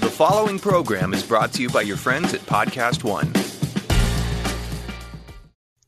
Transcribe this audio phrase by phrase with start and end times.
[0.00, 3.32] The following program is brought to you by your friends at Podcast One.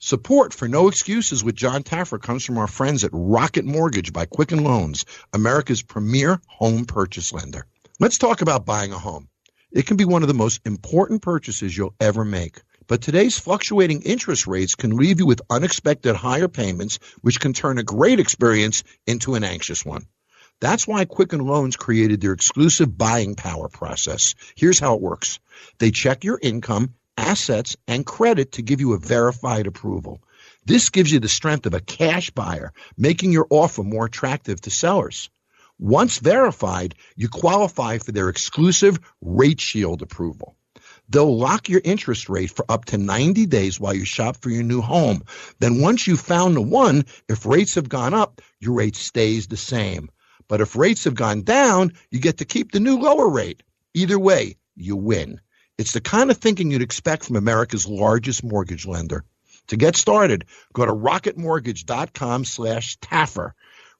[0.00, 4.26] Support for No Excuses with John Taffer comes from our friends at Rocket Mortgage by
[4.26, 7.67] Quicken Loans, America's premier home purchase lender.
[8.00, 9.29] Let's talk about buying a home.
[9.71, 12.63] It can be one of the most important purchases you'll ever make.
[12.89, 17.79] But today's fluctuating interest rates can leave you with unexpected higher payments, which can turn
[17.79, 20.07] a great experience into an anxious one.
[20.61, 24.35] That's why Quicken Loans created their exclusive buying power process.
[24.55, 25.41] Here's how it works.
[25.79, 30.23] They check your income, assets, and credit to give you a verified approval.
[30.67, 34.70] This gives you the strength of a cash buyer, making your offer more attractive to
[34.70, 35.30] sellers.
[35.78, 40.56] Once verified, you qualify for their exclusive Rate Shield approval.
[41.09, 44.62] They'll lock your interest rate for up to 90 days while you shop for your
[44.62, 45.23] new home.
[45.59, 49.56] Then once you've found the one, if rates have gone up, your rate stays the
[49.56, 50.10] same.
[50.50, 53.62] But if rates have gone down, you get to keep the new lower rate.
[53.95, 55.40] Either way, you win.
[55.78, 59.24] It's the kind of thinking you'd expect from America's largest mortgage lender.
[59.68, 63.52] To get started, go to rocketmortgage.com slash Taffer.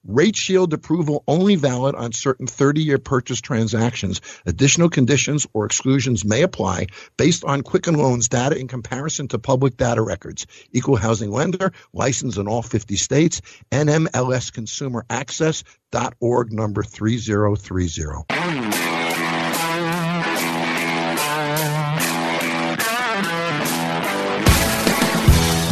[0.03, 4.19] Rate Shield approval only valid on certain 30-year purchase transactions.
[4.45, 9.77] Additional conditions or exclusions may apply based on Quicken Loans data in comparison to public
[9.77, 10.47] data records.
[10.71, 13.41] Equal housing lender, licensed in all 50 states,
[13.71, 18.90] NMLSconsumeraccess.org number 3030.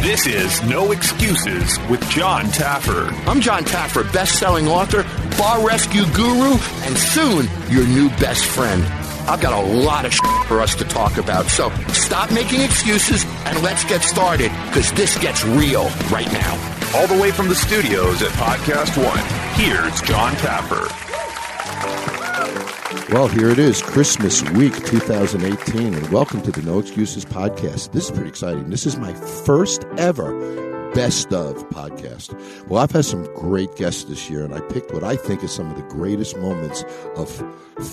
[0.09, 3.13] This is No Excuses with John Taffer.
[3.27, 5.03] I'm John Taffer, best-selling author,
[5.37, 8.83] bar rescue guru, and soon your new best friend.
[9.29, 13.23] I've got a lot of shit for us to talk about, so stop making excuses
[13.45, 16.55] and let's get started, because this gets real right now.
[16.95, 19.23] All the way from the studios at Podcast One,
[19.53, 20.89] here's John Taffer.
[23.11, 27.91] Well, here it is, Christmas week 2018, and welcome to the No Excuses podcast.
[27.91, 28.69] This is pretty exciting.
[28.69, 30.31] This is my first ever
[30.93, 32.33] best of podcast.
[32.67, 35.51] Well, I've had some great guests this year, and I picked what I think is
[35.51, 36.83] some of the greatest moments
[37.15, 37.29] of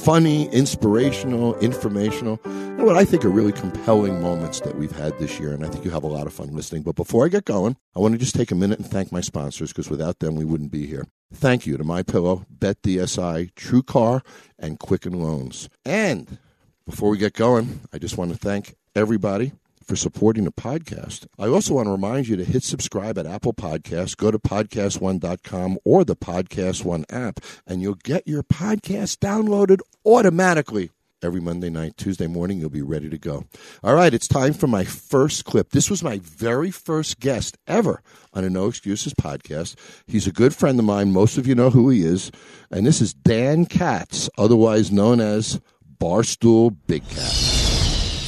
[0.05, 5.39] funny, inspirational, informational, and what I think are really compelling moments that we've had this
[5.39, 5.53] year.
[5.53, 6.83] And I think you have a lot of fun listening.
[6.83, 9.21] But before I get going, I want to just take a minute and thank my
[9.21, 11.07] sponsors because without them, we wouldn't be here.
[11.33, 14.23] Thank you to My Pillow, Bet DSI, True Car,
[14.59, 15.69] and Quicken Loans.
[15.85, 16.39] And
[16.87, 19.53] before we get going, I just want to thank everybody
[19.87, 21.27] for supporting the podcast.
[21.39, 25.79] I also want to remind you to hit subscribe at Apple Podcasts, go to podcastone.com
[25.85, 30.91] or the Podcast One app, and you'll get your podcast downloaded automatically.
[31.23, 33.47] Every Monday night, Tuesday morning, you'll be ready to go.
[33.83, 35.71] All right, it's time for my first clip.
[35.71, 38.03] This was my very first guest ever
[38.35, 39.77] on a No Excuses podcast.
[40.07, 41.13] He's a good friend of mine.
[41.13, 42.31] Most of you know who he is.
[42.71, 45.59] And this is Dan Katz, otherwise known as
[45.99, 47.56] Barstool Big Cat.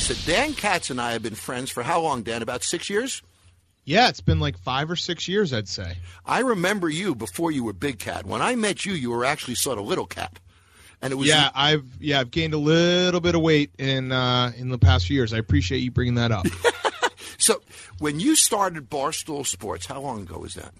[0.08, 2.41] So Dan Katz and I have been friends for how long, Dan?
[2.41, 3.20] About six years?
[3.84, 5.98] Yeah, it's been like five or six years, I'd say.
[6.24, 8.24] I remember you before you were Big Cat.
[8.24, 10.38] When I met you, you were actually sort of Little Cat.
[11.02, 14.52] And it was yeah, I've yeah, I've gained a little bit of weight in uh,
[14.56, 15.34] in the past few years.
[15.34, 16.46] I appreciate you bringing that up.
[17.38, 17.60] so,
[17.98, 20.72] when you started Barstool Sports, how long ago was that?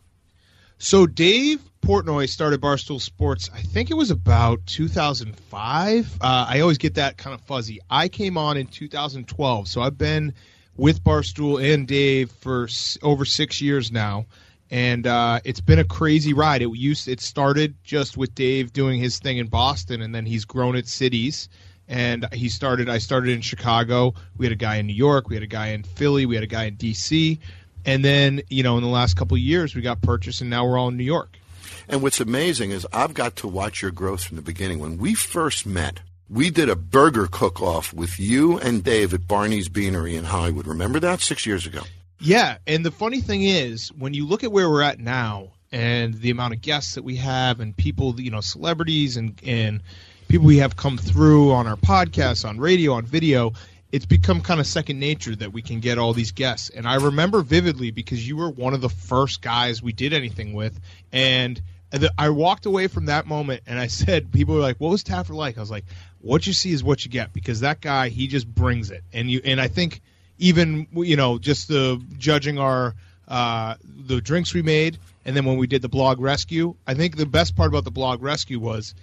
[0.79, 3.49] So Dave Portnoy started Barstool Sports.
[3.55, 6.19] I think it was about 2005.
[6.21, 7.81] Uh, I always get that kind of fuzzy.
[7.89, 10.35] I came on in 2012, so I've been
[10.77, 14.27] with Barstool and Dave for s- over six years now,
[14.71, 16.61] and uh, it's been a crazy ride.
[16.61, 20.45] It used it started just with Dave doing his thing in Boston, and then he's
[20.45, 21.49] grown at cities.
[21.89, 22.91] And he started.
[22.91, 24.13] I started in Chicago.
[24.37, 25.31] We had a guy in New York.
[25.31, 26.27] We had a guy in Philly.
[26.27, 27.41] We had a guy in D.C.
[27.87, 30.77] And then you know, in the last couple years, we got purchased, and now we're
[30.77, 31.39] all in New York.
[31.89, 34.79] And what's amazing is I've got to watch your growth from the beginning.
[34.79, 39.27] When we first met, we did a burger cook off with you and Dave at
[39.27, 40.67] Barney's Beanery in Hollywood.
[40.67, 41.81] Remember that six years ago?
[42.21, 46.13] Yeah, and the funny thing is, when you look at where we're at now and
[46.15, 49.81] the amount of guests that we have and people, you know, celebrities and and
[50.27, 53.53] people we have come through on our podcasts, on radio, on video,
[53.93, 56.69] it's become kind of second nature that we can get all these guests.
[56.69, 60.53] And I remember vividly because you were one of the first guys we did anything
[60.53, 60.79] with,
[61.13, 61.63] and
[62.19, 65.35] I walked away from that moment and I said, people were like, "What was Taffer
[65.35, 65.85] like?" I was like,
[66.21, 69.31] "What you see is what you get," because that guy he just brings it, and
[69.31, 70.01] you and I think
[70.39, 72.95] even you know just the judging our
[73.27, 73.75] uh,
[74.07, 77.27] the drinks we made, and then when we did the blog rescue, I think the
[77.27, 78.95] best part about the blog rescue was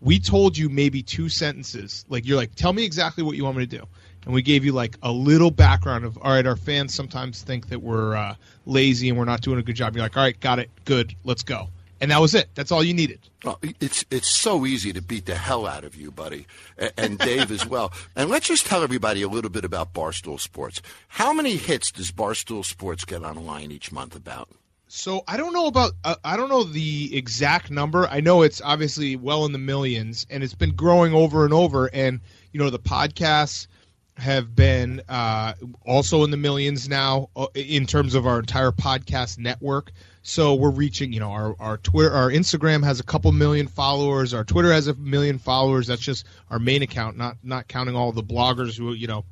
[0.00, 2.04] we told you maybe two sentences.
[2.08, 3.84] Like you're like, tell me exactly what you want me to do,
[4.24, 6.46] and we gave you like a little background of all right.
[6.46, 9.96] Our fans sometimes think that we're uh, lazy and we're not doing a good job.
[9.96, 11.68] You're like, all right, got it, good, let's go.
[12.00, 12.48] And that was it.
[12.54, 13.20] That's all you needed.
[13.44, 16.46] Well, it's it's so easy to beat the hell out of you, buddy,
[16.76, 17.92] and, and Dave as well.
[18.16, 20.82] And let's just tell everybody a little bit about Barstool Sports.
[21.08, 24.16] How many hits does Barstool Sports get online each month?
[24.16, 24.48] About
[24.88, 28.06] so I don't know about uh, I don't know the exact number.
[28.08, 31.90] I know it's obviously well in the millions, and it's been growing over and over.
[31.92, 32.20] And
[32.52, 33.66] you know the podcasts
[34.16, 35.52] have been uh,
[35.86, 39.92] also in the millions now uh, in terms of our entire podcast network.
[40.22, 44.34] So we're reaching, you know, our, our Twitter, our Instagram has a couple million followers.
[44.34, 45.86] Our Twitter has a million followers.
[45.86, 49.24] That's just our main account, not not counting all the bloggers who, you know,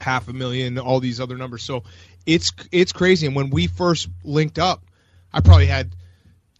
[0.00, 1.62] half a million, all these other numbers.
[1.64, 1.84] So
[2.24, 3.26] it's it's crazy.
[3.26, 4.82] And when we first linked up,
[5.32, 5.92] I probably had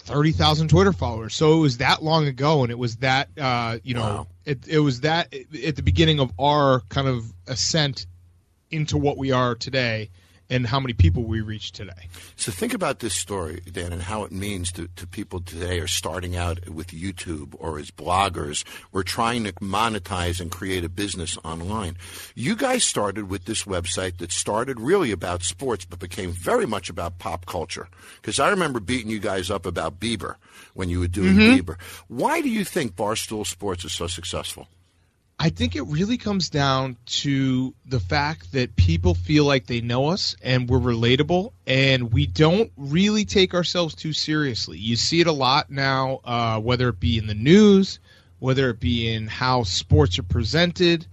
[0.01, 1.35] thirty thousand Twitter followers.
[1.35, 4.27] So it was that long ago, and it was that uh, you know, Wow.
[4.45, 5.33] it it was that
[5.65, 8.07] at the beginning of our kind of ascent
[8.71, 10.11] into what we are today,
[10.53, 12.09] and how many people we reach today.
[12.37, 15.87] So think about this story, Dan, and how it means to, to people today are
[15.87, 18.63] starting out with YouTube or as bloggers
[18.93, 21.97] or trying to monetize and create a business online.
[22.35, 26.91] You guys started with this website that started really about sports but became very much
[26.91, 27.89] about pop culture.
[28.21, 30.35] Because I remember beating you guys up about Bieber
[30.75, 31.71] when you were doing mm-hmm.
[31.71, 31.81] Bieber.
[32.09, 34.69] Why do you think Barstool Sports is so successful?
[35.43, 40.11] I think it really comes down to the fact that people feel like they know
[40.11, 44.79] us and we're relatable and we don't really take ourselves too seriously.
[44.79, 47.99] You see it a lot now, uh, whether it be in the news,
[48.39, 51.09] whether it be in how sports are presented.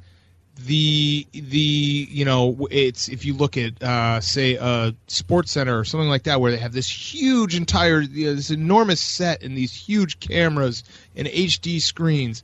[0.63, 6.09] The the you know it's if you look at uh, say a SportsCenter or something
[6.09, 9.73] like that where they have this huge entire you know, this enormous set and these
[9.73, 10.83] huge cameras
[11.15, 12.43] and HD screens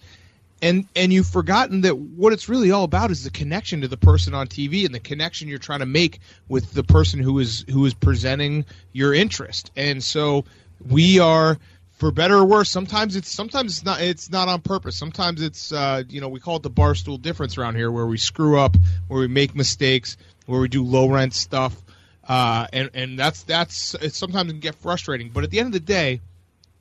[0.66, 3.98] and and you've forgotten that what it's really all about is the connection to the
[3.98, 7.64] person on TV and the connection you're trying to make with the person who is
[7.70, 9.72] who is presenting your interest.
[9.76, 10.46] And so
[10.90, 11.60] we are
[11.98, 14.98] for better or worse sometimes it's sometimes it's not it's not on purpose.
[14.98, 18.18] Sometimes it's uh, you know we call it the barstool difference around here where we
[18.18, 18.76] screw up
[19.08, 20.18] where we make mistakes
[20.48, 21.80] where we do low rent stuff.
[22.28, 25.30] Uh, and and that's that's it sometimes can get frustrating.
[25.30, 26.22] But at the end of the day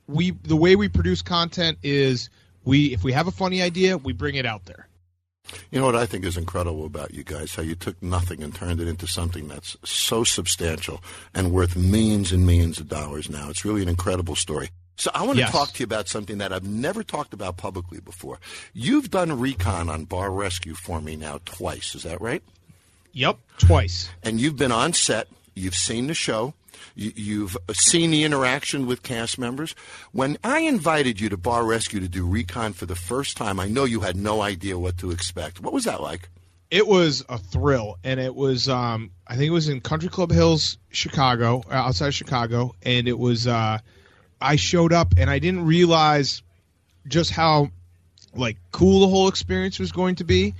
[0.07, 2.29] we the way we produce content is
[2.65, 4.87] we if we have a funny idea we bring it out there
[5.71, 7.53] You know what I think is incredible about you guys?
[7.55, 11.03] How you took nothing and turned it into something that's so substantial
[11.35, 13.49] and worth millions and millions of dollars now.
[13.51, 14.69] It's really an incredible story.
[14.97, 15.51] So I want to Yes.
[15.51, 18.39] talk to you about something that I've never talked about publicly before.
[18.73, 21.93] You've done recon on Bar Rescue for me now twice.
[21.95, 22.41] Is that right?
[23.13, 25.27] yep twice and you've been on set.
[25.55, 26.53] You've seen the show.
[26.95, 29.75] You, you've seen the interaction with cast members.
[30.11, 33.67] When I invited you to Bar Rescue to do recon for the first time, I
[33.67, 35.59] know you had no idea what to expect.
[35.61, 36.29] What was that like?
[36.71, 40.31] it was a thrill and it was um i think it was in country club
[40.31, 43.77] hills chicago uh, outside chicago and it was uh
[44.41, 46.41] i showed up and i didn't realize
[47.07, 47.69] just how
[48.33, 50.53] like cool the whole experience was going to be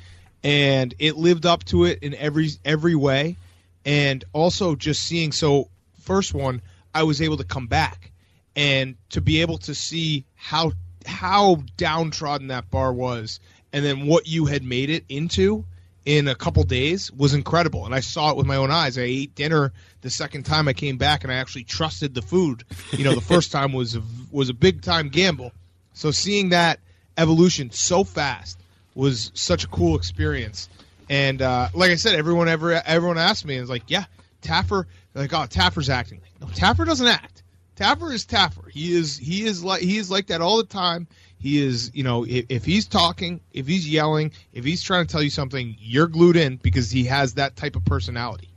[0.44, 3.36] and it lived up to it in every every way
[3.84, 5.70] and also just seeing so
[6.06, 6.62] first one
[6.94, 8.12] i was able to come back
[8.56, 10.72] and to be able to see how
[11.06, 13.40] how downtrodden that bar was
[13.74, 15.66] and then what you had made it into
[16.06, 17.86] in a couple days was incredible.
[17.86, 18.98] And i saw it with my own eyes.
[18.98, 22.64] I ate dinner the second time i came back and i actually trusted the food.
[22.92, 24.02] You know the first time was a,
[24.32, 25.52] was a big time gamble.
[25.94, 26.80] So seeing that
[27.18, 28.60] evolution so fast
[28.94, 30.70] was such a cool experience.
[31.10, 34.06] And uh, like i said everyone ever everyone asked me and was like yeah
[34.42, 37.42] taffer they're like oh taffer's acting no taffer doesn't act
[37.76, 38.70] Taffer is Taffer.
[38.70, 41.08] He is he is like he is like that all the time.
[41.38, 45.12] He is, you know, if, if he's talking, if he's yelling, if he's trying to
[45.12, 48.50] tell you something, you're glued in because he has that type of personality.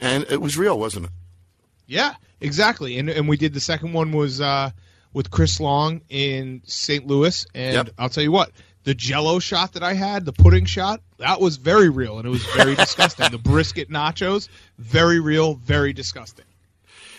[0.00, 1.12] And it was real, wasn't it?
[1.86, 2.98] Yeah, exactly.
[2.98, 4.70] And and we did the second one was uh,
[5.14, 7.06] with Chris Long in St.
[7.06, 7.90] Louis, and Yep.
[7.98, 8.52] I'll tell you what,
[8.84, 12.30] the Jello shot that I had, the pudding shot, that was very real, and it
[12.30, 13.30] was very disgusting.
[13.30, 14.48] The brisket nachos,
[14.78, 16.44] very real, very disgusting.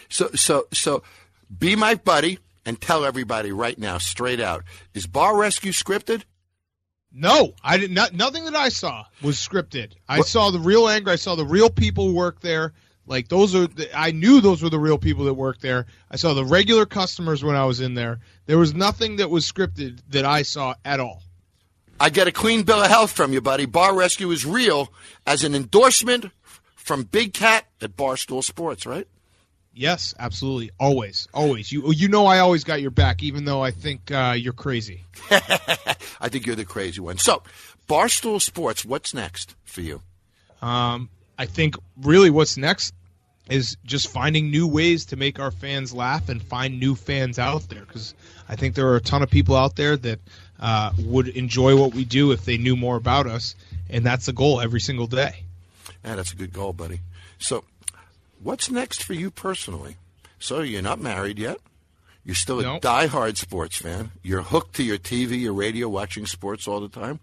[0.09, 1.03] So, so, so,
[1.57, 6.23] be my buddy and tell everybody right now, straight out: Is Bar Rescue scripted?
[7.11, 8.13] No, I did not.
[8.13, 9.93] Nothing that I saw was scripted.
[10.09, 11.11] I What- saw the real anger.
[11.11, 12.73] I saw the real people work there.
[13.05, 15.87] Like those are, the, I knew those were the real people that worked there.
[16.09, 18.21] I saw the regular customers when I was in there.
[18.45, 21.21] There was nothing that was scripted that I saw at all.
[21.99, 23.65] I get a clean bill of health from you, buddy.
[23.65, 24.91] Bar Rescue is real
[25.25, 26.25] as an endorsement
[26.75, 29.07] from Big Cat at Barstool Sports, right?
[29.75, 31.71] Yes, absolutely, always, always.
[31.71, 35.03] You, you know, I always got your back, even though I think uh, you're crazy.
[35.31, 37.17] I think you're the crazy one.
[37.17, 37.41] So,
[37.87, 40.01] Barstool Sports, what's next for you?
[40.61, 41.09] Um,
[41.39, 42.93] I think really what's next
[43.49, 47.67] is just finding new ways to make our fans laugh and find new fans out
[47.69, 48.13] there because
[48.47, 50.19] I think there are a ton of people out there that
[50.59, 53.55] uh, would enjoy what we do if they knew more about us,
[53.89, 55.43] and that's the goal every single day.
[56.05, 56.99] Yeah, that's a good goal, buddy.
[57.39, 57.63] So,
[58.41, 59.97] what's next for you personally?
[60.39, 61.57] So, you're not married yet.
[62.25, 62.79] You're still a No.
[62.79, 64.11] die-hard sports fan.
[64.21, 67.19] You're hooked to your TV, your radio, watching sports all the time.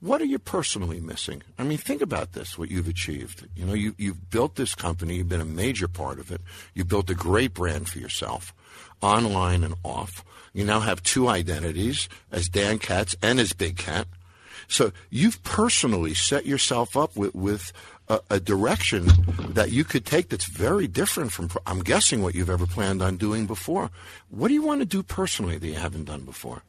[0.00, 1.42] What are you personally missing?
[1.58, 3.46] I mean, think about this, what you've achieved.
[3.56, 5.16] You know, you, you've built this company.
[5.16, 6.42] You've been a major part of it.
[6.74, 8.52] You built a great brand for yourself,
[9.00, 10.22] online and off.
[10.54, 14.06] You now have two identities, as Dan Katz and as Big Cat.
[14.68, 17.72] So you've personally set yourself up with, with
[18.08, 19.08] a, a direction
[19.50, 23.16] that you could take that's very different from, I'm guessing, what you've ever planned on
[23.16, 23.90] doing before.
[24.30, 26.62] What do you want to do personally that you haven't done before?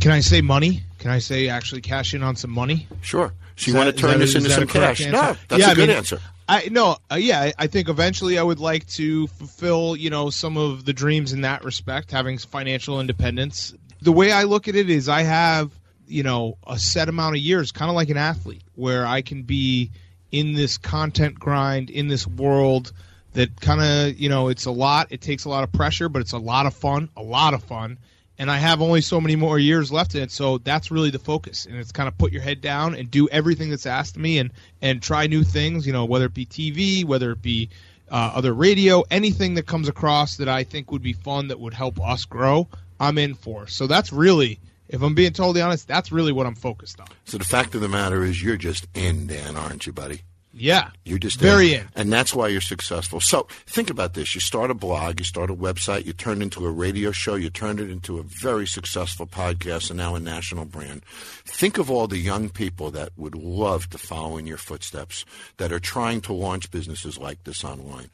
[0.00, 0.82] Can I say money?
[1.00, 2.86] Can I say actually cash in on some money?
[3.02, 3.32] Sure.
[3.56, 5.00] So you Is want to turn is this into some cash?
[5.00, 5.10] answer?
[5.12, 6.20] No, that's Yeah, a I good mean, answer.
[6.50, 10.56] I no, uh, yeah, I- think eventually I would like to fulfill, you know, some
[10.56, 13.72] of the dreams in that respect, having financial independence.
[14.02, 15.70] The way I look at it is I have,
[16.08, 19.42] you know, a set amount of years, kind of like an athlete, where I can
[19.42, 19.92] be
[20.32, 22.92] in this content grind, in this world
[23.34, 26.20] that kind of, you know, it's a lot, it takes a lot of pressure, but
[26.20, 27.96] it's a lot of fun, a lot of fun.
[28.40, 31.18] And I have only so many more years left in it, so that's really the
[31.18, 31.66] focus.
[31.66, 34.38] And it's kind of put your head down and do everything that's asked of me,
[34.38, 35.86] and and try new things.
[35.86, 37.68] You know, whether it be TV, whether it be
[38.10, 41.74] uh, other radio, anything that comes across that I think would be fun that would
[41.74, 42.66] help us grow,
[42.98, 43.66] I'm in for.
[43.66, 47.08] So that's really, if I'm being totally honest, that's really what I'm focused on.
[47.26, 50.22] So the fact of the matter is you're just in, Dan, aren't you, buddy?
[50.52, 51.86] Yeah, You're just very in.
[51.94, 53.20] and that's why you're successful.
[53.20, 56.44] So think about this: you start a blog, you start a website, you turn it
[56.44, 60.20] into a radio show, you turn it into a very successful podcast, and now a
[60.20, 61.04] national brand.
[61.44, 65.24] Think of all the young people that would love to follow in your footsteps,
[65.58, 68.10] that are trying to launch businesses like this online.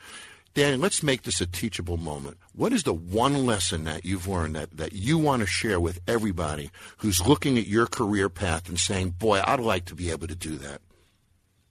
[0.52, 2.38] Dan, let's make this a teachable moment.
[2.54, 6.00] What is the one lesson that you've learned that, that you want to share with
[6.08, 10.26] everybody who's looking at your career path and saying, boy, I'd like to be able
[10.28, 10.80] to do that?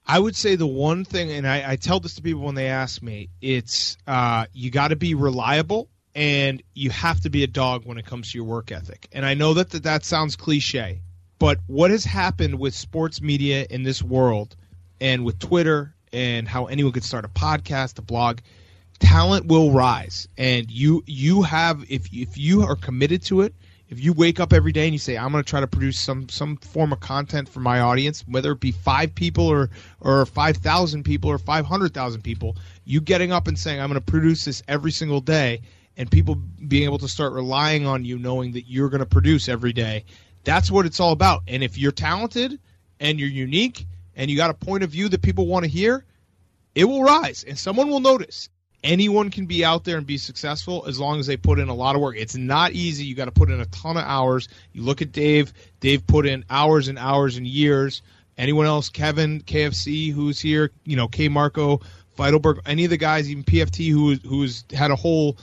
[0.06, 2.68] I would say the one thing, and I, I tell this to people when they
[2.68, 7.48] ask me, it's uh, you got to be reliable and you have to be a
[7.48, 9.08] dog when it comes to your work ethic.
[9.12, 11.00] And I know that that, that sounds cliche,
[11.38, 14.54] but what has happened with sports media in this world
[15.00, 18.38] and with Twitter and how anyone could start a podcast, a blog,
[18.98, 20.28] talent will rise.
[20.38, 23.54] And you you have if if you are committed to it,
[23.88, 25.98] if you wake up every day and you say i'm going to try to produce
[25.98, 30.26] some some form of content for my audience whether it be five people or or
[30.26, 34.62] 5000 people or 500000 people you getting up and saying i'm going to produce this
[34.68, 35.60] every single day
[35.96, 36.34] and people
[36.68, 40.04] being able to start relying on you knowing that you're going to produce every day
[40.46, 41.42] that's what it's all about.
[41.48, 42.58] And if you're talented
[43.00, 46.04] and you're unique and you got a point of view that people want to hear
[46.76, 47.44] it will rise.
[47.46, 48.48] And someone will notice
[48.82, 51.74] anyone can be out there and be successful as long as they put in a
[51.74, 52.16] lot of work.
[52.16, 53.04] It's not easy.
[53.04, 54.48] You got to put in a ton of hours.
[54.72, 55.52] You look at Dave.
[55.80, 58.02] Dave put in hours and hours and years.
[58.38, 58.88] Anyone else?
[58.88, 60.70] Kevin, KFC, who's here?
[60.84, 61.28] You know, K.
[61.28, 61.80] Marco,
[62.18, 65.36] Feitelberg, any of the guys, even PFT, who who's had a whole,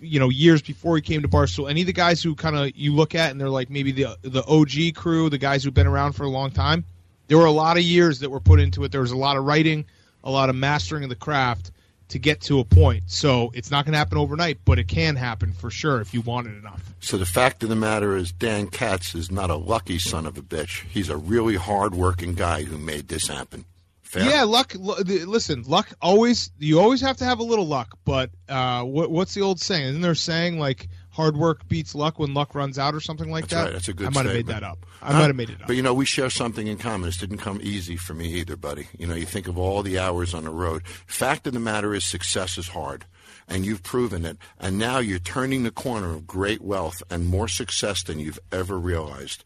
[0.00, 1.68] you know, years before he came to Barstool.
[1.70, 4.16] Any of the guys who kind of you look at and they're like maybe the
[4.22, 6.84] the OG crew, the guys who've been around for a long time.
[7.28, 8.90] There were a lot of years that were put into it.
[8.90, 9.84] There was a lot of writing,
[10.24, 11.70] a lot of mastering of the craft
[12.10, 13.04] to get to a point.
[13.06, 16.20] So it's not going to happen overnight, but it can happen for sure if you
[16.20, 16.82] want it enough.
[17.00, 20.36] So the fact of the matter is, Dan Katz is not a lucky son of
[20.36, 20.84] a bitch.
[20.88, 23.64] He's a really hard-working guy who made this happen.
[24.02, 24.28] Fair?
[24.28, 24.74] Yeah, luck.
[24.76, 26.50] Listen, luck always.
[26.58, 27.96] You always have to have a little luck.
[28.04, 29.86] But uh, what, what's the old saying?
[29.86, 33.44] Isn't there saying like hard work beats luck when luck runs out or something like
[33.48, 33.62] That's that?
[33.64, 33.72] right.
[33.72, 34.86] That's a good I might have made that up.
[35.02, 35.18] I Huh?
[35.18, 35.66] might have made it up.
[35.66, 37.02] But you know, we share something in common.
[37.08, 38.88] This didn't come easy for me either, buddy.
[38.98, 40.86] You know, you think of all the hours on the road.
[41.06, 43.04] Fact of the matter is, success is hard.
[43.48, 44.38] And you've proven it.
[44.60, 48.78] And now you're turning the corner of great wealth and more success than you've ever
[48.78, 49.42] realized.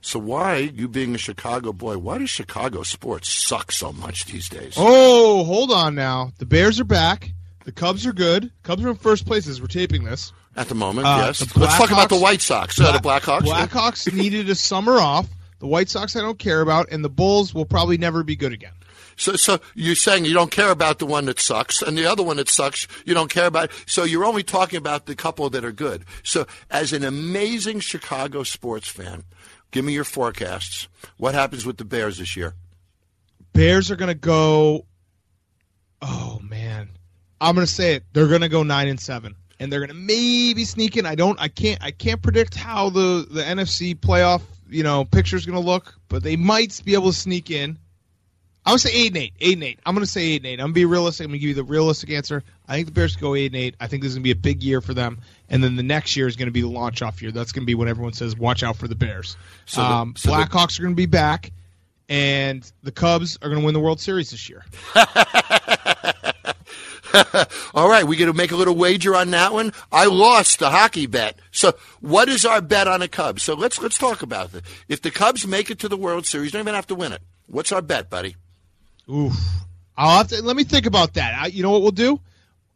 [0.00, 4.48] So why, you being a Chicago boy, why does Chicago sports suck so much these
[4.48, 4.74] days?
[4.76, 6.32] Oh, hold on now.
[6.38, 7.30] The Bears are back.
[7.64, 8.50] The Cubs are good.
[8.62, 10.32] Cubs are in first place as we're taping this.
[10.56, 11.40] At the moment, Uh, yes.
[11.40, 12.80] the Let's talk about the White Sox.
[12.80, 13.40] Uh, the Blackhawks.
[13.42, 15.28] Blackhawks needed a summer off.
[15.58, 18.52] The White Sox I don't care about, and the Bulls will probably never be good
[18.52, 18.72] again.
[19.16, 22.22] So, so you're saying you don't care about the one that sucks, and the other
[22.22, 23.70] one that sucks you don't care about.
[23.86, 26.04] So you're only talking about the couple that are good.
[26.24, 29.22] So, as an amazing Chicago sports fan,
[29.70, 30.88] give me your forecasts.
[31.16, 32.54] What happens with the Bears this year?
[33.52, 34.84] Bears are going to go.
[36.02, 36.90] Oh man,
[37.40, 38.04] I'm going to say it.
[38.12, 41.06] They're going to go nine and seven, and they're going to maybe sneak in.
[41.06, 41.38] I don't.
[41.40, 41.82] I can't.
[41.82, 45.94] I can't predict how the the NFC playoff you know picture is going to look,
[46.08, 47.78] but they might be able to sneak in.
[48.66, 49.34] I would say eight and eight.
[49.40, 49.78] Eight and eight.
[49.84, 50.52] I'm going to say eight and eight.
[50.54, 51.24] I'm going to be realistic.
[51.26, 52.42] I'm going to give you the realistic answer.
[52.66, 53.74] I think the Bears go eight and eight.
[53.78, 55.18] I think this is going to be a big year for them.
[55.50, 57.30] And then the next year is going to be the launch off year.
[57.30, 60.14] That's going to be when everyone says, "Watch out for the Bears." So the- um,
[60.16, 61.52] so the- Blackhawks are going to be back,
[62.08, 64.64] and the Cubs are going to win the World Series this year.
[67.74, 69.72] All right, we going to make a little wager on that one.
[69.92, 71.38] I lost the hockey bet.
[71.52, 73.42] So, what is our bet on the Cubs?
[73.42, 74.64] So let's let's talk about it.
[74.88, 77.22] If the Cubs make it to the World Series, don't even have to win it.
[77.46, 78.36] What's our bet, buddy?
[79.08, 79.34] Oof.
[79.96, 81.34] I'll have to let me think about that.
[81.38, 82.20] I, you know what we'll do?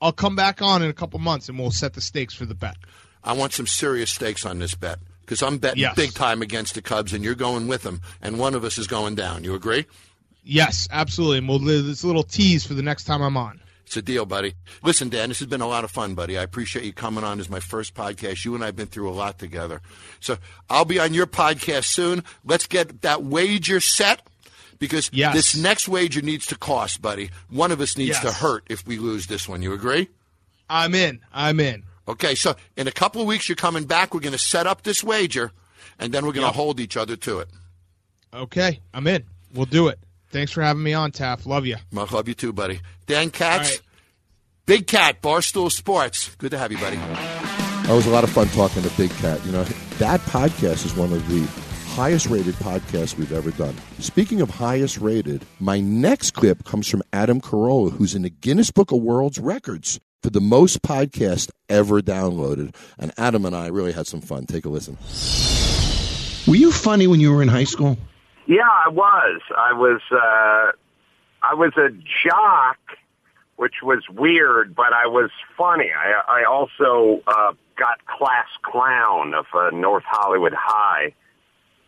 [0.00, 2.54] I'll come back on in a couple months and we'll set the stakes for the
[2.54, 2.76] bet.
[3.24, 5.96] I want some serious stakes on this bet because I'm betting Yes.
[5.96, 8.86] big time against the Cubs, and you're going with them, and one of us is
[8.86, 9.42] going down.
[9.42, 9.86] You agree?
[10.44, 11.38] Yes, absolutely.
[11.38, 13.60] And we'll do this little tease for the next time I'm on.
[13.88, 14.52] It's a deal, buddy.
[14.82, 16.36] Listen, Dan, this has been a lot of fun, buddy.
[16.36, 18.44] I appreciate you coming on as my first podcast.
[18.44, 19.80] You and I have been through a lot together.
[20.20, 20.36] So
[20.68, 22.22] I'll be on your podcast soon.
[22.44, 24.20] Let's get that wager set
[24.78, 25.32] because Yes.
[25.34, 27.30] this next wager needs to cost, buddy.
[27.48, 28.24] One of us needs Yes.
[28.24, 29.62] to hurt if we lose this one.
[29.62, 30.08] You agree?
[30.68, 31.20] I'm in.
[31.32, 31.84] I'm in.
[32.06, 34.12] Okay, so in a couple of weeks, you're coming back.
[34.12, 35.50] We're going to set up this wager,
[35.98, 36.54] and then we're going to Yep.
[36.56, 37.48] hold each other to it.
[38.34, 39.24] Okay, I'm in.
[39.54, 39.98] We'll do it.
[40.30, 41.46] Thanks for having me on, Taff.
[41.46, 41.76] Love you.
[41.96, 42.80] I love you too, buddy.
[43.06, 43.80] Dan Katz, All right.
[44.66, 46.34] Big Cat, Barstool Sports.
[46.36, 46.96] Good to have you, buddy.
[46.96, 49.44] That was a lot of fun talking to Big Cat.
[49.46, 51.40] You know, that podcast is one of the
[51.94, 53.74] highest rated podcasts we've ever done.
[53.98, 58.70] Speaking of highest rated, my next clip comes from Adam Carolla, who's in the Guinness
[58.70, 62.74] Book of World's Records for the most podcast ever downloaded.
[62.98, 64.44] And Adam and I really had some fun.
[64.44, 64.98] Take a listen.
[66.46, 67.96] Were you funny when you were in high school?
[68.48, 69.42] Yeah, I was.
[69.56, 70.00] I was.
[70.10, 70.72] Uh,
[71.40, 71.90] I was a
[72.24, 72.78] jock,
[73.56, 75.90] which was weird, but I was funny.
[75.96, 81.12] I, I also uh, got class clown of uh, North Hollywood High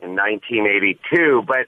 [0.03, 1.67] in 1982, but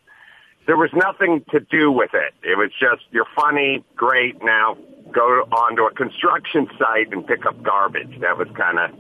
[0.67, 2.35] there was nothing to do with it.
[2.43, 4.45] It was just you're funny, great.
[4.45, 4.77] Now
[5.11, 8.21] go onto a construction site and pick up garbage.
[8.21, 8.91] That was kind of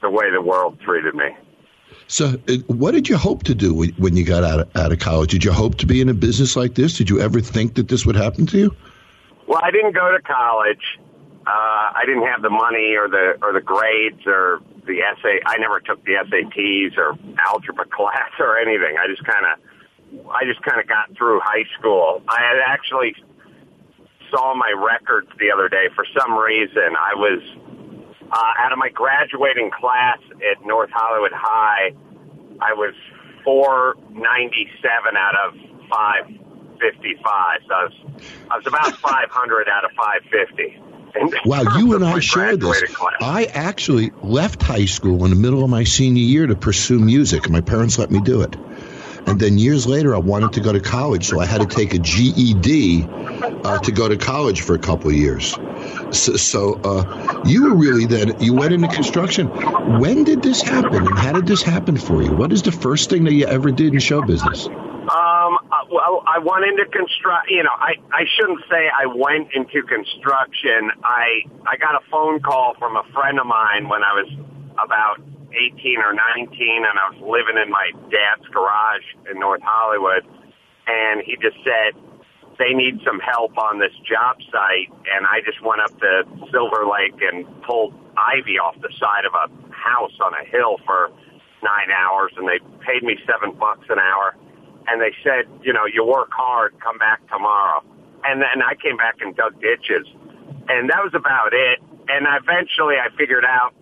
[0.00, 1.30] the way the world treated me.
[2.06, 4.98] So, uh, what did you hope to do when you got out of, out of
[4.98, 5.30] college?
[5.30, 6.96] Did you hope to be in a business like this?
[6.96, 8.76] Did you ever think that this would happen to you?
[9.46, 10.98] Well, I didn't go to college.
[11.46, 15.40] Uh, I didn't have the money or the or the grades or the essay.
[15.44, 18.96] I never took the SATs or algebra class or anything.
[18.98, 22.22] I just kind of, I just kind of got through high school.
[22.28, 23.14] I had actually
[24.30, 25.88] saw my records the other day.
[25.94, 27.42] For some reason, I was
[28.30, 30.18] uh, out of my graduating class
[30.50, 31.92] at North Hollywood High.
[32.60, 32.94] I was
[33.44, 35.54] 497 out of
[35.90, 37.60] 555.
[37.68, 37.92] So I was,
[38.50, 40.80] I was about 500 out of 550.
[41.16, 42.94] in Wow, you and I shared this.
[42.94, 43.14] class.
[43.20, 47.48] I actually left high school in the middle of my senior year to pursue music.
[47.50, 48.56] My parents let me do it.
[49.26, 51.94] And then years later, I wanted to go to college, so I had to take
[51.94, 53.08] a GED
[53.64, 55.52] uh, to go to college for a couple of years.
[56.10, 59.48] So, so uh, you were really then, you went into construction.
[59.98, 62.32] When did this happen, and how did this happen for you?
[62.32, 64.66] What is the first thing that you ever did in show business?
[64.66, 67.50] Um, uh, well, I went into construct.
[67.50, 70.90] You know, I I shouldn't say I went into construction.
[71.02, 74.32] I I got a phone call from a friend of mine when I was
[74.82, 75.20] about
[75.54, 80.26] 18 or 19, and I was living in my dad's garage in North Hollywood,
[80.86, 81.94] and he just said
[82.58, 86.86] they need some help on this job site, and I just went up to Silver
[86.86, 91.10] Lake and pulled ivy off the side of a house on a hill for
[91.62, 94.36] nine hours, and they paid me seven bucks an hour
[94.86, 97.82] and they said, you know, you work hard, come back tomorrow.
[98.24, 100.06] And then I came back and dug ditches.
[100.68, 101.80] And that was about it.
[102.08, 103.74] And eventually I figured out,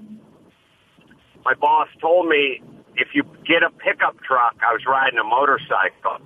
[1.45, 2.63] my boss told me
[2.97, 6.19] if you get a pickup truck, I was riding a motorcycle,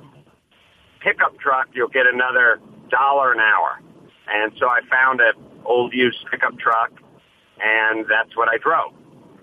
[1.00, 3.80] pickup truck, you'll get another dollar an hour.
[4.28, 6.90] And so I found an old used pickup truck
[7.60, 8.92] and that's what I drove.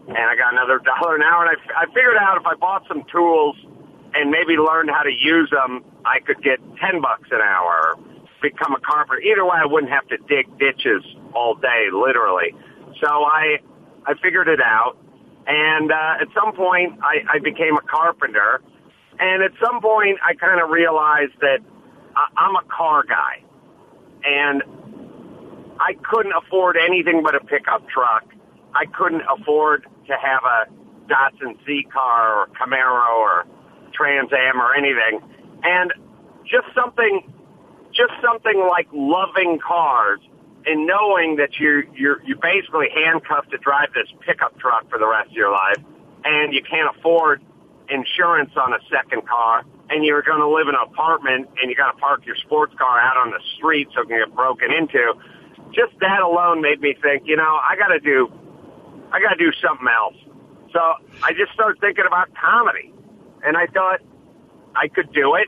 [0.08, 2.84] And I got another dollar an hour and I, I figured out if I bought
[2.88, 3.56] some tools
[4.14, 7.96] and maybe learned how to use them, I could get 10 bucks an hour
[8.44, 9.22] become a carpenter.
[9.22, 11.02] Either way, I wouldn't have to dig ditches
[11.34, 12.54] all day, literally.
[13.02, 13.58] So I,
[14.06, 14.98] I figured it out.
[15.48, 18.62] And, uh, at some point I, I became a carpenter.
[19.20, 21.60] And at some point I kind of realized that
[22.16, 23.44] I, I'm a car guy
[24.24, 24.64] and
[25.80, 28.24] I couldn't afford anything but a pickup truck.
[28.76, 30.66] I couldn't afford to have a
[31.08, 33.46] Datsun Z car or Camaro or
[33.94, 35.20] Trans Am or anything.
[35.64, 35.94] And
[36.46, 37.32] just something,
[37.92, 40.20] just something like loving cars
[40.66, 45.08] and knowing that you're, you're, you're basically handcuffed to drive this pickup truck for the
[45.08, 45.78] rest of your life
[46.26, 47.42] and you can't afford
[47.90, 51.76] insurance on a second car and you're going to live in an apartment and you
[51.76, 54.72] got to park your sports car out on the street so it can get broken
[54.72, 55.14] into.
[55.72, 58.32] Just that alone made me think, you know, I got to do,
[59.12, 60.16] I got to do something else.
[60.72, 60.80] So
[61.22, 62.92] I just started thinking about comedy,
[63.46, 64.00] and I thought
[64.76, 65.48] I could do it.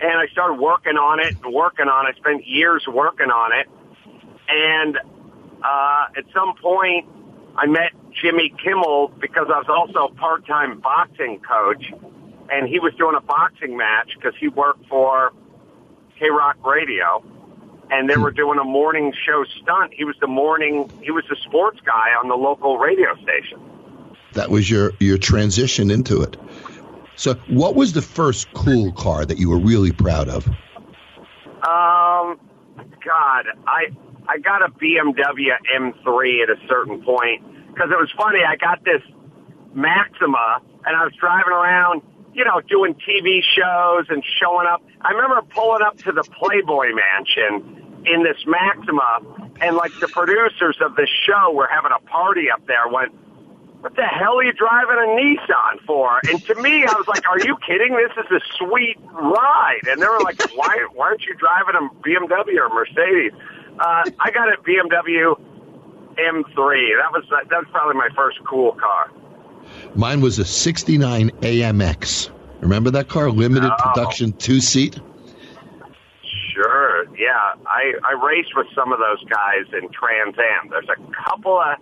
[0.00, 2.16] And I started working on it and working on it.
[2.16, 3.68] Spent years working on it,
[4.50, 4.98] and
[5.62, 7.06] uh, at some point,
[7.56, 11.84] I met Jimmy Kimmel because I was also a part-time boxing coach,
[12.50, 15.32] and he was doing a boxing match because he worked for
[16.20, 17.24] KROQ Radio,
[17.90, 19.92] and they were doing a morning show stunt.
[19.94, 23.60] He was the morning, he was the sports guy on the local radio station.
[24.34, 26.36] That was your your transition into it.
[27.16, 30.46] So, what was the first cool car that you were really proud of?
[30.46, 32.40] Um,
[33.04, 33.88] God, I
[34.30, 38.38] I got a BMW M3 at a certain point because it was funny.
[38.46, 39.02] I got this
[39.74, 44.82] Maxima, and I was driving around, you know, doing TV shows and showing up.
[45.00, 49.18] I remember pulling up to the Playboy Mansion in this Maxima,
[49.60, 52.86] and like the producers of the show were having a party up there.
[52.86, 53.10] Went,
[53.80, 56.20] what the hell are you driving a Nissan for?
[56.30, 57.96] And to me, I was like, are you kidding?
[57.96, 59.90] This is a sweet ride.
[59.90, 63.32] And they were like, why, why aren't you driving a BMW or Mercedes?
[63.78, 65.38] Uh, I got a BMW
[66.16, 66.46] M3.
[66.46, 69.10] That was, that was probably my first cool car.
[69.94, 72.30] Mine was a 69 AMX.
[72.60, 73.30] Remember that car?
[73.30, 73.76] Limited Oh.
[73.92, 74.98] production two seat?
[76.52, 77.04] Sure.
[77.16, 77.54] Yeah.
[77.66, 80.68] I, I raced with some of those guys in Trans Am.
[80.70, 81.78] There's a couple of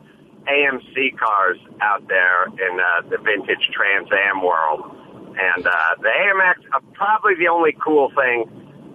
[0.46, 4.94] AMC cars out there in uh, the vintage Trans Am world.
[5.40, 8.44] And uh, the AMX, uh, probably the only cool thing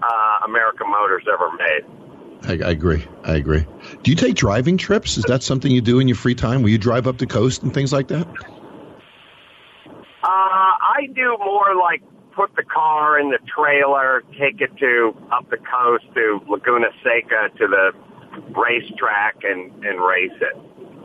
[0.01, 1.83] uh, American Motors ever made.
[2.45, 3.05] I, I agree.
[3.23, 3.65] I agree.
[4.03, 5.17] Do you take driving trips?
[5.17, 6.61] Is that something you do in your free time?
[6.61, 8.27] Will you drive up the coast and things like that?
[10.23, 12.01] Uh, I do more like
[12.35, 17.57] put the car in the trailer, take it to up the coast to Laguna Seca
[17.57, 17.91] to the
[18.55, 20.57] racetrack and, and race it.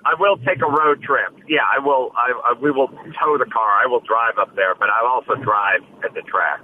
[0.05, 1.35] I will take a road trip.
[1.49, 2.13] Yeah, I will.
[2.17, 3.83] I, I, we will tow the car.
[3.83, 6.61] I will drive up there, but I'll also drive at the track.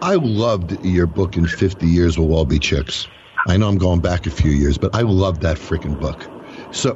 [0.00, 3.08] I loved your book in 50 Years We'll All Be Chicks.
[3.46, 6.26] I know I'm going back a few years, but I love that freaking book.
[6.72, 6.94] So,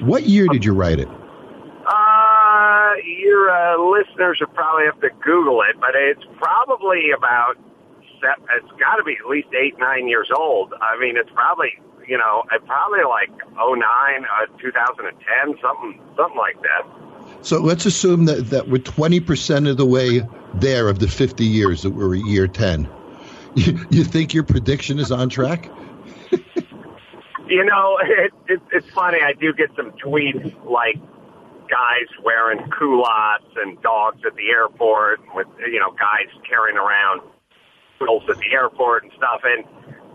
[0.00, 1.08] what year did you write it?
[1.08, 7.56] Uh, your uh, listeners will probably have to Google it, but it's probably about.
[8.22, 10.74] It's got to be at least eight, nine years old.
[10.82, 11.72] I mean, it's probably
[12.10, 16.82] you know, probably like oh nine, uh, 2010, something, something like that.
[17.42, 20.22] So let's assume that, that we're 20% of the way
[20.54, 22.88] there of the 50 years that we're at year 10.
[23.54, 25.68] You, you think your prediction is on track?
[27.48, 29.18] You know, it, it, it's funny.
[29.20, 30.94] I do get some tweets like
[31.68, 37.22] guys wearing culottes and dogs at the airport with, you know, guys carrying around
[37.98, 39.40] poodles at the airport and stuff.
[39.42, 39.64] And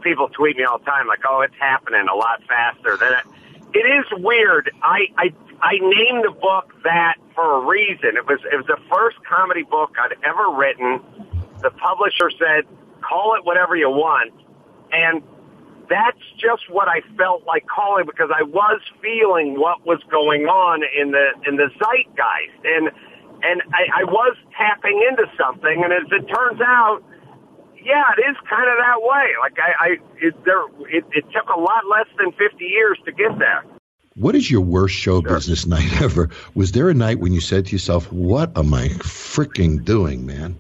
[0.01, 3.25] people tweet me all the time like, oh, it's happening a lot faster than it.
[3.73, 4.71] It is weird.
[4.81, 8.15] I, I, I named the book that for a reason.
[8.15, 11.01] It was, it was the first comedy book I'd ever written.
[11.61, 12.63] The publisher said,
[13.07, 14.33] call it whatever you want.
[14.91, 15.21] And
[15.89, 20.81] that's just what I felt like calling because I was feeling what was going on
[20.83, 22.89] in the in the zeitgeist, and
[23.43, 25.83] and I, I was tapping into something.
[25.83, 27.01] And as it turns out,
[27.83, 29.27] yeah, it is kind of that way.
[29.39, 33.11] Like I, I it, there, it, it took a lot less than fifty years to
[33.11, 33.63] get there.
[34.15, 36.29] What is your worst show business night ever?
[36.55, 40.59] Was there a night when you said to yourself, "What am I freaking doing, man"?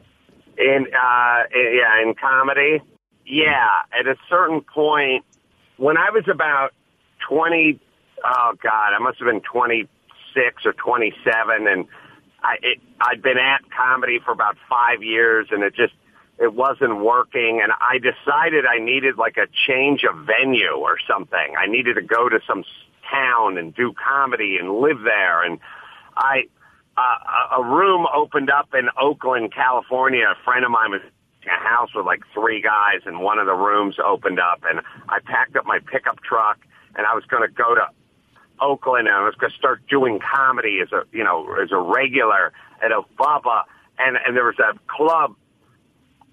[0.57, 2.81] In uh, yeah, in comedy,
[3.25, 3.67] yeah.
[3.97, 5.25] At a certain point,
[5.77, 6.71] when I was about
[7.27, 7.79] twenty,
[8.23, 9.87] oh god, I must have been twenty
[10.33, 11.85] six or twenty seven, and
[12.41, 15.93] I it, I'd been at comedy for about five years, and it just
[16.39, 21.55] it wasn't working, and I decided I needed like a change of venue or something.
[21.57, 22.63] I needed to go to some
[23.09, 25.59] town and do comedy and live there, and
[26.15, 26.45] I
[26.97, 30.25] a room opened up in Oakland, California.
[30.25, 31.01] A friend of mine was
[31.43, 34.81] in a house with like three guys, and one of the rooms opened up, and
[35.09, 36.59] I packed up my pickup truck,
[36.95, 37.87] and I was going to go to
[38.61, 41.77] Oakland, and I was going to start doing comedy as a you know as a
[41.77, 43.63] regular at a Bubba,
[43.99, 45.35] and and there was a club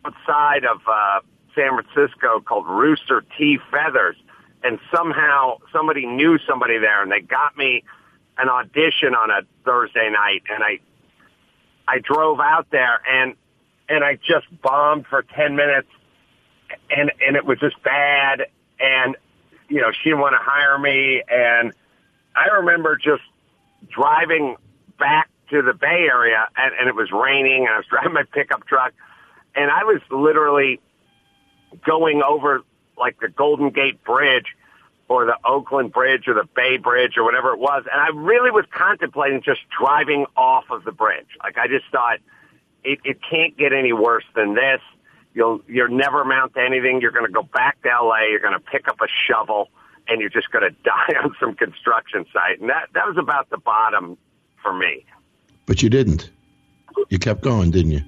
[0.04, 1.20] outside of uh,
[1.54, 4.16] San Francisco called Rooster T Feathers,
[4.62, 7.82] and somehow somebody knew somebody there, and they got me
[8.38, 10.80] an audition on a Thursday night, and I
[11.86, 13.34] I drove out there, and
[13.88, 15.88] and I just bombed for ten minutes,
[16.90, 18.46] and and it was just bad,
[18.80, 19.16] and
[19.68, 21.72] you know she didn't want to hire me, and
[22.34, 23.22] I remember just
[23.88, 24.56] driving
[24.98, 28.24] back to the Bay Area, and, and it was raining, and I was driving my
[28.32, 28.92] pickup truck,
[29.54, 30.80] and I was literally
[31.84, 32.62] going over
[32.96, 34.46] like the Golden Gate Bridge
[35.08, 37.84] or the Oakland Bridge or the Bay Bridge or whatever it was.
[37.90, 41.26] And I really was contemplating just driving off of the bridge.
[41.42, 42.18] Like I just thought
[42.84, 44.80] it, it can't get any worse than this.
[45.34, 47.00] You'll, you'll never amount to anything.
[47.00, 48.28] You're going to go back to LA.
[48.30, 49.68] You're going to pick up a shovel
[50.08, 52.60] and you're just going to die on some construction site.
[52.60, 54.16] And that, that was about the bottom
[54.62, 55.04] for me.
[55.66, 56.30] But you didn't.
[57.08, 58.02] You kept going, didn't you?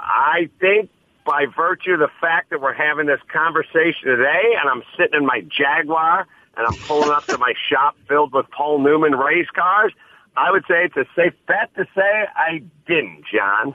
[0.00, 0.90] I think
[1.28, 5.26] by virtue of the fact that we're having this conversation today and I'm sitting in
[5.26, 9.92] my Jaguar and I'm pulling up to my shop filled with Paul Newman race cars,
[10.34, 13.74] I would say it's a safe bet to say I didn't, John.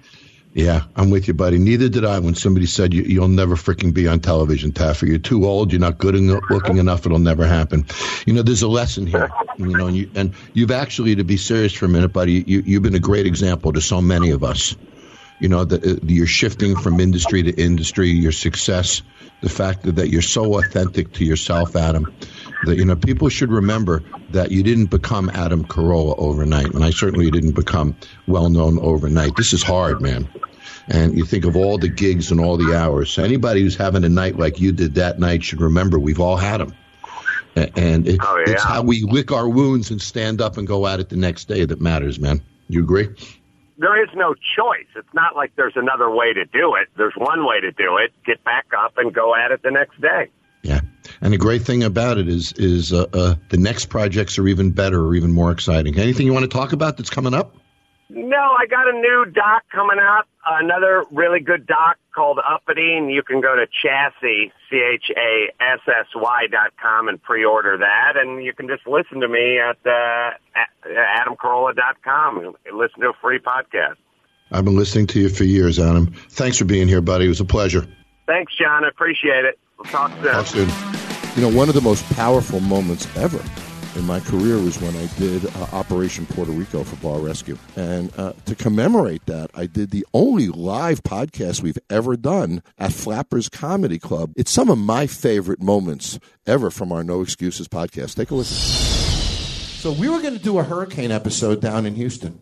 [0.56, 1.60] Yeah, I'm with you, buddy.
[1.60, 5.08] Neither did I when somebody said you, you'll never freaking be on television, Taffer.
[5.08, 5.72] You're too old.
[5.72, 7.06] You're not good enough, looking enough.
[7.06, 7.86] It'll never happen.
[8.26, 9.32] You know, there's a lesson here.
[9.58, 12.84] You know, and, you, you've actually, to be serious for a minute, buddy, you, you've
[12.84, 14.76] been a great example to so many of us
[15.40, 19.02] you know that uh, you're shifting from industry to industry your success
[19.42, 22.14] the fact that, that you're so authentic to yourself adam
[22.66, 26.90] that you know people should remember that you didn't become adam carolla overnight and i
[26.90, 27.96] certainly didn't become
[28.28, 29.36] well known overnight.
[29.36, 30.30] This is hard man.
[30.88, 33.18] And you think of all the gigs and all the hours.
[33.18, 36.60] Anybody who's having a night like you did that night should remember we've all had
[36.60, 36.74] them
[37.56, 38.54] and it, oh, yeah.
[38.54, 41.48] it's how we lick our wounds and stand up and go at it the next
[41.48, 42.42] day that matters man.
[42.68, 43.10] You agree
[43.78, 44.88] there is no choice.
[44.96, 46.88] It's not like there's another way to do it.
[46.98, 48.12] There's one way to do it.
[48.26, 50.30] Get back up and go at it the next day.
[50.62, 50.80] Yeah,
[51.22, 54.72] and the great thing about it is is uh, uh, the next projects are even
[54.72, 55.98] better or even more exciting.
[55.98, 57.56] Anything you want to talk about that's coming up?
[58.10, 60.28] No, I got a new doc coming out.
[60.46, 67.22] Another really good doc called Uppity, you can go to Chassy, C-H-A-S-S-Y dot com and
[67.22, 68.18] pre-order that.
[68.18, 73.00] And you can just listen to me at, uh, at adamcarolla dot com and listen
[73.02, 73.96] to a free podcast.
[74.52, 76.08] I've been listening to you for years, Adam.
[76.30, 77.26] Thanks for being here, buddy.
[77.26, 77.88] It was a pleasure.
[78.28, 78.84] Thanks, John.
[78.84, 79.58] I appreciate it.
[79.78, 80.24] We'll talk soon.
[80.24, 80.70] Talk soon.
[81.36, 83.42] You know, one of the most powerful moments ever
[83.96, 87.58] in my career was when I did uh, Operation Puerto Rico for Bar Rescue.
[87.76, 92.92] And uh, to commemorate that, I did the only live podcast we've ever done at
[92.92, 94.34] Flappers Comedy Club.
[94.36, 98.16] It's some of my favorite moments ever from our No Excuses podcast.
[98.16, 98.58] Take a listen.
[98.58, 102.40] So, we were going to do a hurricane episode down in Houston.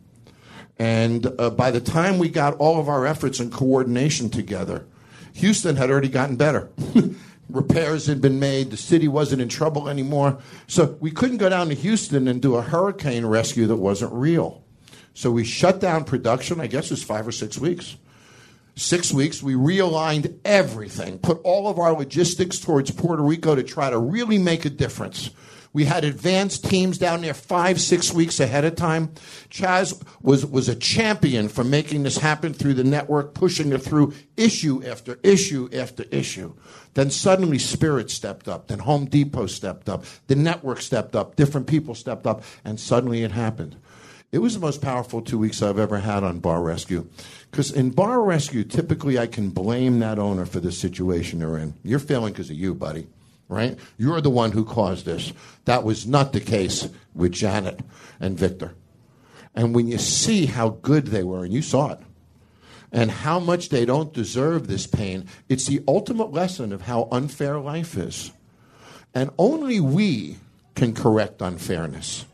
[0.78, 4.86] And uh, by the time we got all of our efforts and coordination together,
[5.34, 6.70] Houston had already gotten better.
[7.54, 8.72] repairs had been made.
[8.72, 10.40] The city wasn't in trouble anymore.
[10.68, 14.64] So we couldn't go down to Houston and do a hurricane rescue that wasn't real.
[15.14, 17.98] So we shut down production, I guess it was five or six weeks.
[18.76, 23.90] Six weeks, we realigned everything, put all of our logistics towards Puerto Rico to try
[23.90, 25.30] to really make a difference.
[25.74, 29.14] We had advanced teams down there five, six weeks ahead of time.
[29.50, 34.14] Chaz was, was a champion for making this happen through the network, pushing it through
[34.36, 36.54] issue after issue after issue.
[36.94, 41.68] Then suddenly Spirit stepped up, then Home Depot stepped up, the network stepped up, different
[41.68, 43.78] people stepped up, and suddenly it happened.
[44.34, 47.08] It was the most powerful two weeks I've ever had on Bar Rescue.
[47.50, 51.76] Because in Bar Rescue, typically I can blame that owner for the situation they're in.
[51.84, 53.08] You're failing because of you, buddy
[53.52, 53.78] right?
[53.98, 55.34] You're the one who caused this.
[55.66, 57.82] That was not the case with Janet
[58.20, 58.74] and Victor.
[59.54, 62.00] And when you see how good they were, and you saw it,
[62.94, 67.60] and how much they don't deserve this pain, it's the ultimate lesson of how unfair
[67.60, 68.32] life is.
[69.14, 70.38] And only we
[70.76, 72.26] can correct unfairness.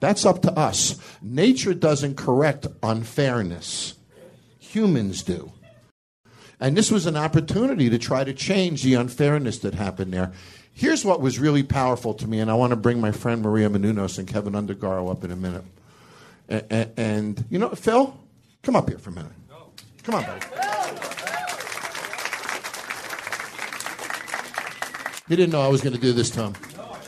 [0.00, 0.98] That's up to us.
[1.22, 3.94] Nature doesn't correct unfairness,
[4.58, 5.52] humans do.
[6.60, 10.32] And this was an opportunity to try to change the unfairness that happened there.
[10.72, 13.68] Here's what was really powerful to me, and I want to bring my friend Maria
[13.70, 15.64] Menounos and Keven Undergaro up in a minute.
[16.48, 18.18] And, and, you know, Phil,
[18.62, 19.32] come up here for a minute.
[20.02, 20.46] Come on, buddy.
[25.28, 26.54] You didn't know I was going to do this, Tom.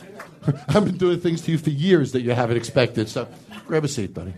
[0.67, 3.09] I've been doing things to you for years that you haven't expected.
[3.09, 3.27] So
[3.67, 4.33] grab a seat, buddy.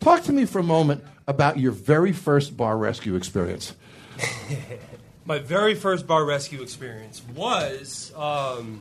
[0.00, 3.74] Talk to me for a moment about your very first bar rescue experience.
[5.24, 8.80] my very first bar rescue experience was um,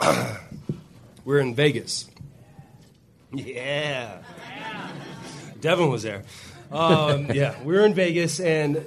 [1.24, 2.08] we are in Vegas.
[3.32, 4.22] Yeah.
[5.60, 6.22] Devin was there.
[6.70, 8.84] Um, yeah, we were in Vegas, and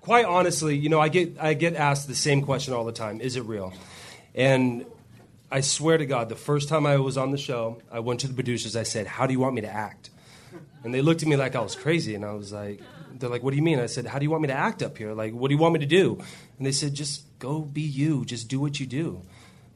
[0.00, 3.20] quite honestly, you know, I get I get asked the same question all the time:
[3.20, 3.72] Is it real?
[4.34, 4.86] And
[5.50, 8.28] I swear to God, the first time I was on the show, I went to
[8.28, 8.76] the producers.
[8.76, 10.10] I said, "How do you want me to act?"
[10.84, 12.80] And they looked at me like I was crazy, and I was like,
[13.18, 13.80] they're like, what do you mean?
[13.80, 15.12] I said, how do you want me to act up here?
[15.12, 16.22] Like, what do you want me to do?
[16.56, 18.24] And they said, just go be you.
[18.24, 19.22] Just do what you do.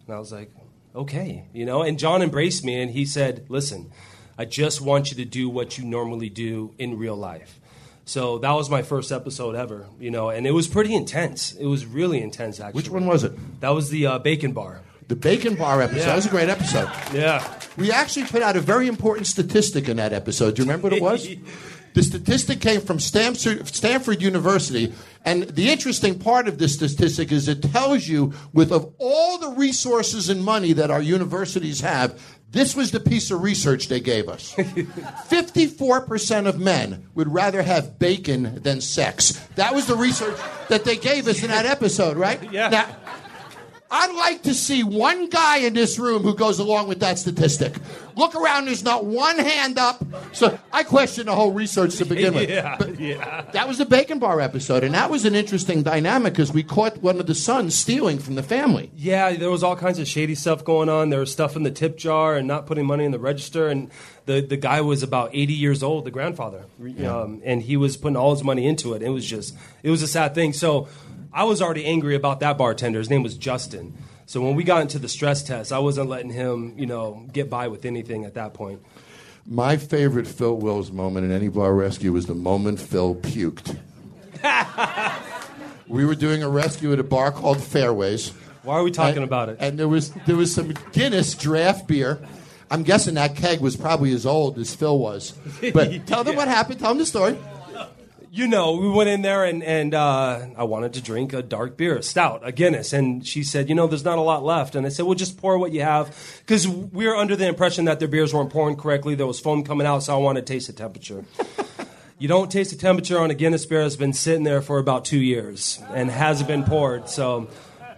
[0.07, 0.53] And I was like,
[0.95, 1.83] okay, you know.
[1.83, 3.91] And John embraced me and he said, listen,
[4.39, 7.59] I just want you to do what you normally do in real life.
[8.05, 11.53] So that was my first episode ever, you know, and it was pretty intense.
[11.53, 12.79] It was really intense, actually.
[12.79, 13.61] Which one was it?
[13.61, 14.83] That was the uh, Bacon Bar.
[15.09, 16.01] The Bacon Bar episode.
[16.01, 16.07] Yeah.
[16.07, 16.91] That was a great episode.
[17.13, 17.61] Yeah.
[17.77, 20.57] We actually put out a very important statistic in that episode.
[20.57, 21.29] Do you remember what it was?
[21.95, 24.93] the statistic came from Stanford, Stanford University,
[25.25, 29.51] and the interesting part of this statistic is it tells you, with of all the
[29.51, 32.21] resources and money that our universities have,
[32.53, 34.53] this was the piece of research they gave us.
[34.57, 39.33] 54% of men would rather have bacon than sex.
[39.55, 42.41] That was the research that they gave us in that episode, right?
[42.53, 42.69] Yeah.
[42.69, 42.97] Now,
[43.95, 47.75] I'd like to see one guy in this room who goes along with that statistic.
[48.17, 50.03] Look around, there's not one hand up.
[50.33, 52.49] So I question the whole research to begin with.
[52.53, 53.43] Yeah, But yeah.
[53.53, 56.99] That was the Bacon Bar episode, and that was an interesting dynamic because we caught
[57.03, 58.91] one of the sons stealing from the family.
[58.97, 61.11] Yeah, there was all kinds of shady stuff going on.
[61.11, 63.69] There was stuff in the tip jar and not putting money in the register.
[63.69, 63.91] And
[64.25, 66.65] the, the guy was about 80 years old, the grandfather.
[67.07, 69.03] Um, and he was putting all his money into it.
[69.03, 70.53] It was just, it was a sad thing.
[70.55, 70.89] So
[71.33, 72.99] I was already angry about that bartender.
[72.99, 73.95] His name was Justin.
[74.27, 77.51] So when we got into the stress test, I wasn't letting him, you know, get
[77.51, 78.81] by with anything at that point.
[79.47, 83.77] My favorite Phil Wills moment in any bar rescue was the moment Phil puked.
[85.89, 88.31] we were doing a rescue at a bar called Fairways.
[88.63, 89.57] Why are we talking And- about it?
[89.61, 92.21] And there was there was some Guinness draft beer.
[92.71, 95.35] I'm guessing that keg was probably as old as Phil was.
[95.75, 96.79] But tell them what happened.
[96.79, 97.37] Tell them the story.
[98.35, 101.77] You know, we went in there and, and uh, I wanted to drink a dark
[101.77, 102.95] beer, a stout, a Guinness.
[102.95, 104.75] And she said, you know, there's not a lot left.
[104.75, 106.17] And I said, well, just pour what you have.
[106.39, 109.15] Because we were under the impression that their beers weren't pouring correctly.
[109.15, 111.27] There was foam coming out, so I wanted to taste the temperature.
[112.19, 115.05] you don't taste the temperature on a Guinness beer that's been sitting there for about
[115.05, 117.11] two years and hasn't been poured.
[117.11, 117.51] So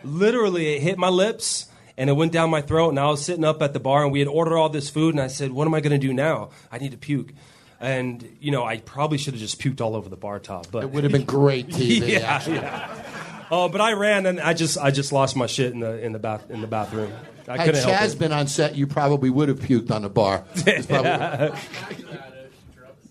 [0.03, 1.69] literally, it hit my lips.
[1.97, 4.11] And it went down my throat, and I was sitting up at the bar, and
[4.11, 6.13] we had ordered all this food, and I said, "What am I going to do
[6.13, 6.51] now?
[6.73, 7.31] I need to puke."
[7.85, 10.85] And you know, I probably should have just puked all over the bar top, but
[10.85, 12.09] It would have been great TV.
[12.09, 12.57] yeah, actually.
[12.57, 13.03] yeah.
[13.51, 16.13] Oh, but I ran and I just I just lost my shit in the in
[16.13, 17.13] the bath in the bathroom.
[17.47, 18.19] I Had couldn't help Chaz it.
[18.19, 20.45] been on set, you probably would have puked on the bar.
[20.67, 21.59] It's probably-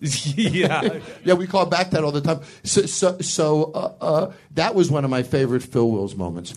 [0.00, 2.40] yeah, yeah, we call back that all the time.
[2.62, 6.54] So, so, so uh, uh, that was one of my favorite Phil Wills moments.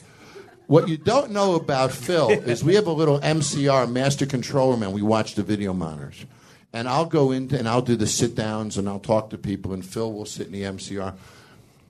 [0.65, 4.91] What you don't know about Phil is we have a little MCR, Master Controller Man.
[4.91, 6.25] We watch the video monitors.
[6.73, 9.73] And I'll go into and I'll do the sit downs and I'll talk to people,
[9.73, 11.15] and Phil will sit in the MCR.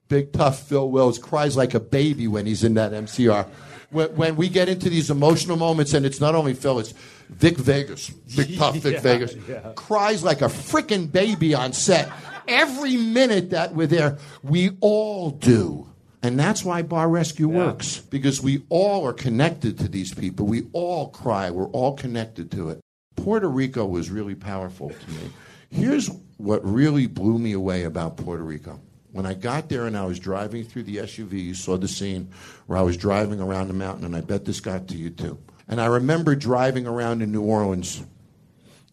[0.07, 3.45] Big tough Phil Wills cries like a baby when he's in that MCR.
[3.89, 6.93] When, when we get into these emotional moments, and it's not only Phil, it's
[7.29, 9.73] Vic Vegas, big tough Vic Yeah, Vegas, yeah.
[9.75, 12.09] cries like a freaking baby on set.
[12.47, 15.89] Every minute that we're there, we all do.
[16.23, 20.45] And that's why Bar Rescue works, because we all are connected to these people.
[20.45, 21.51] We all cry.
[21.51, 22.79] We're all connected to it.
[23.17, 25.29] Puerto Rico was really powerful to me.
[25.69, 28.79] Here's what really blew me away about Puerto Rico.
[29.11, 32.29] When I got there and I was driving through the SUV, you saw the scene
[32.67, 35.37] where I was driving around the mountain, and I bet this got to you too.
[35.67, 38.01] And I remember driving around in New Orleans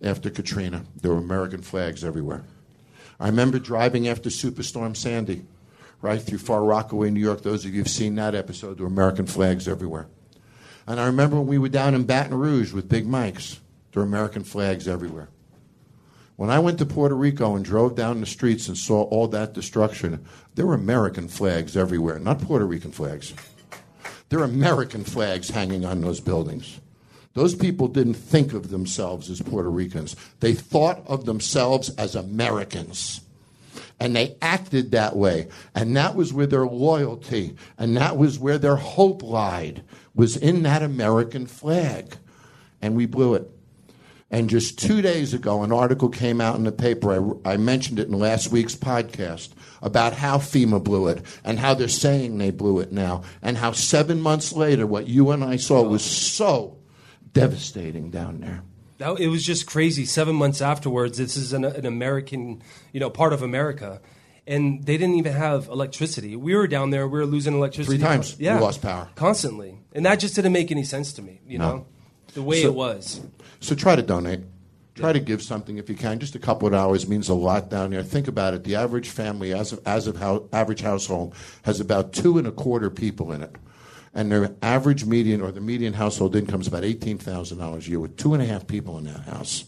[0.02, 0.84] after Katrina.
[1.00, 2.42] There were American flags everywhere.
[3.20, 5.44] I remember driving after Superstorm Sandy,
[6.00, 7.42] right through Far Rockaway, New York.
[7.42, 10.08] Those of you who've seen that episode, there were American flags everywhere.
[10.86, 13.60] And I remember when we were down in Baton Rouge with Big Mike's,
[13.94, 15.28] there were American flags everywhere.
[16.34, 19.54] When I went to Puerto Rico and drove down the streets and saw all that
[19.54, 20.26] destruction,
[20.56, 23.32] there were American flags everywhere, not Puerto Rican flags.
[24.30, 26.80] There are American flags hanging on those buildings.
[27.34, 30.16] Those people didn't think of themselves as Puerto Ricans.
[30.40, 33.20] They thought of themselves as Americans.
[34.00, 35.46] And they acted that way.
[35.72, 39.84] And that was where their loyalty and that was where their hope lied,
[40.16, 42.16] was in that American flag.
[42.82, 43.48] And we blew it.
[44.34, 47.38] And just two days ago, an article came out in the paper.
[47.46, 51.74] I, I mentioned it in last week's podcast about how FEMA blew it and how
[51.74, 55.54] they're saying they blew it now, and how seven months later, what you and I
[55.56, 56.78] saw was so
[57.32, 58.62] devastating down there.
[58.98, 60.04] That, it was just crazy.
[60.04, 64.00] Seven months afterwards, this is an, an American, you know, part of America,
[64.46, 66.36] and they didn't even have electricity.
[66.36, 67.06] We were down there.
[67.08, 68.56] We were losing electricity Three times Yeah.
[68.56, 69.08] we lost power.
[69.14, 71.40] constantly, and that just didn't make any sense to me.
[71.46, 71.68] You No.
[71.76, 71.86] know,
[72.34, 73.20] the way So- it was.
[73.60, 74.40] So try to donate.
[74.94, 76.20] Try to give something if you can.
[76.20, 78.04] Just a couple of dollars means a lot down there.
[78.04, 78.62] Think about it.
[78.62, 82.52] The average family, as of, as of how, average household, has about two and a
[82.52, 83.56] quarter people in it.
[84.14, 88.16] And their average median or the median household income is about $18,000 a year with
[88.16, 89.64] two and a half people in that house.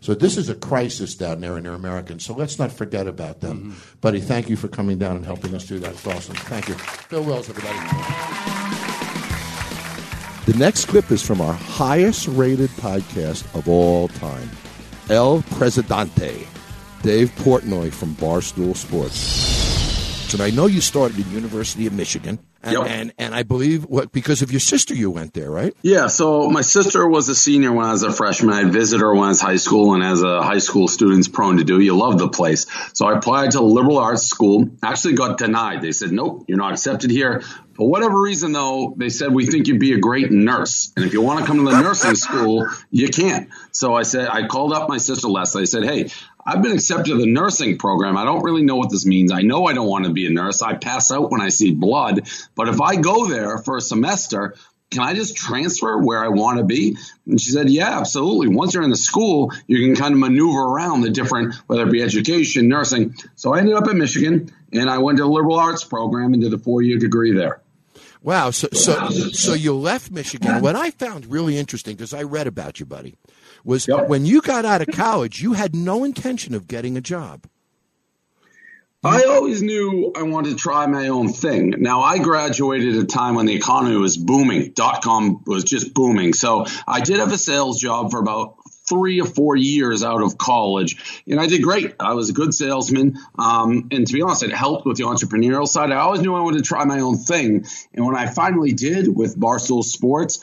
[0.00, 2.24] So this is a crisis down there and they're Americans.
[2.24, 3.58] So let's not forget about them.
[3.58, 3.98] Mm-hmm.
[4.00, 5.90] Buddy, thank you for coming down and helping us do that.
[5.90, 6.36] It's awesome.
[6.36, 6.76] Thank you.
[7.08, 8.59] Bill Wells, everybody.
[10.50, 14.50] The next clip is from our highest rated podcast of all time,
[15.08, 16.44] El Presidente.
[17.02, 19.59] Dave Portnoy from Barstool Sports.
[20.34, 22.86] And I know you started at University of Michigan, and Yep.
[22.86, 25.74] and, and I believe what because of your sister you went there, right?
[25.82, 28.54] Yeah, so my sister was a senior when I was a freshman.
[28.54, 31.56] I'd visit her when I was high school, and as a high school student's prone
[31.56, 32.66] to do, you love the place.
[32.92, 34.68] So I applied to a liberal arts school.
[34.82, 35.82] Actually, got denied.
[35.82, 37.42] They said, "Nope, you're not accepted here."
[37.74, 41.14] For whatever reason, though, they said we think you'd be a great nurse, and if
[41.14, 43.48] you want to come to the nursing school, you can't.
[43.72, 45.62] So I said, I called up my sister Leslie.
[45.62, 46.10] I said, "Hey."
[46.44, 48.16] I've been accepted to the nursing program.
[48.16, 49.32] I don't really know what this means.
[49.32, 50.62] I know I don't want to be a nurse.
[50.62, 52.28] I pass out when I see blood.
[52.54, 54.54] But if I go there for a semester,
[54.90, 56.96] can I just transfer where I want to be?
[57.26, 58.48] And she said, yeah, absolutely.
[58.48, 61.92] Once you're in the school, you can kind of maneuver around the different, whether it
[61.92, 63.14] be education, nursing.
[63.36, 66.42] So I ended up at Michigan and I went to the liberal arts program and
[66.42, 67.60] did a four year degree there.
[68.22, 68.50] Wow.
[68.50, 70.60] So so so you left Michigan.
[70.60, 73.16] What I found really interesting because I read about you, buddy,
[73.64, 74.08] was Yep.
[74.08, 77.46] when you got out of college, you had no intention of getting a job.
[79.02, 81.74] I always knew I wanted to try my own thing.
[81.78, 84.72] Now, I graduated at a time when the economy was booming.
[84.74, 86.34] Dot com was just booming.
[86.34, 88.56] So I did have a sales job for about
[88.90, 91.94] three or four years out of college, and I did great.
[91.98, 93.16] I was a good salesman.
[93.38, 95.92] Um, and to be honest, it helped with the entrepreneurial side.
[95.92, 97.64] I always knew I wanted to try my own thing.
[97.94, 100.40] And when I finally did with Barstool Sports,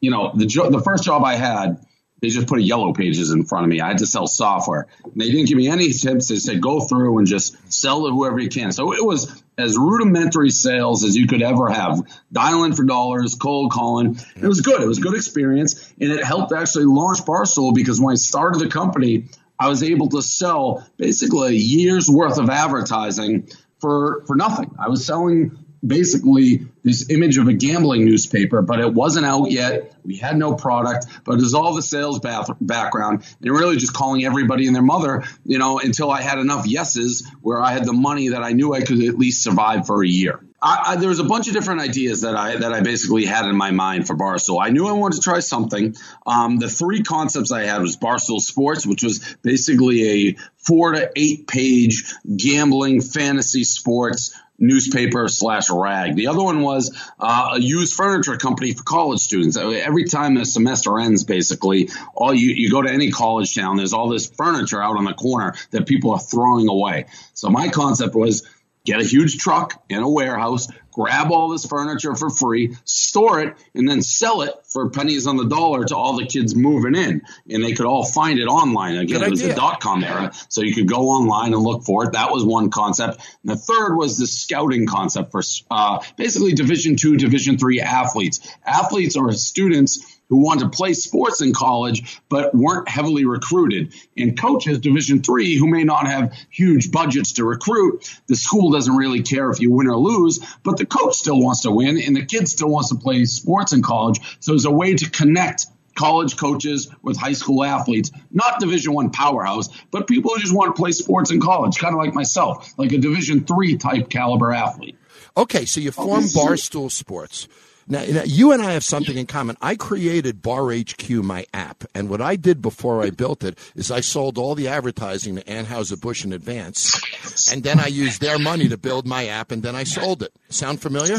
[0.00, 1.86] you know, the, jo- the first job I had,
[2.24, 3.82] they just put a yellow pages in front of me.
[3.82, 4.86] I had to sell software.
[5.04, 6.28] And they didn't give me any tips.
[6.28, 8.72] They said go through and just sell to whoever you can.
[8.72, 12.00] So it was as rudimentary sales as you could ever have.
[12.32, 14.18] Dialing for dollars, cold calling.
[14.36, 14.80] It was good.
[14.80, 15.92] It was a good experience.
[16.00, 19.26] And it helped actually launch Barstool because when I started the company,
[19.58, 23.50] I was able to sell basically a year's worth of advertising
[23.80, 24.74] for, for nothing.
[24.78, 29.94] I was selling basically this image of a gambling newspaper, but it wasn't out yet.
[30.04, 33.94] We had no product, but it was all the sales bath- background and really just
[33.94, 37.84] calling everybody and their mother, you know, until I had enough yeses where I had
[37.84, 40.40] the money that I knew I could at least survive for a year.
[40.64, 43.44] I, I, there was a bunch of different ideas that I that I basically had
[43.44, 44.64] in my mind for Barstool.
[44.64, 45.94] I knew I wanted to try something.
[46.26, 51.10] Um, the three concepts I had was Barstool Sports, which was basically a four to
[51.16, 56.14] eight page gambling fantasy sports newspaper slash rag.
[56.14, 59.56] The other one was uh, a used furniture company for college students.
[59.56, 63.92] Every time the semester ends, basically, all you, you go to any college town, there's
[63.92, 67.06] all this furniture out on the corner that people are throwing away.
[67.34, 68.48] So my concept was
[68.84, 73.56] get a huge truck in a warehouse, grab all this furniture for free, store it,
[73.74, 77.22] and then sell it for pennies on the dollar to all the kids moving in.
[77.50, 78.96] And they could all find it online.
[78.96, 81.82] Again, Good it was the dot com era, so you could go online and look
[81.82, 82.12] for it.
[82.12, 83.18] That was one concept.
[83.42, 88.40] And the third was the scouting concept for uh, basically Division two, Division three athletes.
[88.64, 93.94] Athletes are students who want to play sports in college but weren't heavily recruited.
[94.16, 98.10] And coaches division three who may not have huge budgets to recruit.
[98.26, 101.62] The school doesn't really care if you win or lose but the coach still wants
[101.62, 104.20] to win and the kid still wants to play sports in college.
[104.40, 109.10] So there's a way to connect college coaches with high school athletes not division one
[109.10, 112.76] powerhouse but people who just want to play sports in college kind of like myself
[112.78, 114.98] like a division three type caliber athlete.
[115.36, 117.48] Okay, so you form formed Barstool Sports.
[117.86, 119.56] Now, you and I have something in common.
[119.60, 123.90] I created Bar HQ, my app, and what I did before I built it is
[123.90, 128.38] I sold all the advertising to Anheuser Busch in advance, and then I used their
[128.38, 130.32] money to build my app, and then I sold it.
[130.48, 131.18] Sound familiar?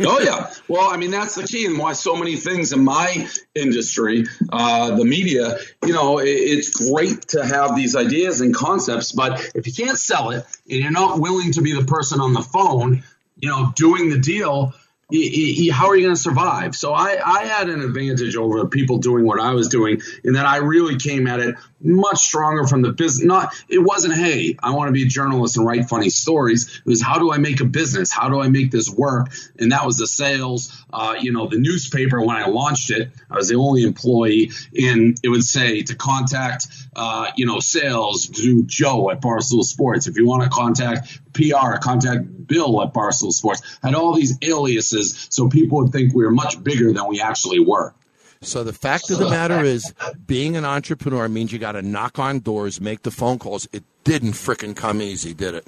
[0.00, 3.26] oh yeah well i mean that's the key and why so many things in my
[3.54, 9.12] industry uh, the media you know it, it's great to have these ideas and concepts
[9.12, 12.32] but if you can't sell it and you're not willing to be the person on
[12.32, 13.02] the phone
[13.38, 14.72] you know doing the deal
[15.10, 16.74] how are you going to survive?
[16.74, 20.46] So I, I had an advantage over people doing what i was doing in that
[20.46, 24.70] i really came at it much stronger from the business not it wasn't hey i
[24.70, 26.80] want to be a journalist and write funny stories.
[26.84, 28.12] It was how do i make a business?
[28.12, 29.32] How do i make this work?
[29.58, 33.10] And that was the sales uh, you know the newspaper when i launched it.
[33.30, 34.50] I was the only employee.
[34.80, 40.06] And it would say to contact uh, you know sales do joe at barstool sports.
[40.06, 45.28] If you want to contact pr contact bill at barstool sports had all these aliases
[45.30, 47.94] so people would think we were much bigger than we actually were
[48.42, 49.94] So the fact of the matter is,
[50.26, 53.68] being an entrepreneur means you got to knock on doors, make the phone calls.
[53.72, 55.66] It didn't frickin' come easy, did it?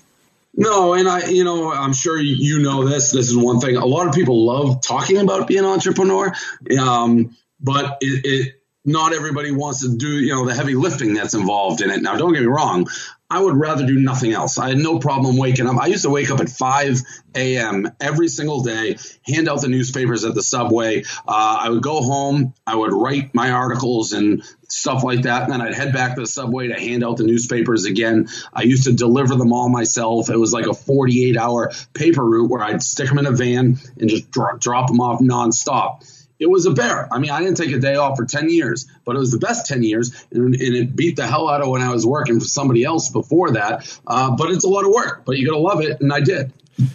[0.57, 3.11] No, and I, you know, I'm sure you know this.
[3.11, 3.77] This is one thing.
[3.77, 6.33] A lot of people love talking about being an entrepreneur,
[6.79, 11.35] um, but it, it not everybody wants to do, you know, the heavy lifting that's
[11.35, 12.03] involved in it.
[12.03, 12.87] Now, don't get me wrong.
[13.31, 14.59] I would rather do nothing else.
[14.59, 15.77] I had no problem waking up.
[15.79, 17.01] I used to wake up at 5
[17.35, 17.91] a.m.
[18.01, 21.05] every single day, hand out the newspapers at the subway.
[21.27, 22.55] Uh, I would go home.
[22.67, 25.45] I would write my articles and stuff like that.
[25.45, 28.29] And then I'd head back to the subway to hand out the newspapers again.
[28.53, 30.29] I used to deliver them all myself.
[30.29, 33.79] It was like a 48 hour paper route where I'd stick them in a van
[33.99, 36.05] and just drop, drop them off nonstop.
[36.39, 37.09] It was a bear.
[37.13, 39.39] I mean, I didn't take a day off for 10 years, but it was the
[39.39, 40.27] best 10 years.
[40.33, 43.09] And, and it beat the hell out of when I was working for somebody else
[43.11, 43.99] before that.
[44.07, 46.01] Uh, but it's a lot of work, but you got to love it.
[46.01, 46.53] And I did.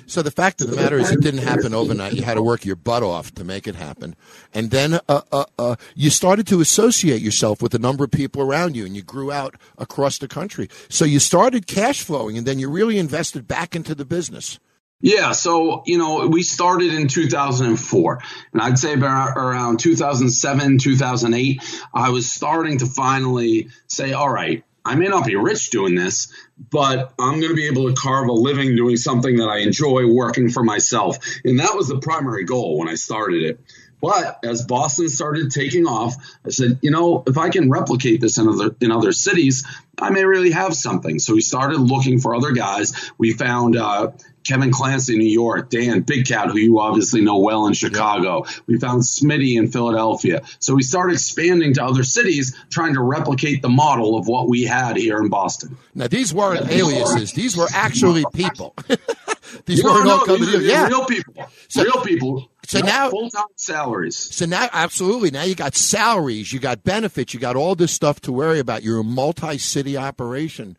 [0.08, 2.14] So the fact of the matter is, it didn't happen overnight.
[2.14, 4.16] You had to work your butt off to make it happen,
[4.54, 8.42] and then uh, uh, uh, you started to associate yourself with a number of people
[8.42, 10.70] around you, and you grew out across the country.
[10.90, 14.60] So you started cash flowing, and then you really invested back into the business.
[15.02, 18.20] Yeah, so you know, we started in 2004,
[18.52, 21.62] and I'd say around 2007, 2008,
[21.94, 26.34] I was starting to finally say, "All right, I may not be rich doing this,
[26.72, 30.08] but I'm going to be able to carve a living doing something that I enjoy
[30.08, 31.18] working for myself.
[31.46, 33.60] And that was the primary goal when I started it.
[34.02, 38.38] But as Boston started taking off, I said, you know, if I can replicate this
[38.38, 39.68] in other in other cities,
[40.00, 41.20] I may really have something.
[41.20, 43.12] So we started looking for other guys.
[43.18, 44.12] We found uh,
[44.44, 48.46] Kevin Clancy in New York, Dan Big Cat, who you obviously know well in Chicago.
[48.68, 50.42] We found Smitty in Philadelphia.
[50.60, 54.64] So we started expanding to other cities, trying to replicate the model of what we
[54.64, 55.78] had here in Boston.
[55.94, 58.76] Now these weren't aliases; these were actually people.
[59.66, 60.88] these no, weren't no, all coming these Yeah.
[60.88, 61.46] real people.
[61.68, 62.50] So- real people.
[62.66, 64.16] so now- full-time salaries.
[64.16, 68.20] So now, absolutely, now you got salaries, you got benefits, you got all this stuff
[68.22, 68.84] to worry about.
[68.84, 70.78] You're a multi-city operation.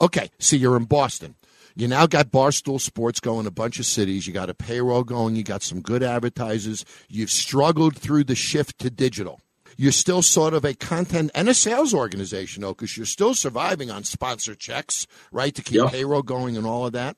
[0.00, 1.34] Okay, so you're in Boston.
[1.80, 4.26] You now got Barstool Sports going a bunch of cities.
[4.26, 5.34] You got a payroll going.
[5.34, 6.84] You got some good advertisers.
[7.08, 9.40] You've struggled through the shift to digital.
[9.78, 13.90] You're still sort of a content and a sales organization, though, because you're still surviving
[13.90, 17.16] on sponsor checks, right, to keep payroll going and all of that.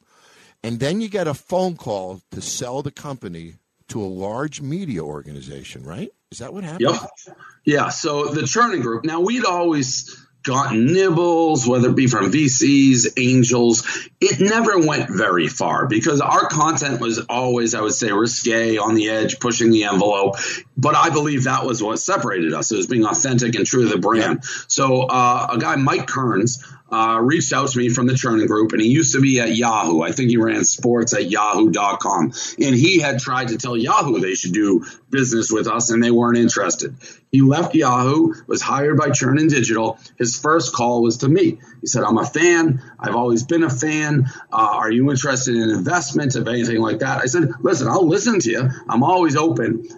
[0.62, 3.54] And then you get a phone call to sell the company
[3.88, 6.12] to a large media organization, right?
[6.30, 6.88] Is that what happened?
[6.88, 7.36] Yep.
[7.64, 7.88] Yeah.
[7.88, 9.04] So the Chernin Group.
[9.04, 14.08] Now we'd always gotten nibbles, whether it be from VCs, angels.
[14.20, 18.94] It never went very far because our content was always, I would say, risque, on
[18.94, 20.36] the edge, pushing the envelope.
[20.76, 22.72] But I believe that was what separated us.
[22.72, 24.44] It was being authentic and true to the brand.
[24.68, 28.72] So uh, a guy, Mike Kerns, uh, reached out to me from the Chernin Group,
[28.72, 30.02] and he used to be at Yahoo.
[30.02, 32.32] I think he ran sports at yahoo.com.
[32.60, 36.10] And he had tried to tell Yahoo they should do business with us, and they
[36.10, 36.94] weren't interested.
[37.30, 39.98] He left Yahoo, was hired by Chernin Digital.
[40.18, 41.58] His first call was to me.
[41.80, 42.82] He said, I'm a fan.
[43.00, 44.26] I've always been a fan.
[44.52, 47.22] Uh, are you interested in investment, of anything like that?
[47.22, 48.68] I said, listen, I'll listen to you.
[48.86, 49.88] I'm always open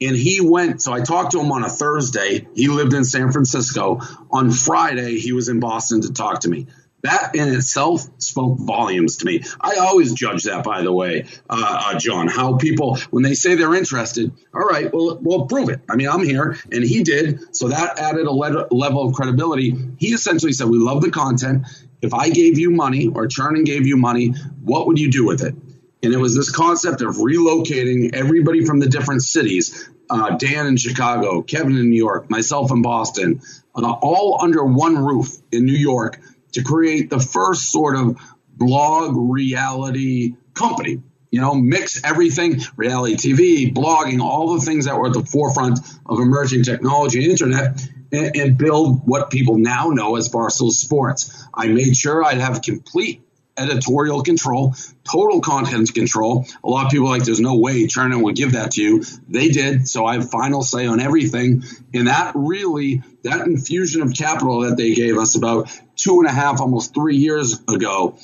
[0.00, 2.46] and he went so i talked to him on a thursday.
[2.54, 4.00] He lived in san francisco.
[4.30, 6.66] On friday he was in boston to talk to me.
[7.02, 9.44] That in itself spoke volumes to me.
[9.60, 13.54] I always judge that by the way uh, uh, john how people when they say
[13.54, 15.80] they're interested all right well well prove it.
[15.88, 16.58] I mean i'm here.
[16.70, 17.54] And he did.
[17.56, 19.76] So that added a le- level of credibility.
[19.98, 21.66] He essentially said we love the content.
[22.00, 25.42] If i gave you money or Chernin gave you money what would you do with
[25.42, 25.54] it
[26.02, 30.76] and it was this concept of relocating everybody from the different cities uh, Dan in
[30.76, 33.40] Chicago, Kevin in New York, myself in Boston,
[33.74, 36.18] uh, all under one roof in New York
[36.52, 38.16] to create the first sort of
[38.56, 41.02] blog reality company.
[41.30, 45.78] You know, mix everything reality TV, blogging, all the things that were at the forefront
[46.06, 47.80] of emerging technology and internet.
[48.10, 51.46] And, and build what people now know as Barstool Sports.
[51.52, 53.20] I made sure I'd have complete
[53.58, 54.74] editorial control,
[55.10, 56.46] total content control.
[56.62, 59.04] A lot of people like, there's no way Chernin would give that to you.
[59.28, 59.88] They did.
[59.88, 61.64] So I have final say on everything.
[61.92, 66.32] And that really, that infusion of capital that they gave us about two and a
[66.32, 68.16] half, almost three years ago,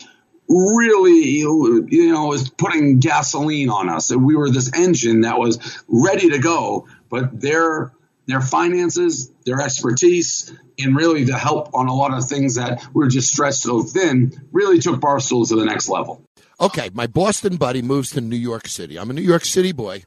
[0.49, 4.11] really, you know, was putting gasoline on us.
[4.11, 7.93] And we were this engine that was ready to go, but their
[8.27, 13.09] their finances, their expertise, and really the help on a lot of things that were
[13.09, 16.23] just stretched so thin really took Barstool to the next level.
[16.61, 18.99] Okay, my Boston buddy moves to New York City.
[18.99, 20.05] I'm a New York City boy.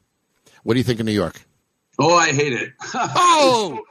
[0.63, 1.41] What do you think of New York?
[1.99, 2.73] Oh, I hate it.
[2.93, 3.83] Oh,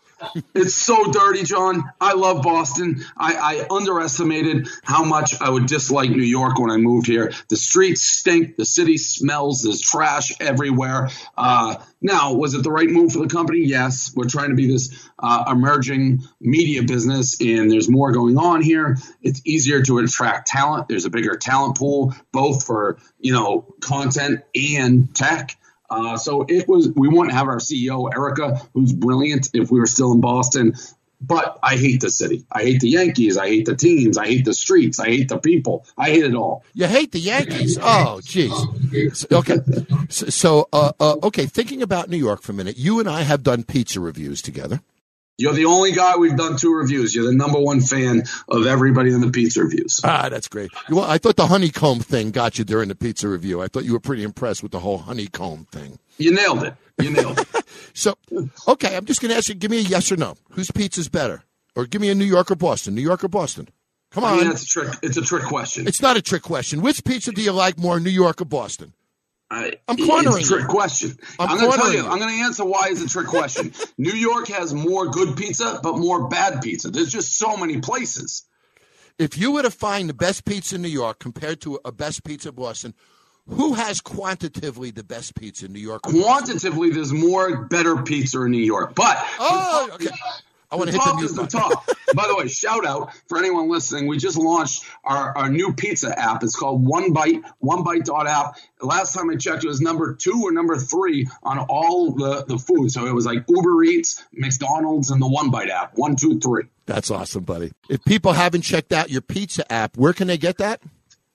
[0.54, 1.84] It's so dirty, John.
[2.00, 3.04] I love Boston.
[3.16, 7.32] I, I underestimated how much I would dislike New York when I moved here.
[7.48, 8.56] The streets stink.
[8.56, 9.62] The city smells.
[9.62, 11.10] There's trash everywhere.
[11.36, 13.60] Uh, now, was it the right move for the company?
[13.64, 14.12] Yes.
[14.14, 18.96] We're trying to be this uh, emerging media business, and there's more going on here.
[19.22, 20.88] It's easier to attract talent.
[20.88, 25.56] There's a bigger talent pool, both for you know content and tech.
[25.88, 26.88] Uh, so it was.
[26.90, 30.74] We wouldn't have our CEO Erika, who's brilliant, if we were still in Boston.
[31.18, 32.44] But I hate the city.
[32.52, 33.38] I hate the Yankees.
[33.38, 34.18] I hate the teams.
[34.18, 35.00] I hate the streets.
[35.00, 35.86] I hate the people.
[35.96, 36.62] I hate it all.
[36.74, 37.78] you hate the Yankees?
[37.80, 38.52] Oh, jeez.
[39.32, 39.56] Okay,
[40.10, 41.46] so, uh, uh, okay.
[41.46, 44.82] Thinking about New York for a minute, you and I have done pizza reviews together.
[45.38, 47.14] You're the only guy we've done two reviews.
[47.14, 50.00] You're the number one fan of everybody in the pizza reviews.
[50.02, 50.70] Ah, that's great.
[50.88, 53.60] Well, I thought the honeycomb thing got you during the pizza review.
[53.60, 55.98] I thought you were pretty impressed with the whole honeycomb thing.
[56.16, 56.74] You nailed it.
[56.98, 57.48] You nailed it.
[57.94, 58.16] so,
[58.66, 59.54] okay, I'm just going to ask you.
[59.54, 60.36] Give me a yes or no.
[60.52, 61.42] Whose pizza's better?
[61.74, 62.94] Or give me a New York or Boston.
[62.94, 63.68] New York or Boston?
[64.12, 64.34] Come on.
[64.34, 64.94] I mean, that's a trick.
[65.02, 65.86] It's a trick question.
[65.86, 66.80] It's not a trick question.
[66.80, 68.94] Which pizza do you like more, New York or Boston?
[69.50, 71.16] I, I'm cornering It's a trick question.
[71.38, 72.06] I'm I'm, going to tell you.
[72.06, 73.72] I'm going to answer why it's a trick question.
[73.98, 76.90] New York has more good pizza, but more bad pizza.
[76.90, 78.44] There's just so many places.
[79.18, 82.24] If you were to find the best pizza in New York compared to a best
[82.24, 82.92] pizza Boston,
[83.48, 86.02] who has quantitatively the best pizza in New York?
[86.02, 90.08] Quantitatively, there's more better pizza in New York, but Oh, okay.
[90.70, 91.60] I want to hit the top is the button.
[91.60, 91.86] top.
[92.14, 94.06] By the way, shout out for anyone listening.
[94.06, 96.42] We just launched our, our new pizza app.
[96.42, 98.56] It's called One Bite, onebite.app.
[98.80, 102.58] Last time I checked, it was number two or number three on all the, the
[102.58, 102.90] food.
[102.90, 105.96] So it was like Uber Eats, McDonald's, and the One Bite app.
[105.96, 106.64] One, two, three.
[106.86, 107.72] That's awesome, buddy.
[107.88, 110.80] If people haven't checked out your pizza app, where can they get that?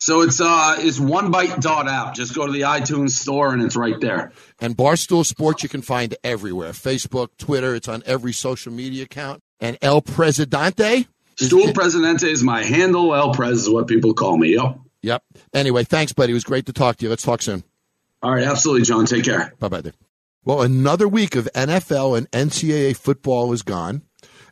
[0.01, 2.15] So it's uh it's onebite.app.
[2.15, 4.33] Just go to the iTunes store and it's right there.
[4.59, 9.41] And Barstool Sports you can find everywhere Facebook, Twitter, it's on every social media account.
[9.59, 11.07] And El Presidente?
[11.37, 13.13] Stool Presidente is my handle.
[13.13, 14.55] El Pres is what people call me.
[14.55, 14.79] Yep.
[15.03, 15.23] Yep.
[15.53, 16.31] Anyway, thanks, buddy.
[16.31, 17.09] It was great to talk to you.
[17.09, 17.63] Let's talk soon.
[18.23, 19.05] All right, absolutely, John.
[19.05, 19.53] Take care.
[19.59, 19.97] Bye bye, Dave.
[20.43, 24.01] Well, another week of NFL and NCAA football is gone,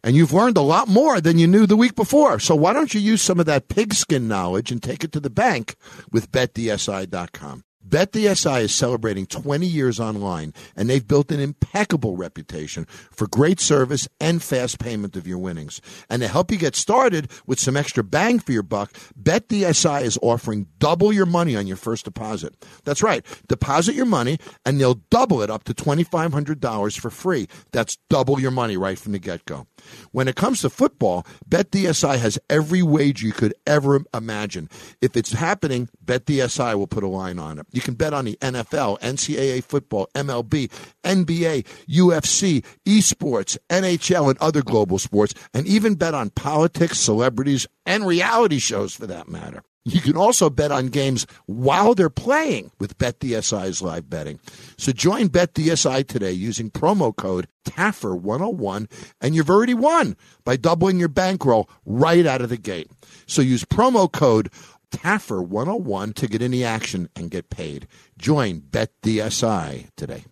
[0.03, 2.39] and you've learned a lot more than you knew the week before.
[2.39, 5.29] So why don't you use some of that pigskin knowledge and take it to the
[5.29, 5.75] bank
[6.11, 7.63] with BetDSI.com?
[7.89, 14.07] BetDSI is celebrating 20 years online, and they've built an impeccable reputation for great service
[14.19, 15.81] and fast payment of your winnings.
[16.07, 20.19] And to help you get started with some extra bang for your buck, BetDSI is
[20.21, 22.53] offering double your money on your first deposit.
[22.83, 23.25] That's right.
[23.47, 27.47] Deposit your money, and they'll double it up to $2,500 for free.
[27.71, 29.65] That's double your money right from the get go.
[30.11, 34.69] When it comes to football, BetDSI has every wager you could ever imagine.
[35.01, 37.65] If it's happening, BetDSI will put a line on it.
[37.81, 40.71] Can bet on the NFL, NCAA football, MLB,
[41.03, 48.05] NBA, UFC, esports, NHL, and other global sports, and even bet on politics, celebrities, and
[48.05, 49.63] reality shows for that matter.
[49.85, 54.39] You can also bet on games while they're playing with BetDSI's live betting.
[54.77, 61.07] So join BetDSI today using promo code TAFFER101 and you've already won by doubling your
[61.07, 62.91] bankroll right out of the gate.
[63.25, 64.51] So use promo code
[64.91, 67.87] TAFFER101 to get any action and get paid.
[68.17, 70.25] Join BetDSI today.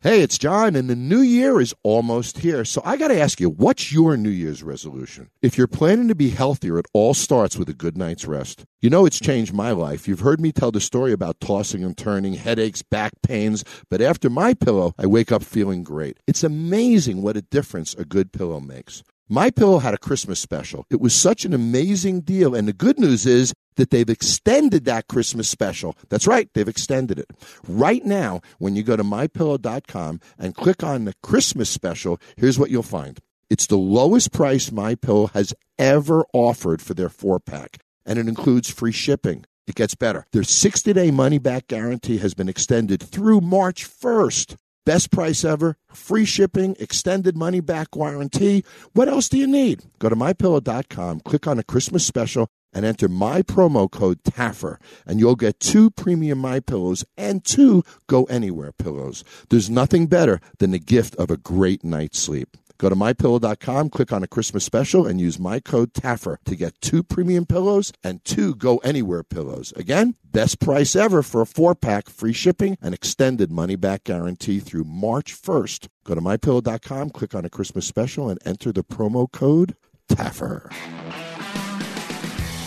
[0.00, 2.64] Hey, it's John, and the new year is almost here.
[2.64, 5.28] So I got to ask you, what's your New Year's resolution?
[5.42, 8.64] If you're planning to be healthier, it all starts with a good night's rest.
[8.80, 10.06] You know, it's changed my life.
[10.06, 14.30] You've heard me tell the story about tossing and turning, headaches, back pains, but after
[14.30, 16.20] my pillow, I wake up feeling great.
[16.28, 19.02] It's amazing what a difference a good pillow makes.
[19.30, 20.86] My Pillow had a Christmas special.
[20.88, 25.06] It was such an amazing deal, and the good news is that they've extended that
[25.06, 25.94] Christmas special.
[26.08, 27.30] That's right, they've extended it.
[27.66, 32.70] Right now, when you go to mypillow.com and click on the Christmas special, here's what
[32.70, 33.18] you'll find.
[33.50, 38.70] It's the lowest price My Pillow has ever offered for their 4-pack, and it includes
[38.70, 39.44] free shipping.
[39.66, 40.26] It gets better.
[40.32, 44.56] Their 60-day money-back guarantee has been extended through March 1st.
[44.88, 48.64] Best price ever, free shipping, extended money back guarantee.
[48.94, 49.82] What else do you need?
[49.98, 55.20] Go to mypillow.com, click on a Christmas special, and enter my promo code TAFFER, and
[55.20, 59.24] you'll get two premium My Pillows and two Go Anywhere pillows.
[59.50, 62.56] There's nothing better than the gift of a great night's sleep.
[62.78, 66.80] Go to mypillow.com, click on a Christmas special, and use my code TAFFER to get
[66.80, 69.72] two premium pillows and two Go Anywhere pillows.
[69.76, 74.60] Again, best price ever for a four pack, free shipping, and extended money back guarantee
[74.60, 75.88] through March 1st.
[76.04, 79.74] Go to mypillow.com, click on a Christmas special, and enter the promo code
[80.08, 80.72] TAFFER.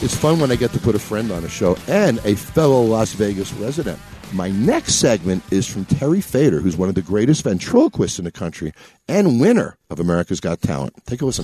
[0.03, 2.81] It's fun when I get to put a friend on a show and a fellow
[2.81, 3.99] Las Vegas resident.
[4.33, 8.31] My next segment is from Terry Fator, who's one of the greatest ventriloquists in the
[8.31, 8.71] country
[9.09, 10.93] and winner of America's Got Talent.
[11.05, 11.43] Take a listen.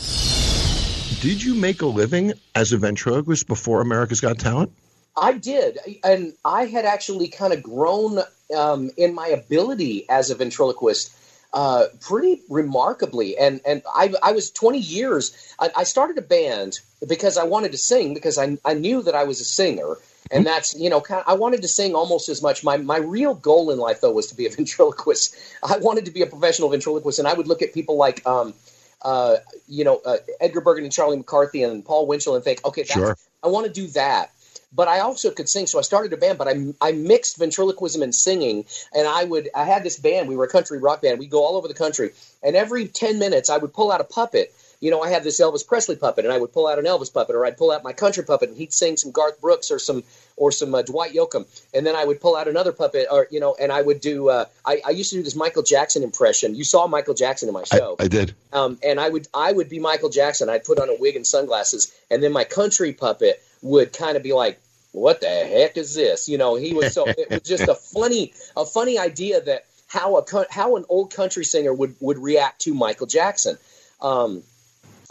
[1.19, 4.71] Did you make a living as a ventriloquist before America's Got Talent?
[5.17, 8.19] I did, and I had actually kind of grown
[8.55, 11.11] um, in my ability as a ventriloquist
[11.53, 13.38] uh, pretty remarkably.
[13.38, 15.53] And and I, I was 20 years.
[15.59, 19.15] I, I started a band because I wanted to sing because I I knew that
[19.15, 19.97] I was a singer.
[20.32, 22.63] And that's you know kind of, I wanted to sing almost as much.
[22.63, 25.36] My my real goal in life though was to be a ventriloquist.
[25.63, 28.53] I wanted to be a professional ventriloquist, and I would look at people like um,
[29.01, 32.82] uh, you know uh, Edgar Bergen and Charlie McCarthy and Paul Winchell and think, okay,
[32.82, 33.17] that's, Sure.
[33.43, 34.32] I want to do that.
[34.73, 35.65] but I also could sing.
[35.67, 38.65] So I started a band, but I, I mixed ventriloquism and singing.
[38.93, 41.19] And I would, I had this band, we were a country rock band.
[41.19, 42.11] We'd go all over the country.
[42.43, 44.53] And every 10 minutes, I would pull out a puppet.
[44.80, 47.11] You know, I had this Elvis Presley puppet, and I would pull out an Elvis
[47.11, 49.80] puppet, or I'd pull out my country puppet, and he'd sing some Garth Brooks or
[49.80, 50.03] some
[50.36, 53.39] or some uh, Dwight Yoakam, and then I would pull out another puppet, or you
[53.39, 54.30] know, and I would do.
[54.30, 56.53] Uh, I, I used to do this Michael Jackson impression.
[56.53, 57.95] You saw Michael Jackson in my show.
[57.99, 58.36] I, I did.
[58.53, 60.49] Um, and I would I would be Michael Jackson.
[60.49, 64.21] I'd put on a wig and sunglasses, and then my country puppet would kind of
[64.21, 64.59] be like,
[64.91, 68.34] "What the heck is this?" You know, he was so it was just a funny
[68.55, 72.75] a funny idea that how a how an old country singer would would react to
[72.75, 73.57] Michael Jackson.
[74.01, 74.43] Um,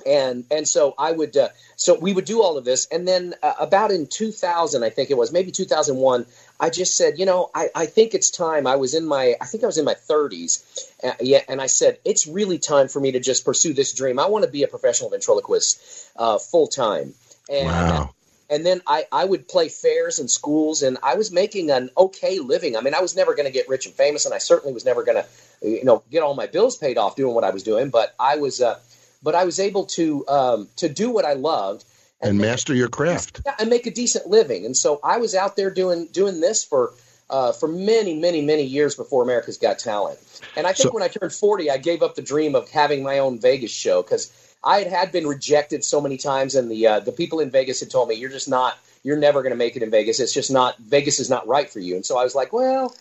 [0.06, 3.34] and and so I would uh, so we would do all of this, and then
[3.42, 6.26] uh, about in 2000, I think it was maybe 2001,
[6.58, 8.66] I just said, you know, I, I think it's time.
[8.66, 11.66] I was in my I think I was in my 30s, uh, yeah, and I
[11.66, 14.18] said it's really time for me to just pursue this dream.
[14.18, 17.14] I want to be a professional ventriloquist uh, full time,
[17.50, 17.66] and.
[17.68, 18.10] Wow.
[18.48, 22.38] And then I, I would play fairs and schools, and I was making an okay
[22.38, 22.76] living.
[22.76, 24.84] I mean, I was never going to get rich and famous, and I certainly was
[24.84, 27.64] never going to, you know, get all my bills paid off doing what I was
[27.64, 27.90] doing.
[27.90, 28.78] But I was, uh,
[29.26, 31.84] but I was able to um, to do what I loved
[32.20, 34.64] and, master your craft yeah, and make a decent living.
[34.64, 36.94] And so I was out there doing doing this for
[37.28, 40.20] uh, for many, many, many years before America's Got Talent.
[40.56, 43.02] And I think So- when I turned forty, I gave up the dream of having
[43.02, 46.86] my own Vegas show because I had, had been rejected so many times, and the
[46.86, 49.58] uh, the people in Vegas had told me you're just not you're never going to
[49.58, 50.20] make it in Vegas.
[50.20, 51.96] It's just not Vegas is not right for you.
[51.96, 52.94] And so I was like, well,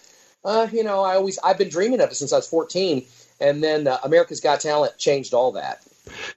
[0.44, 3.06] uh, you know, I always I've been dreaming of it since I was 14.
[3.40, 5.86] And then uh, America's Got Talent changed all that.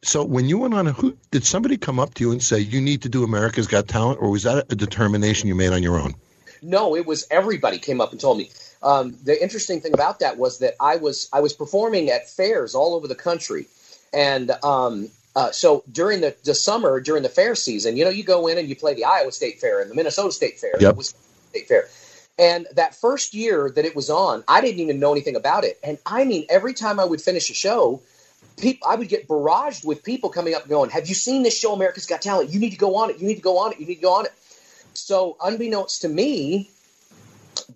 [0.03, 2.61] So when you went on, a, who did somebody come up to you and say
[2.61, 5.83] you need to do America's Got Talent, or was that a determination you made on
[5.83, 6.15] your own?
[6.63, 8.51] No, it was everybody came up and told me.
[8.83, 12.75] Um, the interesting thing about that was that I was I was performing at fairs
[12.75, 13.67] all over the country,
[14.13, 18.25] and um, uh, so during the, the summer during the fair season, you know, you
[18.25, 20.95] go in and you play the Iowa State Fair and the Minnesota State Fair, Yep.
[20.95, 21.89] the Wisconsin State Fair.
[22.39, 25.79] And that first year that it was on, I didn't even know anything about it.
[25.83, 28.01] And I mean, every time I would finish a show,
[28.59, 31.73] people I would get barraged with people coming up going, "Have you seen this show,
[31.73, 32.51] America's Got Talent?
[32.51, 33.19] You need to go on it.
[33.19, 33.81] You need to go on it.
[33.81, 34.33] You need to go on it."
[34.95, 36.71] So, unbeknownst to me,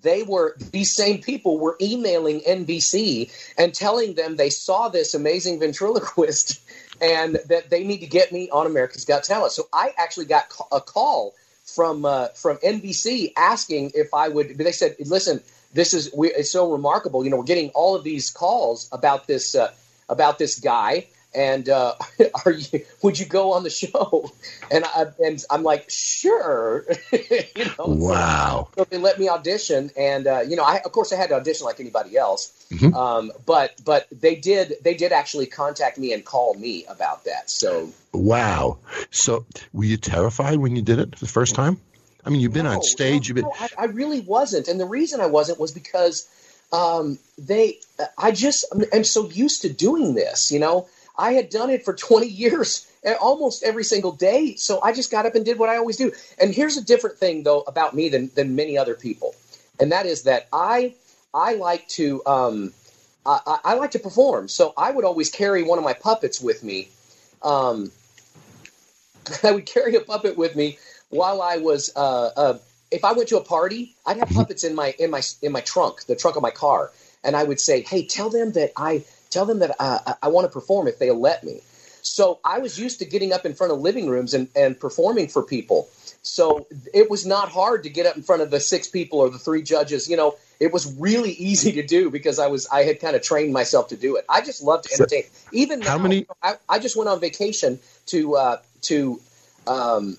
[0.02, 5.60] they were these same people were emailing NBC and telling them they saw this amazing
[5.60, 6.60] ventriloquist
[7.00, 9.52] and that they need to get me on America's Got Talent.
[9.52, 14.58] So I actually got a call from uh, from NBC asking if I would.
[14.58, 15.40] They said, "Listen,
[15.72, 17.24] this is we, it's so remarkable.
[17.24, 19.72] You know, we're getting all of these calls about this uh,
[20.12, 21.94] about this guy." And uh,
[22.44, 22.84] are you?
[23.02, 24.30] Would you go on the show?
[24.70, 26.86] And I and I'm like, sure.
[27.12, 28.68] you know, Wow.
[28.76, 31.34] so they let me audition, and uh, you know, I of course I had to
[31.36, 32.52] audition like anybody else.
[32.70, 32.94] Mhm.
[32.94, 37.50] Um, but but they did they did actually contact me and call me about that.
[37.50, 38.78] So Wow.
[39.10, 39.44] So
[39.74, 41.78] were you terrified when you did it the first time?
[42.24, 43.28] I mean, you've been No, on stage.
[43.28, 43.44] You've been.
[43.44, 46.26] no, I, I really wasn't, and the reason I wasn't was because
[46.72, 47.78] um, they
[48.18, 50.52] I just am so used to doing this.
[50.52, 54.56] You know, I had done it for 20 years, eh, almost every single day.
[54.56, 56.12] So I just got up and did what I always do.
[56.40, 59.34] And here's a different thing though about me than than many other people,
[59.80, 60.94] and that is that I
[61.34, 62.72] I like to um,
[63.26, 64.48] I, I- I like to perform.
[64.48, 66.88] So I would always carry one of my puppets with me.
[67.42, 67.92] Um,
[69.42, 70.78] I would carry a puppet with me
[71.10, 72.58] while I was uh, uh,
[72.92, 75.60] if I went to a party, I'd have puppets in my in my in my
[75.60, 76.90] trunk, the trunk of my car,
[77.24, 80.28] and I would say, "Hey, tell them that I tell them that uh, I, I
[80.28, 81.60] want to perform if they'll let me."
[82.02, 85.28] So I was used to getting up in front of living rooms and, and performing
[85.28, 85.88] for people.
[86.22, 89.30] So it was not hard to get up in front of the six people or
[89.30, 90.08] the three judges.
[90.10, 93.22] You know, it was really easy to do because I was I had kind of
[93.22, 94.24] trained myself to do it.
[94.28, 95.24] I just love to entertain.
[95.52, 99.20] Even How now, many- I, I just went on vacation to uh, to
[99.66, 100.16] um,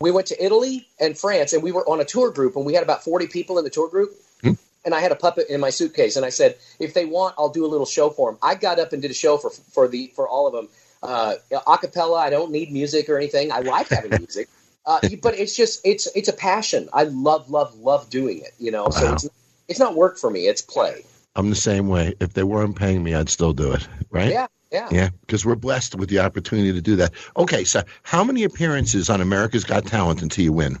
[0.00, 2.74] we went to Italy and France, and we were on a tour group, and we
[2.74, 4.14] had about forty people in the tour group.
[4.42, 4.52] Hmm.
[4.84, 7.50] And I had a puppet in my suitcase, and I said, if they want, I'll
[7.50, 8.38] do a little show for them.
[8.42, 10.68] I got up and did a show for for the for all of them,
[11.02, 11.34] uh,
[11.66, 12.18] a cappella.
[12.18, 13.52] I don't need music or anything.
[13.52, 14.48] I like having music,
[14.86, 16.88] uh, but it's just it's it's a passion.
[16.92, 18.54] I love love love doing it.
[18.58, 19.28] You know, so it's
[19.68, 20.46] it's not work for me.
[20.46, 21.04] It's play.
[21.36, 22.14] I'm the same way.
[22.20, 23.86] If they weren't paying me, I'd still do it.
[24.10, 24.32] Right?
[24.32, 24.88] Yeah, yeah.
[24.90, 27.12] Yeah, because we're blessed with the opportunity to do that.
[27.36, 30.78] Okay, so how many appearances on America's Got Talent until you win?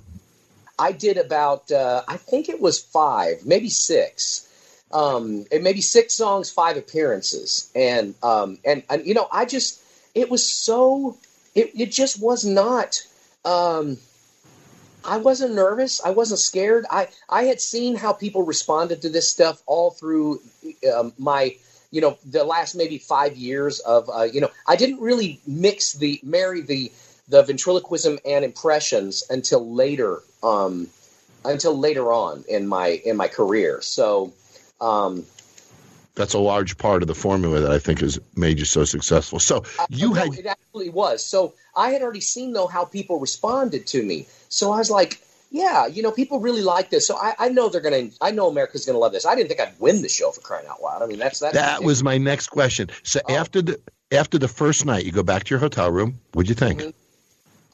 [0.78, 4.44] I did about uh, I think it was five, maybe six.
[4.90, 9.82] Um, maybe six songs, five appearances, and um, and and you know, I just
[10.14, 11.16] it was so
[11.54, 13.02] it it just was not.
[13.44, 13.98] Um,
[15.04, 16.02] I wasn't nervous.
[16.02, 16.86] I wasn't scared.
[16.90, 20.40] I I had seen how people responded to this stuff all through
[20.94, 21.56] um, my
[21.90, 25.94] you know the last maybe five years of uh, you know I didn't really mix
[25.94, 26.92] the marry the
[27.28, 30.88] the ventriloquism and impressions until later, um,
[31.44, 33.80] until later on in my in my career.
[33.82, 34.32] So.
[34.80, 35.24] Um,
[36.14, 39.38] that's a large part of the formula that I think has made you so successful.
[39.38, 41.24] So you had it actually was.
[41.24, 44.26] So I had already seen though how people responded to me.
[44.48, 47.06] So I was like, yeah, you know, people really like this.
[47.06, 48.08] So I, I know they're gonna.
[48.20, 49.24] I know America's gonna love this.
[49.26, 51.02] I didn't think I'd win the show for crying out loud.
[51.02, 52.90] I mean, that's that's that was my next question.
[53.02, 53.34] So Oh.
[53.34, 53.80] after the
[54.12, 56.20] after the first night, you go back to your hotel room.
[56.32, 56.80] What'd you think?
[56.80, 56.92] Mhm.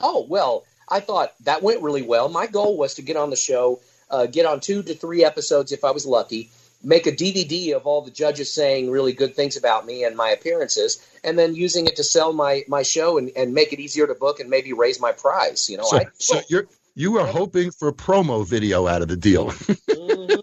[0.00, 2.28] Oh well, I thought that went really well.
[2.28, 5.72] My goal was to get on the show, uh, get on two to three episodes
[5.72, 6.50] if I was lucky,
[6.82, 10.30] make a DVD of all the judges saying really good things about me and my
[10.30, 14.06] appearances, and then using it to sell my my show and, and make it easier
[14.06, 15.68] to book and maybe raise my prize.
[15.70, 19.08] You know, So, I, so you're you were hoping for a promo video out of
[19.08, 19.46] the deal.
[19.50, 20.40] Mhm.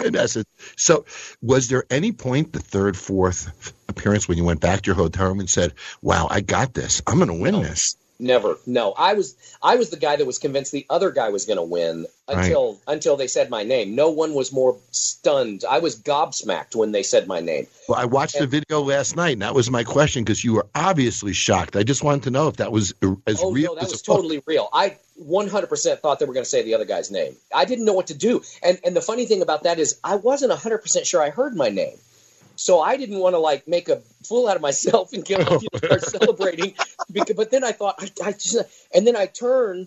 [0.04, 0.46] in essence.
[0.76, 1.04] So,
[1.42, 5.26] was there any point, the third, fourth appearance, when you went back to your hotel
[5.28, 7.02] room and said, "Wow, I got this.
[7.06, 7.62] I'm going to win No.
[7.62, 8.58] this." Never.
[8.66, 11.56] No, I was I was the guy that was convinced the other guy was going
[11.58, 12.38] to win Right.
[12.46, 13.94] until until they said my name.
[13.94, 15.62] No one was more stunned.
[15.68, 17.68] I was gobsmacked when they said my name.
[17.88, 20.66] Well, I watched the video last night, and that was my question because you were
[20.74, 21.76] obviously shocked.
[21.76, 22.92] I just wanted to know if that was
[23.28, 24.16] as oh real no, that as was a book.
[24.16, 24.68] totally real.
[24.72, 27.36] I 100% thought they were going to say the other guy's name.
[27.54, 28.42] I didn't know what to do.
[28.62, 31.68] And and the funny thing about that is I wasn't 100% sure I heard my
[31.68, 31.96] name.
[32.56, 35.68] So I didn't want to like make a fool out of myself and get you
[35.72, 36.74] know, start celebrating.
[37.10, 38.58] Because, but then I thought I, I just
[38.94, 39.86] and then I turn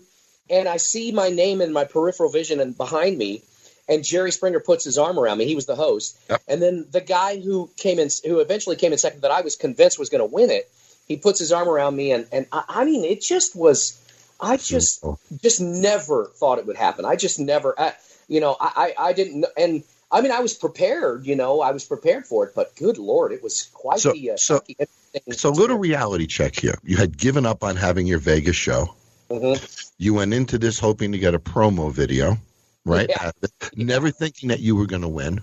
[0.50, 3.42] and I see my name in my peripheral vision and behind me
[3.88, 5.44] and Jerry Springer puts his arm around me.
[5.44, 6.18] He was the host.
[6.28, 6.42] Yep.
[6.48, 9.54] And then the guy who came in who eventually came in second that I was
[9.54, 10.68] convinced was going to win it,
[11.06, 14.01] he puts his arm around me and and I, I mean it just was
[14.42, 15.04] I just
[15.40, 17.04] just never thought it would happen.
[17.04, 17.94] I just never, I,
[18.28, 21.70] you know, I, I, I didn't, and I mean, I was prepared, you know, I
[21.70, 24.66] was prepared for it, but good lord, it was quite So- the, uh, so- quite
[24.78, 26.74] the interesting So, little reality check here.
[26.82, 28.94] You had given up on having your Vegas show.
[29.30, 29.90] Mhm.
[29.98, 32.36] You went into this hoping to get a promo video,
[32.84, 33.08] right?
[33.08, 33.30] Yeah.
[33.76, 35.40] Never thinking that you were going to win.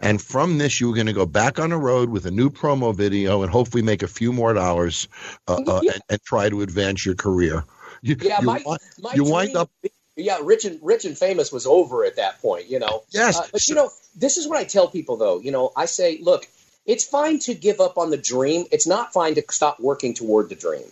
[0.00, 2.48] And from this, you were going to go back on the road with a new
[2.50, 5.08] promo video and hopefully make a few more dollars
[5.48, 7.64] uh, uh, and, and try to advance your career.
[8.04, 8.62] You, Yeah, you, my-
[9.02, 9.70] My you wind dream- up.
[10.16, 13.02] yeah, rich and rich and famous was over at that point, you know.
[13.10, 13.38] Yes.
[13.38, 15.40] Uh, but you know, this is what I tell people though.
[15.40, 16.46] You know, I say, look,
[16.86, 18.66] it's fine to give up on the dream.
[18.70, 20.84] It's not fine to stop working toward the dream.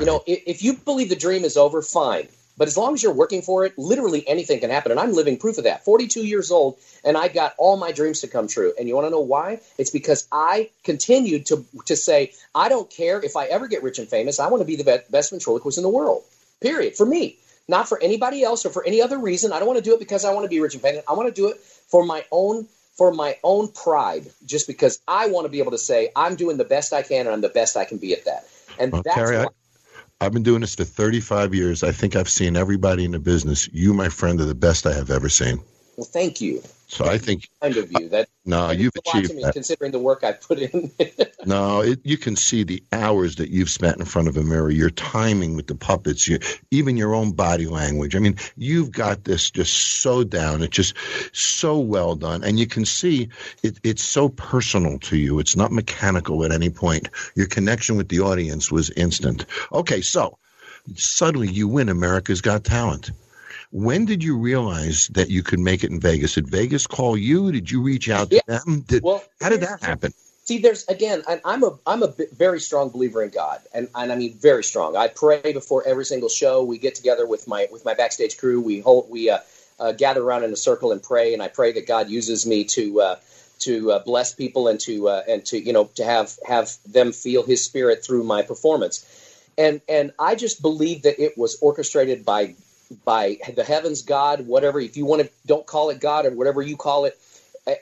[0.00, 2.28] You know, if, if you believe the dream is over, fine.
[2.58, 4.90] But as long as you're working for it, literally anything can happen.
[4.90, 5.84] And I'm living proof of that.
[5.84, 8.72] 42 years old, and I got all my dreams to come true.
[8.78, 9.60] And you want to know why?
[9.76, 13.98] It's because I continued to to say, I don't care if I ever get rich
[13.98, 14.40] and famous.
[14.40, 16.24] I want to be the be- best ventriloquist in the world.
[16.60, 16.96] Period.
[16.96, 17.38] For me,
[17.68, 19.52] not for anybody else or for any other reason.
[19.52, 21.04] I don't want to do it because I want to be rich and famous.
[21.08, 25.28] I want to do it for my own for my own pride, just because I
[25.28, 27.50] want to be able to say I'm doing the best I can and I'm the
[27.50, 28.46] best I can be at that.
[28.78, 29.50] And Well, that's Terry, I, why,
[30.20, 31.82] I've been doing this for 35 years.
[31.82, 33.68] I think I've seen everybody in the business.
[33.70, 35.62] You, my friend, are the best I have ever seen.
[35.96, 36.62] Well, thank you.
[36.88, 38.08] So I think, Kind of you.
[38.08, 39.52] That no, you've means a lot to achieved that.
[39.54, 40.90] considering the work I put in.
[41.46, 44.68] No, it, you can see the hours that you've spent in front of a mirror,
[44.68, 46.40] your timing with the puppets, you,
[46.72, 48.16] even your own body language.
[48.16, 50.64] I mean, you've got this just so down.
[50.64, 50.96] It's just
[51.30, 52.42] so well done.
[52.42, 53.28] And you can see
[53.62, 55.38] it, it's so personal to you.
[55.38, 57.10] It's not mechanical at any point.
[57.36, 59.46] Your connection with the audience was instant.
[59.72, 60.38] Okay, so
[60.96, 63.12] suddenly you win America's Got Talent.
[63.70, 66.34] When did you realize that you could make it in Vegas?
[66.34, 67.52] Did Vegas call you?
[67.52, 68.82] Did you reach out to them?
[68.86, 70.12] Did, well, how did that happen?
[70.44, 74.12] See, there's again, and I'm a I'm a very strong believer in God, and, and
[74.12, 74.96] I mean very strong.
[74.96, 76.62] I pray before every single show.
[76.62, 78.60] We get together with my with my backstage crew.
[78.60, 79.38] We hold we uh,
[79.80, 82.62] uh, gather around in a circle and pray, and I pray that God uses me
[82.64, 83.16] to uh,
[83.60, 87.10] to uh, bless people and to uh, and to you know to have have them
[87.10, 89.04] feel His Spirit through my performance.
[89.58, 92.54] And and I just believe that it was orchestrated by
[93.04, 94.80] by the heavens, God, whatever.
[94.80, 97.18] If you want to, don't call it God or whatever you call it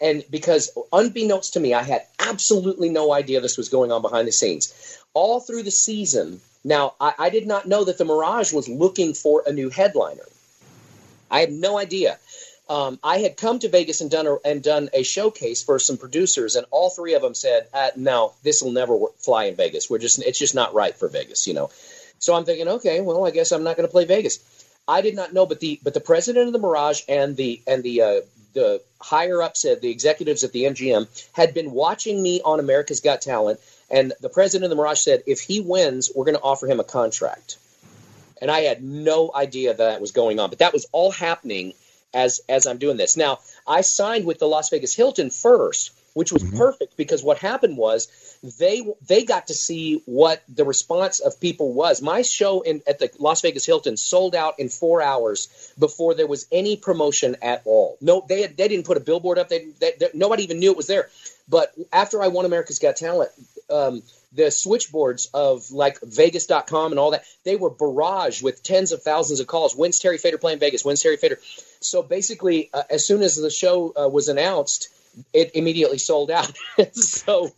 [0.01, 4.27] and because unbeknownst to me, I had absolutely no idea this was going on behind
[4.27, 4.99] the scenes.
[5.13, 9.15] All through the season, now I, I did not know that the Mirage was looking
[9.15, 10.25] for a new headliner.
[11.31, 12.19] I had no idea.
[12.69, 15.99] Um, I had come to Vegas and done a, and done a showcase for some
[15.99, 19.57] producers, and all three of them said, uh, "No, this will never work, fly in
[19.57, 19.91] Vegas.
[19.91, 21.71] We're just it's just not right for Vegas." You know.
[22.21, 24.39] So I'm thinking, okay, well, I guess I'm not going to play Vegas.
[24.87, 27.83] I did not know, but the but the president of the Mirage and the and
[27.83, 28.21] the uh,
[28.53, 33.01] the higher ups, uh, the executives at the MGM, had been watching me on America's
[33.01, 33.61] Got Talent,
[33.91, 36.81] and the president of the Mirage said, if he wins, we're going to offer him
[36.81, 37.59] a contract.
[38.41, 41.75] And I had no idea that was going on, but that was all happening
[42.13, 43.17] as as I'm doing this.
[43.17, 47.77] Now, I signed with the Las Vegas Hilton first, which was perfect because what happened
[47.77, 48.09] was
[48.59, 52.01] they they got to see what the response of people was.
[52.01, 56.27] My show in at the Las Vegas Hilton sold out in four hours before there
[56.27, 57.99] was any promotion at all.
[58.01, 59.49] No, they had, they didn't put a billboard up.
[59.49, 61.11] They, they, they- nobody even knew it was there.
[61.49, 63.31] But after I won America's Got Talent,
[63.69, 64.03] um,
[64.33, 69.41] the switchboards of like Vegas.com and all that, they were barraged with tens of thousands
[69.41, 69.75] of calls.
[69.77, 70.85] When's Terry Fator playing Vegas?
[70.85, 71.39] When's Terry Fator?
[71.81, 74.89] So basically, uh, as soon as the show uh, was announced,
[75.33, 76.53] it immediately sold out.
[76.93, 77.51] so,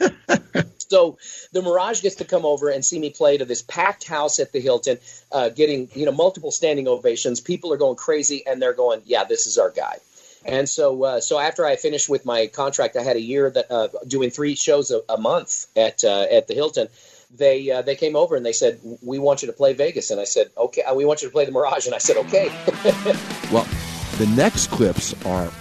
[0.79, 1.19] so
[1.53, 4.53] the Mirage gets to come over and see me play to this packed house at
[4.53, 4.99] the Hilton,
[5.33, 7.41] uh, getting you know multiple standing ovations.
[7.41, 9.99] People are going crazy, and they're going, "Yeah, this is our guy."
[10.45, 13.71] And so, uh, so after I finished with my contract, I had a year that
[13.71, 16.89] uh, doing three shows a, a month at uh, at the Hilton.
[17.37, 20.21] They uh, they came over and they said, "We want you to play Vegas," and
[20.21, 22.51] I said, "Okay." Uh, we want you to play the Mirage, and I said, "Okay."
[23.53, 23.65] Well,
[24.19, 25.53] the next clips are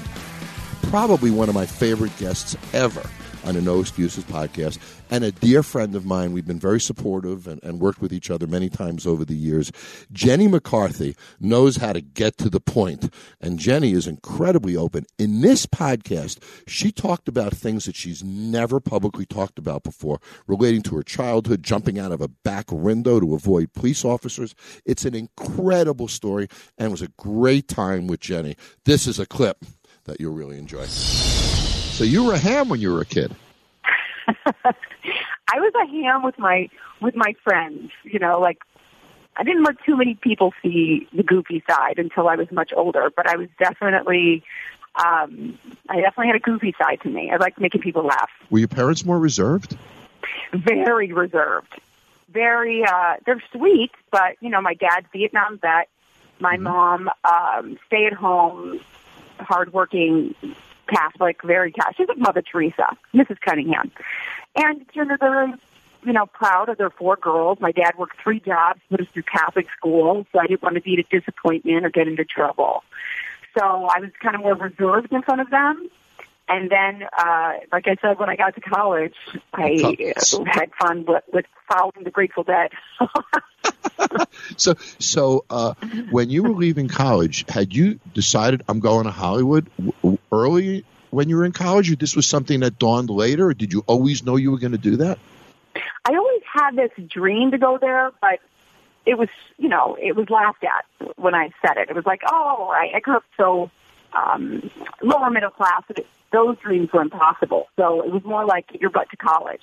[0.90, 3.04] probably one of my favorite guests ever
[3.46, 4.80] on the No Excuses podcast,
[5.12, 6.34] and a dear friend of mine.
[6.34, 9.72] We've been very supportive and, and worked with each other many times over the years.
[10.12, 15.06] Jenny McCarthy knows how to get to the point, and Jenny is incredibly open.
[15.20, 20.82] In this podcast, she talked about things that she's never publicly talked about before, relating
[20.84, 24.56] to her childhood, jumping out of a back window to avoid police officers.
[24.86, 28.56] It's an incredible story, and it was a great time with Jenny.
[28.86, 29.64] This is a clip
[30.06, 30.86] that you'll really enjoy.
[30.86, 33.36] So you were a ham when you were a kid.
[34.46, 36.70] I was a ham with my
[37.02, 37.92] with my friends.
[38.04, 38.60] You know, like
[39.38, 43.12] I didn't let too many people see the goofy side until I was much older.
[43.16, 44.44] But I was definitely,
[44.96, 45.58] um,
[45.90, 47.32] I definitely had a goofy side to me.
[47.32, 48.30] I liked making people laugh.
[48.50, 49.78] Were your parents more reserved?
[50.54, 51.80] Very reserved.
[52.30, 55.90] Very, uh, they're sweet, but you know, my dad's Vietnam vet.
[56.40, 58.82] My mom, um, stay at home,
[59.40, 60.36] hardworking
[60.88, 61.98] Catholic, very Catholic.
[61.98, 63.40] She's like Mother Teresa, Mrs.
[63.42, 63.92] Cunningham.
[64.56, 65.54] And, you know, they're,
[66.06, 67.60] you know, proud of their four girls.
[67.60, 70.82] My dad worked three jobs, put us through Catholic school, so I didn't want to
[70.82, 72.84] be a disappointment or get into trouble.
[73.58, 75.90] So I was kind of more reserved in front of them.
[76.48, 79.16] And then, uh, like I said, when I got to college,
[79.54, 80.14] I
[80.46, 82.72] had fun with, with following the Grateful Dead.
[84.58, 85.74] So, so uh,
[86.12, 91.30] when you were leaving college, had you decided I'm going to Hollywood w- early when
[91.30, 94.24] you were in college, or this was something that dawned later, or did you always
[94.24, 95.18] know you were going to do that?
[96.06, 98.40] I always had this dream to go there, but
[99.06, 100.86] it was, you know, it was laughed at
[101.18, 101.90] when I said it.
[101.90, 103.72] It was like, oh, I, I grew up so
[104.14, 104.70] um,
[105.02, 107.68] lower middle class that it, those dreams were impossible.
[107.78, 109.62] So it was more like get your butt to college.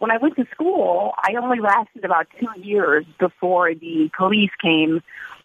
[0.00, 5.02] When I went to school, I only lasted about two years before the police came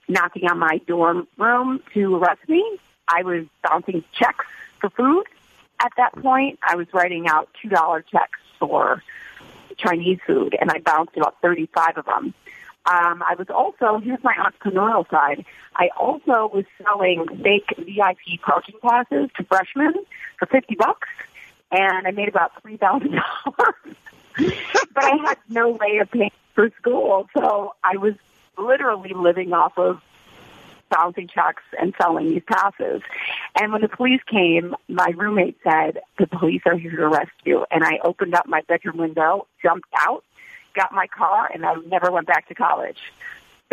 [0.08, 2.80] knocking on my dorm room to arrest me.
[3.10, 4.46] I was bouncing checks
[4.80, 5.26] for food.
[5.82, 9.04] At that point, I was writing out $2 checks for
[9.78, 12.34] Chinese food, and I bounced about 35 of them.
[12.86, 15.44] Um, I was also, here's my entrepreneurial side,
[15.76, 19.96] I also was selling fake VIP parking passes to freshmen
[20.40, 21.10] for 50 bucks,
[21.74, 23.20] and I made about $3,000.
[24.94, 28.14] but I had no way of paying for school, so I was
[28.58, 30.02] literally living off of
[30.90, 33.02] bouncing checks and selling these passes.
[33.60, 37.66] And when the police came, my roommate said, the police are here to arrest you.
[37.72, 40.24] And I opened up my bedroom window, jumped out,
[40.76, 43.00] got my car, and I never went back to college.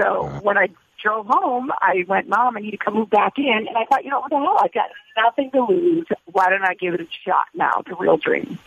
[0.01, 0.69] So when I
[1.03, 3.67] drove home, I went, Mom, I need to come move back in.
[3.69, 4.57] And I thought, you know, what the hell?
[4.61, 6.07] I've got nothing to lose.
[6.27, 7.73] Why don't I give it a shot now?
[7.81, 8.59] It's a real dream.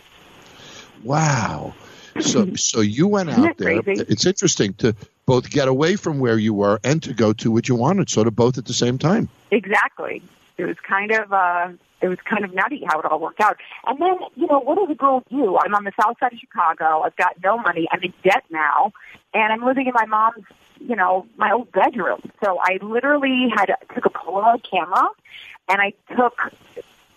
[1.04, 1.74] Wow.
[2.20, 3.82] So, so you went Isn't out there.
[3.82, 4.06] crazy?
[4.08, 4.96] It's interesting to
[5.26, 8.28] both get away from where you were and to go to what you wanted, sort
[8.28, 9.30] of both at the same time.
[9.52, 10.22] Exactly.
[10.58, 11.70] It was kind of uh
[12.02, 13.58] it was kind of nutty how it all worked out.
[13.88, 15.58] And then, you know, what does a girl do?
[15.58, 17.02] I'm on the south side of Chicago.
[17.02, 17.88] I've got no money.
[17.92, 18.92] I'm in debt now,
[19.34, 20.46] and I'm living in my mom's,
[20.80, 22.20] you know, my old bedroom.
[22.44, 25.08] So I literally had took a Polaroid camera,
[25.68, 26.38] and I took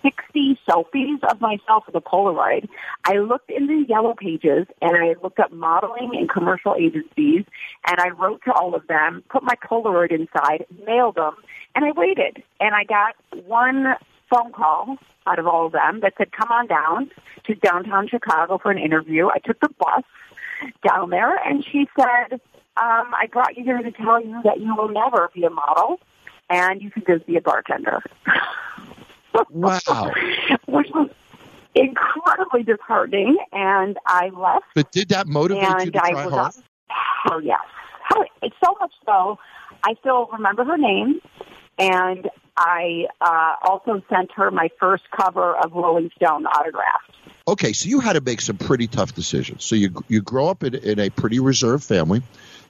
[0.03, 2.69] 60 selfies of myself with a Polaroid.
[3.05, 7.45] I looked in the yellow pages and I looked up modeling and commercial agencies
[7.87, 11.35] and I wrote to all of them, put my Polaroid inside, mailed them,
[11.75, 12.43] and I waited.
[12.61, 13.95] And I got one
[14.31, 14.97] phone call
[15.27, 17.11] out of all of them that said, come on down
[17.45, 19.29] to downtown Chicago for an interview.
[19.29, 20.05] I took the bus
[20.87, 22.41] down there and she said,
[22.77, 26.01] um, I brought you here to tell you that you will never be a model
[26.49, 28.03] and you can just be a bartender.
[29.51, 30.13] Wow.
[30.67, 31.11] Which was
[31.75, 34.67] incredibly disheartening, and I left.
[34.75, 36.55] But did that motivate and you to I try was hard?
[37.31, 37.61] Oh yes,
[38.03, 39.39] How, it's so much so.
[39.85, 41.21] I still remember her name,
[41.79, 47.17] and I uh, also sent her my first cover of Rolling Stone autographed.
[47.47, 49.65] Okay, so you had to make some pretty tough decisions.
[49.65, 52.23] So you you grow up in, in a pretty reserved family,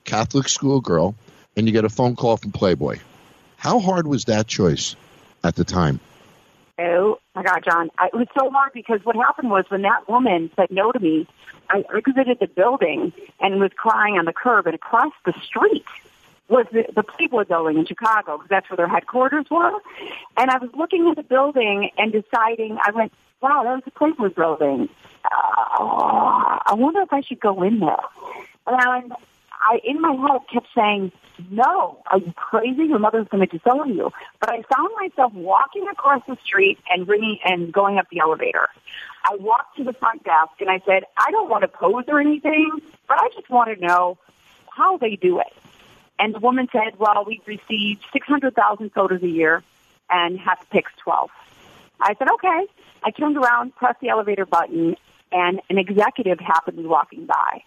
[0.04, 1.14] Catholic school girl,
[1.56, 2.98] and you get a phone call from Playboy.
[3.56, 4.94] How hard was that choice
[5.42, 6.00] at the time?
[6.79, 7.91] Oh my God, John!
[7.99, 11.01] I, it was so hard because what happened was when that woman said no to
[11.01, 11.26] me,
[11.70, 15.85] I exited the building and was crying on the curb, and across the street
[16.49, 19.72] was the, the Playboy building in Chicago because that's where their headquarters were.
[20.37, 23.12] And I was looking at the building and deciding, I went,
[23.43, 24.89] wow, that was the Playboy building.
[25.24, 27.97] Uh, I wonder if I should go in there.
[28.66, 29.12] And
[29.61, 31.12] I, in my head, kept saying,
[31.50, 32.84] no, are you crazy?
[32.84, 34.12] Your mother's going to disown you.
[34.40, 38.68] But I found myself walking across the street and ringing and going up the elevator.
[39.24, 42.20] I walked to the front desk and I said, I don't want to pose or
[42.20, 44.18] anything, but I just want to know
[44.74, 45.52] how they do it.
[46.18, 49.62] And the woman said, well, we receive 600,000 photos a year
[50.11, 51.30] and have to pick 12.
[52.00, 52.66] I said, okay.
[53.02, 54.96] I turned around, pressed the elevator button,
[55.30, 57.62] and an executive happened to be walking by.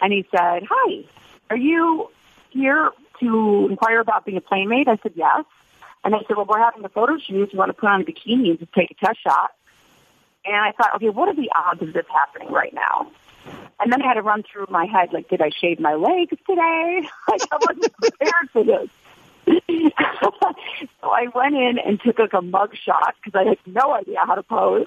[0.00, 1.04] And he said, hi,
[1.52, 2.08] are you
[2.48, 2.90] here
[3.20, 4.88] to inquire about being a playmate?
[4.88, 5.44] I said, yes.
[6.02, 7.52] And they said, well, we're having a photo shoot.
[7.52, 9.52] You want to put on a bikini and just take a test shot?
[10.46, 13.12] And I thought, okay, what are the odds of this happening right now?
[13.78, 16.36] And then I had to run through my head, like, did I shave my legs
[16.48, 17.02] today?
[17.28, 18.88] like, I wasn't prepared for this.
[21.00, 24.20] so I went in and took like a mug shot because I had no idea
[24.26, 24.86] how to pose.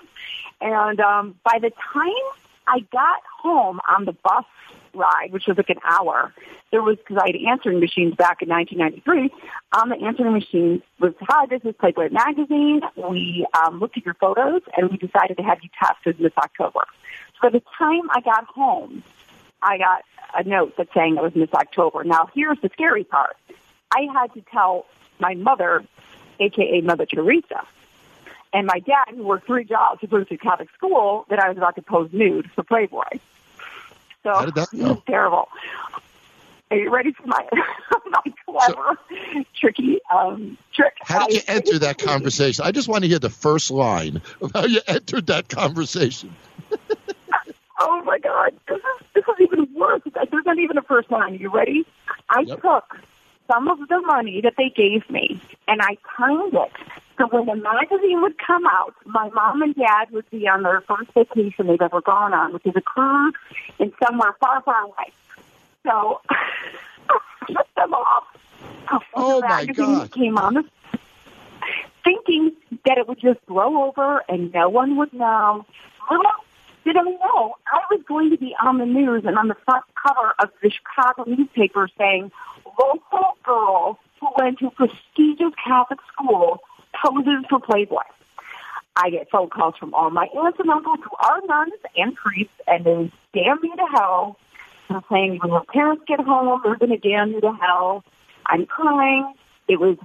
[0.61, 2.11] And um, by the time
[2.68, 4.45] I got home on the bus
[4.96, 6.34] ride, which was like an hour,
[6.72, 9.30] there was, because I had answering machines back in 1993,
[9.74, 12.82] on the answering machine was, hi, this is Playboy Magazine.
[12.96, 16.82] We um, looked at your photos and we decided to have you tested this October.
[17.34, 19.04] So by the time I got home,
[19.62, 20.04] I got
[20.36, 22.04] a note that saying it was Miss October.
[22.04, 23.38] Now, here's the scary part.
[23.91, 24.86] I had to tell
[25.20, 25.86] my mother,
[26.39, 27.66] aka Mother Teresa,
[28.56, 31.58] and my dad, who worked three jobs, who went to Catholic school, that I was
[31.58, 33.20] about to pose nude for Playboy.
[34.26, 35.48] So How did that it was terrible.
[36.72, 37.48] Are you ready for my
[38.08, 38.98] my clever,
[39.56, 40.94] tricky um, trick?
[41.04, 42.66] How did you enter that conversation?
[42.66, 46.36] I just want to hear the first line of how you entered that conversation.
[47.78, 50.02] Oh my God, this is this is even worse.
[50.06, 51.34] There's not even a first line.
[51.34, 51.86] Are you ready?
[52.30, 52.62] I Yep.
[52.62, 52.98] took
[53.52, 56.72] some of the money that they gave me and I timed it
[57.18, 60.82] so when the magazine would come out, my mom and dad would be on their
[60.82, 63.34] first vacation they've ever gone on, which is a cruise
[63.80, 65.13] in somewhere far, far away.
[65.84, 66.38] So I
[67.47, 68.24] took them off.
[69.13, 70.11] Oh, the my magazine God.
[70.11, 70.70] Came on,
[72.03, 72.51] thinking
[72.86, 75.66] that it would just blow over and no one would know.
[76.09, 76.26] Little
[76.84, 79.86] did I know I was going to be on the news and on the front
[80.05, 82.32] cover of the Chicago newspaper saying,
[82.80, 86.61] local girl who went to prestigious Catholic school
[87.02, 88.04] poses for Playboy.
[88.96, 92.54] I get phone calls from all my aunts and uncles who are nuns and priests,
[92.68, 94.38] and they damn me to hell.
[94.89, 98.04] I'm saying when your parents get home, they're going to damn you to hell.
[98.46, 99.34] I'm crying.
[99.68, 99.98] It was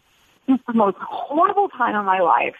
[0.49, 2.57] just the most horrible time of my life.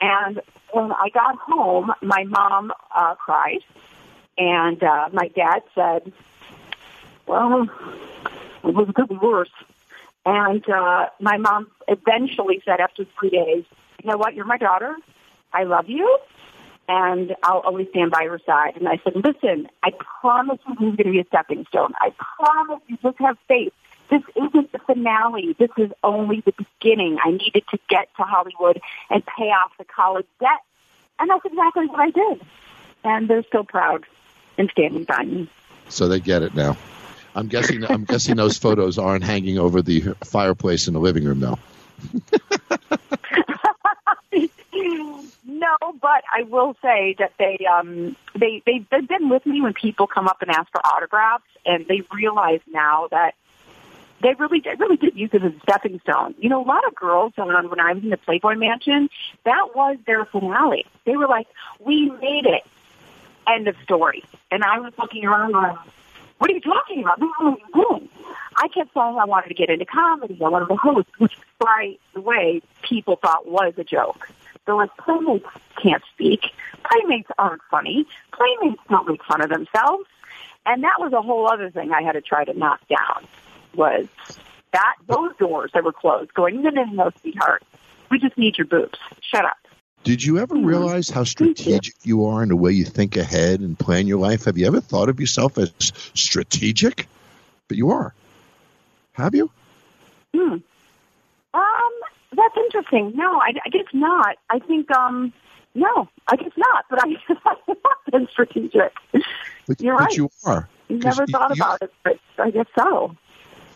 [0.00, 0.42] And
[0.72, 3.60] when I got home, my mom uh, cried,
[4.36, 6.12] and uh, my dad said,
[7.26, 7.62] "Well,
[8.64, 9.50] it was could be worse."
[10.26, 13.64] And uh, my mom eventually said, after three days,
[14.02, 14.34] "You know what?
[14.34, 14.96] You're my daughter.
[15.52, 16.18] I love you,
[16.88, 20.88] and I'll always stand by your side." And I said, "Listen, I promise you, this
[20.90, 21.92] is going to be a stepping stone.
[22.00, 23.72] I promise you, just have faith."
[24.08, 25.54] This isn't the finale.
[25.58, 27.18] This is only the beginning.
[27.24, 30.60] I needed to get to Hollywood and pay off the college debt.
[31.18, 32.40] And that's exactly what I did.
[33.02, 34.04] And they're so proud
[34.58, 35.48] and standing by me.
[35.88, 36.76] So they get it now.
[37.36, 37.84] I'm guessing.
[37.84, 41.58] I'm guessing those photos aren't hanging over the fireplace in the living room, though.
[45.44, 49.74] no, but I will say that they um they they they've been with me when
[49.74, 53.34] people come up and ask for autographs, and they realize now that
[54.22, 56.34] they really they really did use it as a stepping stone.
[56.38, 59.10] You know, a lot of girls um, when I was in the Playboy Mansion,
[59.44, 60.86] that was their finale.
[61.04, 61.48] They were like,
[61.80, 62.62] "We made it."
[63.46, 64.24] End of story.
[64.50, 65.76] And I was looking around going,
[66.38, 67.20] what are you talking about?
[67.20, 68.08] What are doing?
[68.56, 70.38] I kept saying I wanted to get into comedy.
[70.42, 74.28] I wanted to host, which, by the way, people thought was a joke.
[74.64, 75.46] They're like, playmates
[75.80, 76.40] can't speak.
[76.84, 78.06] Playmates aren't funny.
[78.32, 80.08] Playmates don't make fun of themselves.
[80.64, 83.26] And that was a whole other thing I had to try to knock down
[83.74, 84.08] was
[84.72, 87.62] that those doors that were closed going, no, no, no, sweetheart.
[88.10, 88.98] We just need your boobs.
[89.20, 89.56] Shut up.
[90.06, 93.76] Did you ever realize how strategic you are in the way you think ahead and
[93.76, 94.44] plan your life?
[94.44, 95.72] Have you ever thought of yourself as
[96.14, 97.08] strategic?
[97.66, 98.14] But you are.
[99.14, 99.50] Have you?
[100.32, 100.58] Hmm.
[101.54, 101.92] Um,
[102.36, 103.14] that's interesting.
[103.16, 104.36] No, I, I guess not.
[104.48, 105.32] I think um,
[105.74, 106.84] No, I guess not.
[106.88, 108.92] But I have not been strategic.
[109.66, 110.16] But, You're but right.
[110.16, 110.68] you are.
[110.88, 113.16] Never you- thought you- about it, but I guess so.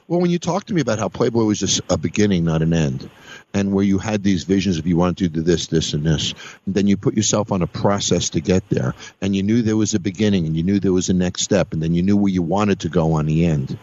[0.07, 2.73] Well, when you talk to me about how Playboy was just a beginning, not an
[2.73, 3.09] end,
[3.53, 6.35] and where you had these visions of you wanted to do this, this, and this,
[6.67, 9.77] and then you put yourself on a process to get there, and you knew there
[9.77, 12.17] was a beginning, and you knew there was a next step, and then you knew
[12.17, 13.77] where you wanted to go on the end.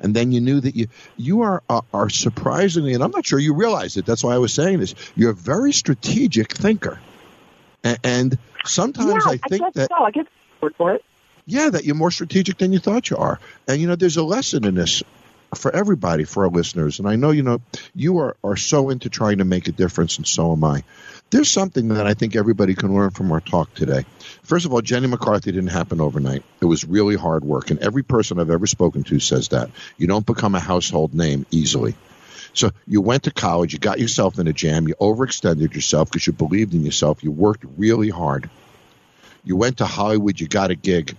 [0.00, 3.38] And then you knew that you you are are, are surprisingly, and I'm not sure
[3.38, 4.06] you realize it.
[4.06, 4.94] That's why I was saying this.
[5.16, 7.00] You're a very strategic thinker,
[7.82, 10.04] and, and sometimes yeah, I think guess that so.
[10.04, 11.04] I for it.
[11.46, 13.40] yeah, that you're more strategic than you thought you are.
[13.66, 15.02] And you know, there's a lesson in this
[15.54, 16.98] for everybody, for our listeners.
[16.98, 17.60] And I know, you know,
[17.94, 20.84] you are, are so into trying to make a difference, and so am I.
[21.30, 24.04] There's something that I think everybody can learn from our talk today.
[24.42, 26.42] First of all, Jenny McCarthy didn't happen overnight.
[26.60, 27.70] It was really hard work.
[27.70, 29.70] And every person I've ever spoken to says that.
[29.98, 31.94] You don't become a household name easily.
[32.54, 36.26] So you went to college, you got yourself in a jam, you overextended yourself because
[36.26, 38.48] you believed in yourself, you worked really hard.
[39.44, 41.16] You went to Hollywood, you got a gig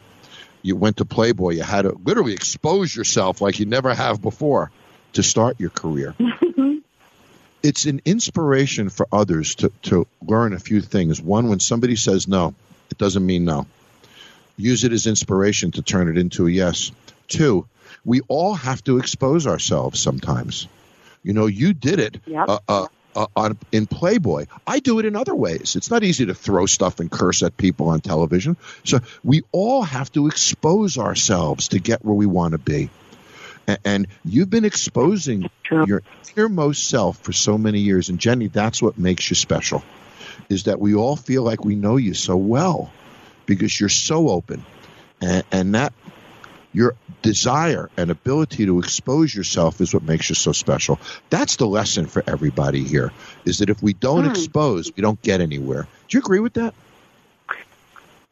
[0.61, 4.71] you went to Playboy, you had to literally expose yourself like you never have before
[5.13, 6.15] to start your career.
[7.63, 11.21] it's an inspiration for others to, to learn a few things.
[11.21, 12.53] One, when somebody says no,
[12.91, 13.65] it doesn't mean no.
[14.57, 16.91] Use it as inspiration to turn it into a yes.
[17.27, 17.67] Two,
[18.03, 20.67] we all have to expose ourselves sometimes.
[21.23, 22.49] You know, you did it Yep.
[22.49, 24.45] uh, uh, uh, on in Playboy.
[24.65, 25.75] I do it in other ways.
[25.75, 28.57] It's not easy to throw stuff and curse at people on television.
[28.83, 32.89] So we all have to expose ourselves to get where we want to be.
[33.85, 36.01] And you've been exposing your
[36.35, 38.09] innermost self for so many years.
[38.09, 39.83] And Jenny, that's what makes you special.
[40.49, 42.91] Is that we all feel like we know you so well
[43.45, 44.65] because you're so open,
[45.21, 45.93] and, and that
[46.73, 50.99] your desire and ability to expose yourself is what makes you so special.
[51.29, 53.11] That's the lesson for everybody here
[53.45, 54.31] is that if we don't Hmm.
[54.31, 55.87] expose, we don't get anywhere.
[56.07, 56.73] Do you agree with that?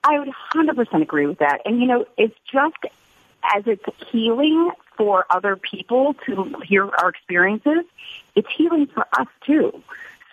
[0.03, 1.61] I would 100% agree with that.
[1.65, 2.77] And, you know, it's just
[3.55, 7.85] as it's healing for other people to hear our experiences,
[8.35, 9.83] it's healing for us too.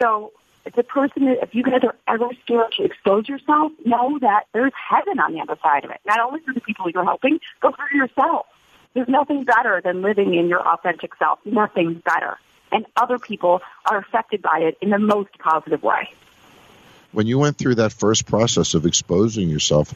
[0.01, 0.33] So
[0.73, 5.19] the person, if you guys are ever scared to expose yourself, know that there's heaven
[5.21, 6.01] on the other side of it.
[6.07, 8.47] Not only for the people you're helping, but for yourself.
[8.95, 11.41] There's nothing better than living in your authentic self.
[11.45, 12.39] Nothing better.
[12.73, 13.61] And other people
[13.91, 16.13] are affected by it in the most positive way.
[17.13, 19.95] When you went through that first process of exposing yourself,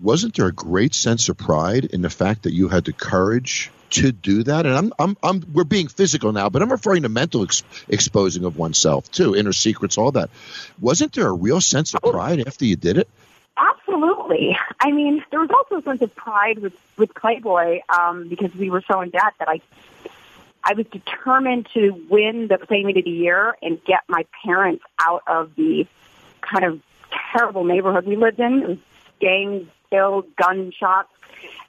[0.00, 3.70] wasn't there a great sense of pride in the fact that you had the courage
[3.92, 4.66] to do that?
[4.66, 8.44] And I'm, I'm, I'm we're being physical now, but I'm referring to mental ex- exposing
[8.44, 10.30] of oneself too, inner secrets, all that.
[10.80, 13.08] Wasn't there a real sense of pride after you did it?
[13.56, 14.56] Absolutely.
[14.80, 18.70] I mean, there was also a sense of pride with with Playboy um, because we
[18.70, 19.60] were so in debt that I
[20.64, 25.22] I was determined to win the Playmate of the Year and get my parents out
[25.26, 25.86] of the
[26.40, 26.80] kind of
[27.32, 28.62] terrible neighborhood we lived in.
[28.62, 28.78] It was
[29.20, 31.10] gang filled, gunshots,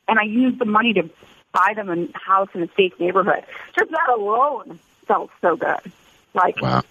[0.07, 1.09] and I used the money to
[1.53, 3.43] buy them a house in a safe neighborhood.
[3.77, 5.91] Just that alone felt so good.
[6.33, 6.83] Like Wow.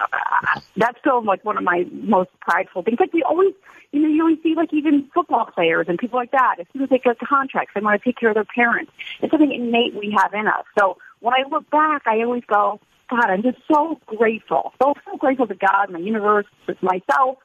[0.00, 3.00] Uh, that's still like one of my most prideful things.
[3.00, 3.52] Like we always,
[3.90, 6.56] you know, you always see like even football players and people like that.
[6.60, 8.92] As soon as they get contracts, they want to take care of their parents.
[9.20, 10.64] It's something innate we have in us.
[10.78, 12.80] So when I look back, I always go,
[13.10, 17.38] God, I'm just so grateful, so so grateful to God, my universe, with myself,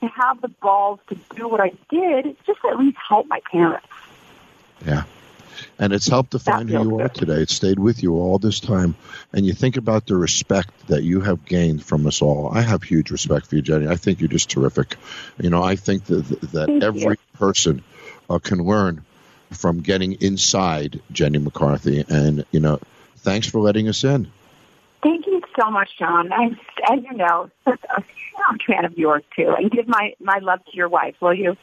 [0.00, 3.40] to have the balls to do what I did, just to at least help my
[3.50, 3.86] parents.
[4.86, 5.04] Yeah.
[5.78, 7.42] And it's helped define who you are today.
[7.42, 8.94] It stayed with you all this time.
[9.32, 12.50] And you think about the respect that you have gained from us all.
[12.52, 13.88] I have huge respect for you, Jenny.
[13.88, 14.96] I think you're just terrific.
[15.40, 16.22] You know, I think that,
[16.52, 17.16] that Thank every you.
[17.34, 17.82] person
[18.30, 19.04] uh, can learn
[19.52, 22.04] from getting inside Jenny McCarthy.
[22.08, 22.80] And, you know,
[23.18, 24.30] thanks for letting us in.
[25.02, 26.32] Thank you so much, John.
[26.32, 26.58] I'm,
[26.90, 28.02] as you know, such a
[28.66, 29.54] fan of yours too.
[29.56, 31.56] And give my my love to your wife, will you?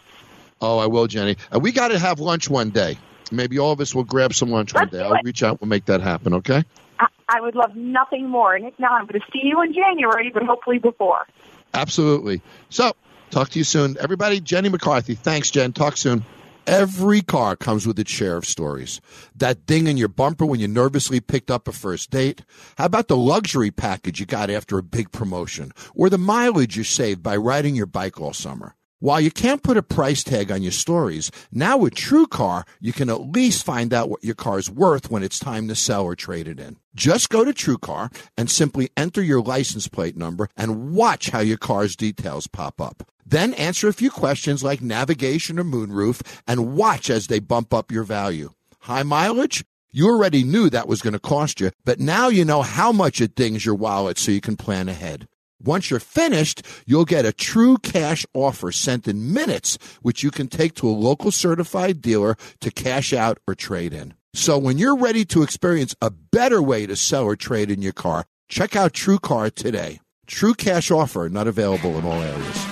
[0.61, 1.35] Oh, I will, Jenny.
[1.53, 2.97] Uh, we got to have lunch one day.
[3.31, 5.01] Maybe all of us will grab some lunch one Let's day.
[5.03, 5.61] I'll reach out.
[5.61, 6.63] We'll make that happen, okay?
[6.99, 8.55] I, I would love nothing more.
[8.55, 11.25] And if not, I'm going to see you in January, but hopefully before.
[11.73, 12.41] Absolutely.
[12.69, 12.93] So,
[13.31, 13.97] talk to you soon.
[13.99, 15.15] Everybody, Jenny McCarthy.
[15.15, 15.73] Thanks, Jen.
[15.73, 16.23] Talk soon.
[16.65, 19.01] Every car comes with its share of stories.
[19.35, 22.45] That ding in your bumper when you nervously picked up a first date?
[22.77, 25.73] How about the luxury package you got after a big promotion?
[25.93, 28.75] Or the mileage you saved by riding your bike all summer?
[29.03, 33.09] While you can't put a price tag on your stories, now with TrueCar, you can
[33.09, 36.47] at least find out what your car's worth when it's time to sell or trade
[36.47, 36.77] it in.
[36.95, 41.57] Just go to TrueCar and simply enter your license plate number and watch how your
[41.57, 43.03] car's details pop up.
[43.25, 47.91] Then answer a few questions like navigation or moonroof and watch as they bump up
[47.91, 48.53] your value.
[48.79, 49.65] High mileage?
[49.91, 53.19] You already knew that was going to cost you, but now you know how much
[53.19, 55.27] it dings your wallet so you can plan ahead.
[55.63, 60.47] Once you're finished, you'll get a true cash offer sent in minutes, which you can
[60.47, 64.13] take to a local certified dealer to cash out or trade in.
[64.33, 67.93] So when you're ready to experience a better way to sell or trade in your
[67.93, 69.99] car, check out True Car today.
[70.27, 72.65] True cash offer not available in all areas.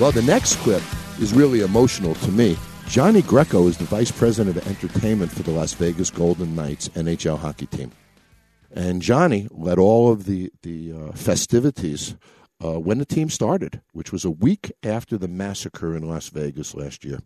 [0.00, 0.82] Well, the next clip
[1.20, 2.56] is really emotional to me.
[2.88, 7.38] Johnny Greco is the vice president of entertainment for the Las Vegas Golden Knights NHL
[7.38, 7.92] hockey team.
[8.76, 12.16] And Johnny led all of the, the uh, festivities
[12.62, 16.74] uh, when the team started, which was a week after the massacre in Las Vegas
[16.74, 17.20] last year.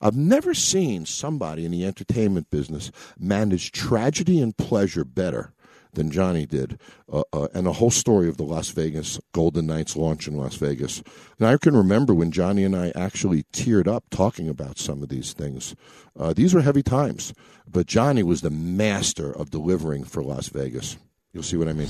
[0.00, 5.52] I've never seen somebody in the entertainment business manage tragedy and pleasure better
[5.96, 6.78] than Johnny did,
[7.12, 10.54] uh, uh, and the whole story of the Las Vegas Golden Knights launch in Las
[10.54, 11.02] Vegas.
[11.38, 15.08] And I can remember when Johnny and I actually teared up talking about some of
[15.08, 15.74] these things.
[16.16, 17.34] Uh, these were heavy times,
[17.66, 20.96] but Johnny was the master of delivering for Las Vegas.
[21.32, 21.88] You'll see what I mean.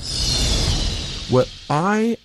[1.29, 2.17] What I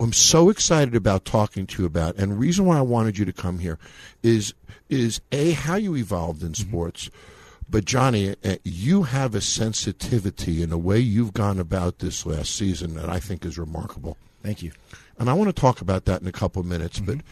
[0.00, 3.24] am so excited about talking to you about, and the reason why I wanted you
[3.26, 3.78] to come here
[4.22, 4.54] is
[4.88, 7.08] is a how you evolved in sports.
[7.08, 7.29] Mm-hmm
[7.70, 12.54] but Johnny, uh, you have a sensitivity in the way you've gone about this last
[12.56, 14.16] season that I think is remarkable.
[14.42, 14.72] Thank you.
[15.18, 17.18] And I want to talk about that in a couple of minutes, mm-hmm.
[17.18, 17.24] but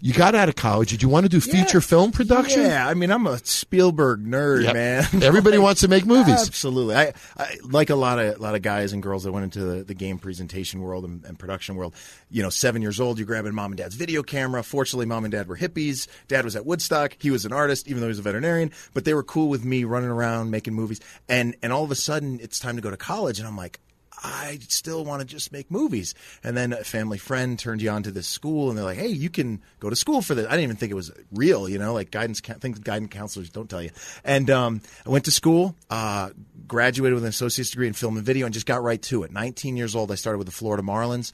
[0.00, 0.90] you got out of college.
[0.90, 1.80] Did you want to do feature yeah.
[1.80, 2.62] film production?
[2.62, 4.74] Yeah, I mean, I'm a Spielberg nerd, yep.
[4.74, 5.06] man.
[5.22, 6.46] Everybody wants to make movies.
[6.46, 6.94] Absolutely.
[6.94, 9.60] I, I, like a lot of a lot of guys and girls that went into
[9.60, 11.94] the, the game presentation world and, and, production world.
[12.30, 14.62] You know, seven years old, you're grabbing mom and dad's video camera.
[14.62, 16.08] Fortunately, mom and dad were hippies.
[16.28, 17.16] Dad was at Woodstock.
[17.18, 18.70] He was an artist, even though he was a veterinarian.
[18.94, 21.00] But they were cool with me running around making movies.
[21.28, 23.80] And and all of a sudden, it's time to go to college, and I'm like,
[24.22, 26.14] I still want to just make movies.
[26.42, 29.08] And then a family friend turned you on to this school, and they're like, "Hey,
[29.08, 31.78] you can go to school for this." I didn't even think it was real, you
[31.78, 32.40] know, like guidance.
[32.40, 33.90] Things guidance counselors don't tell you.
[34.24, 36.30] And um, I went to school, uh,
[36.66, 39.32] graduated with an associate's degree in film and video, and just got right to it.
[39.32, 41.32] 19 years old, I started with the Florida Marlins.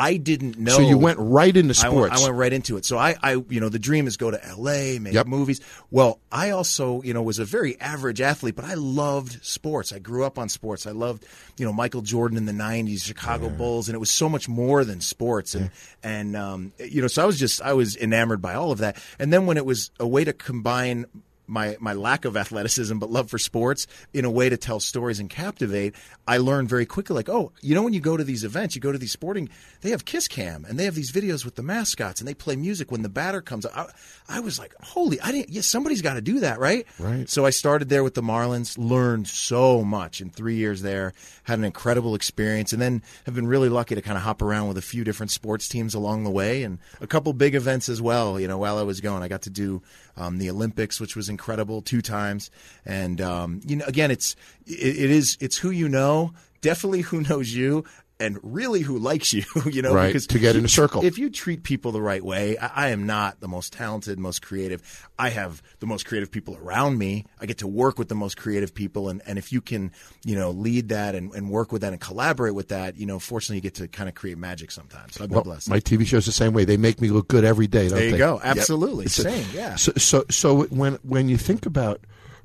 [0.00, 0.72] I didn't know.
[0.72, 1.94] So you went right into sports.
[1.94, 2.86] I went, I went, right into it.
[2.86, 5.26] So I, I, you know, the dream is go to L.A., make yep.
[5.26, 5.60] movies.
[5.90, 9.92] Well, I also, you know, was a very average athlete, but I loved sports.
[9.92, 10.86] I grew up on sports.
[10.86, 11.26] I loved,
[11.58, 13.52] you know, Michael Jordan in the '90s, Chicago yeah.
[13.52, 15.54] Bulls, and it was so much more than sports.
[15.54, 16.10] And yeah.
[16.10, 18.96] and um, you know, so I was just I was enamored by all of that.
[19.18, 21.04] And then when it was a way to combine
[21.50, 25.18] my my lack of athleticism but love for sports in a way to tell stories
[25.18, 25.94] and captivate
[26.26, 28.80] i learned very quickly like oh you know when you go to these events you
[28.80, 29.48] go to these sporting
[29.80, 32.56] they have kiss cam and they have these videos with the mascots and they play
[32.56, 33.86] music when the batter comes I,
[34.28, 36.86] I was like holy i didn't yeah somebody's got to do that right?
[36.98, 37.28] Right.
[37.28, 41.12] So i started there with the marlins learned so much in three years there
[41.42, 44.68] had an incredible experience and then have been really lucky to kind of hop around
[44.68, 48.00] with a few different sports teams along the way and a couple big events as
[48.00, 49.82] well you know while i was going i got to do
[50.20, 52.50] um, the olympics which was incredible two times.
[52.84, 54.36] And um, you know, again, it's
[54.66, 57.84] it, it is it's who you know, definitely who knows you.
[58.20, 59.44] And really, who likes you?
[59.70, 61.04] You know, right, because to get in a circle.
[61.04, 64.42] If you treat people the right way, I, I am not the most talented, most
[64.42, 65.08] creative.
[65.18, 67.24] I have the most creative people around me.
[67.40, 69.92] I get to work with the most creative people, and, and if you can,
[70.24, 73.18] you know, lead that and, and work with that and collaborate with that, you know,
[73.18, 75.14] fortunately, you get to kind of create magic sometimes.
[75.14, 75.68] So I've been well, blessed.
[75.68, 76.64] My TV show's the same way.
[76.64, 77.88] They make me look good every day.
[77.88, 78.18] there you they?
[78.18, 78.40] go.
[78.42, 79.12] Absolutely, yep.
[79.12, 79.46] same.
[79.54, 79.76] Yeah.
[79.76, 82.00] So, so, so when when you think about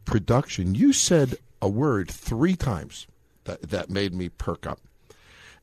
[0.05, 3.07] production, you said a word three times
[3.45, 4.79] that that made me perk up.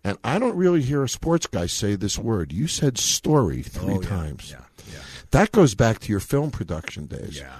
[0.04, 2.52] And I don't really hear a sports guy say this word.
[2.52, 4.50] You said story three oh, yeah, times.
[4.50, 5.00] Yeah, yeah.
[5.30, 7.38] That goes back to your film production days.
[7.38, 7.52] Yeah.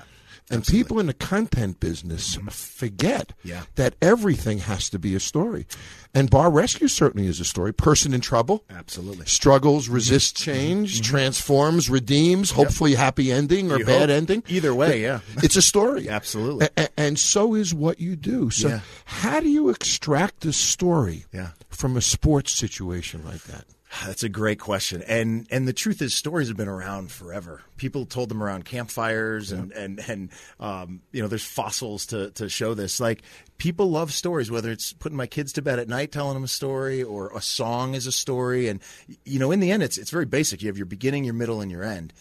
[0.50, 0.82] And Absolutely.
[0.84, 2.48] people in the content business Mm-hmm.
[2.48, 3.62] forget Yeah.
[3.76, 5.66] that everything has to be a story.
[6.12, 7.72] And Bar Rescue certainly is a story.
[7.72, 9.24] Person in trouble, Absolutely.
[9.26, 13.78] struggles, resists change, transforms, redeems, hopefully happy ending or Mm-hmm.
[13.78, 14.16] You bad hope.
[14.16, 14.42] ending.
[14.48, 15.20] Either way, yeah.
[15.36, 16.08] It's a story.
[16.18, 16.66] Absolutely.
[16.76, 18.50] A- a- and so is what you do.
[18.50, 18.80] So Yeah.
[19.06, 21.50] how do you extract a story Yeah.
[21.74, 23.64] From a sports situation like that?
[24.06, 25.02] That's a great question.
[25.02, 27.60] And and the truth is stories have been around forever.
[27.76, 32.48] People told them around campfires and and and um, you know there's fossils to to
[32.48, 33.00] show this.
[33.00, 33.22] Like
[33.58, 36.48] people love stories whether it's putting my kids to bed at night telling them a
[36.48, 38.80] story or a song is a story and
[39.24, 40.62] you know in the end it's it's very basic.
[40.62, 42.14] You have your beginning, your middle and your end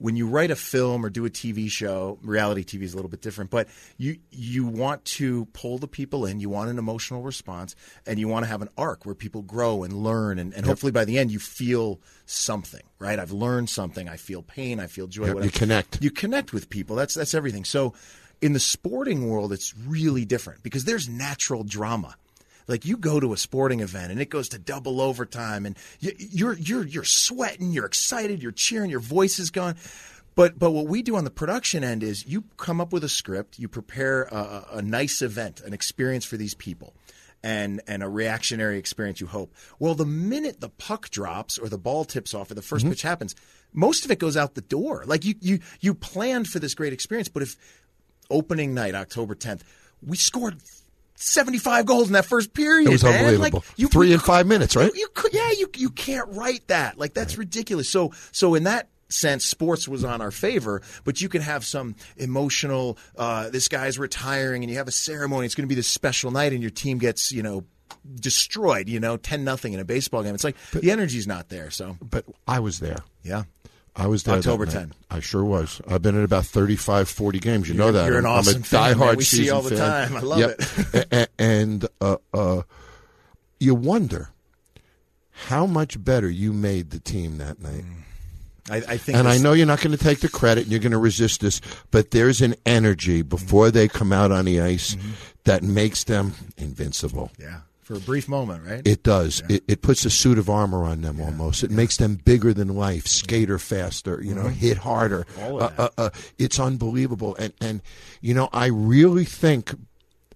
[0.00, 3.10] when you write a film or do a TV show, reality TV is a little
[3.10, 3.68] bit different, but
[3.98, 8.26] you you want to pull the people in, you want an emotional response, and you
[8.26, 11.18] want to have an arc where people grow and learn, and, and hopefully by the
[11.18, 13.18] end you feel something, right?
[13.18, 14.08] I've learned something.
[14.08, 14.80] I feel pain.
[14.80, 15.26] I feel joy.
[15.26, 15.52] Yep, whatever.
[15.52, 16.02] you connect.
[16.02, 16.96] You connect with people.
[16.96, 17.64] That's that's everything.
[17.64, 17.92] So
[18.40, 22.16] in the sporting world, it's really different because there's natural drama
[22.70, 26.12] like you go to a sporting event and it goes to double overtime and you,
[26.16, 29.76] you're you're you're sweating you're excited you're cheering your voice is gone
[30.34, 33.08] but but what we do on the production end is you come up with a
[33.08, 36.94] script you prepare a, a nice event an experience for these people
[37.42, 39.54] and and a reactionary experience you hope.
[39.78, 42.90] Well, the minute the puck drops or the ball tips off or the 1st mm-hmm.
[42.90, 43.34] pitch happens,
[43.72, 45.04] most of it goes out the door.
[45.06, 47.56] Like you you you planned for this great experience, but if
[48.30, 49.62] opening night, October 10th,
[50.02, 50.60] we scored
[51.20, 52.88] 75 goals in that first period.
[52.88, 53.24] It was man.
[53.24, 53.58] unbelievable.
[53.68, 54.92] Like, you, Three in five minutes, right?
[54.94, 56.98] You, you could, yeah, you you can't write that.
[56.98, 57.88] Like that's ridiculous.
[57.90, 61.94] So so in that sense, sports was on our favor, but you can have some
[62.16, 62.96] emotional.
[63.16, 65.46] Uh, this guy's retiring, and you have a ceremony.
[65.46, 67.64] It's going to be this special night, and your team gets you know
[68.14, 68.88] destroyed.
[68.88, 70.34] You know, ten nothing in a baseball game.
[70.34, 71.70] It's like the energy's not there.
[71.70, 72.98] So But I was there.
[73.22, 73.44] yeah.
[73.96, 74.36] I was there.
[74.36, 74.66] October.
[74.66, 74.92] 10.
[75.10, 75.80] I sure was.
[75.88, 77.68] I've been at about 35, 40 games.
[77.68, 78.06] You know You're- that.
[78.06, 79.16] you're an I'm, awesome I'm a fan, diehard man.
[79.16, 80.08] We see all the fan.
[80.08, 80.16] time.
[80.16, 81.06] I love Yep.
[81.12, 82.62] A- and uh, uh,
[83.58, 84.30] you wonder
[85.48, 87.84] how much better you made the team that night.
[88.70, 90.80] I, I think, And I know you're not going to take the credit and you're
[90.80, 91.60] going to resist this,
[91.90, 94.96] but there's an energy before they come out on the ice
[95.44, 97.32] that makes them invincible.
[97.38, 97.60] yeah,
[97.90, 98.86] for a brief moment, right?
[98.86, 99.42] It does.
[99.48, 101.64] It, it puts a suit of armor on them almost.
[101.64, 105.26] It makes them bigger than life, skater faster, you know, hit harder.
[105.40, 107.34] All of Uh, uh, uh, it's unbelievable.
[107.36, 107.82] And, and,
[108.20, 109.74] you know, I really think,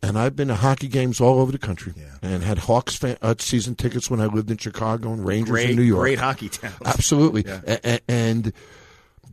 [0.03, 3.37] and I've been to hockey games all over the country and had Hawks fan, uh,
[3.39, 6.01] season tickets when I lived in Chicago and Rangers great, in New York.
[6.01, 6.73] great hockey town.
[6.85, 7.45] Absolutely.
[7.65, 7.99] Yeah.
[8.09, 8.53] And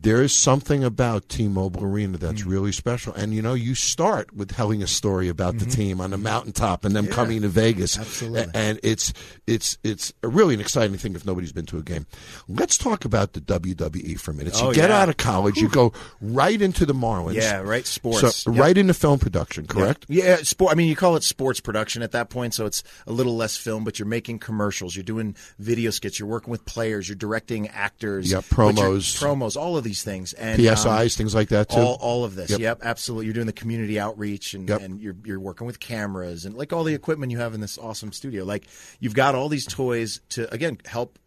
[0.02, 3.14] there is something about T-Mobile Arena that's really special.
[3.14, 6.86] And you know, you start with telling a story about the team on the mountaintop
[6.86, 7.94] and them coming to Vegas.
[7.94, 8.02] Mm-hmm.
[8.02, 8.52] Absolutely.
[8.56, 9.14] And it's
[9.46, 12.08] it's it's really an exciting thing if nobody's been to a game.
[12.48, 14.56] Let's talk about the WWE for a minute.
[14.56, 15.02] So Oh, you get yeah.
[15.02, 17.36] out of college, you go right into the Marlins.
[17.36, 18.38] Yeah, right, sports.
[18.38, 18.60] So Yep.
[18.62, 20.06] right into film production, correct?
[20.10, 20.72] Yeah, yeah sport.
[20.72, 23.56] I mean, you call it sports production at that point, so it's a little less
[23.56, 27.68] film, but you're making commercials, you're doing video skits, you're working with players, you're directing
[27.70, 29.20] actors, yeah, promos.
[29.22, 31.78] promos, all of these things, and PSAs, um, things like that, too?
[31.80, 32.50] All, all of this.
[32.50, 32.60] Yep.
[32.60, 32.80] Yep.
[32.84, 33.26] absolutely.
[33.26, 34.82] You're doing the community outreach, and, Yep.
[34.82, 37.78] and you're you're working with cameras and like all the equipment you have in this
[37.78, 38.46] awesome studio.
[38.46, 38.68] Like
[39.00, 41.20] you've got all these toys to again help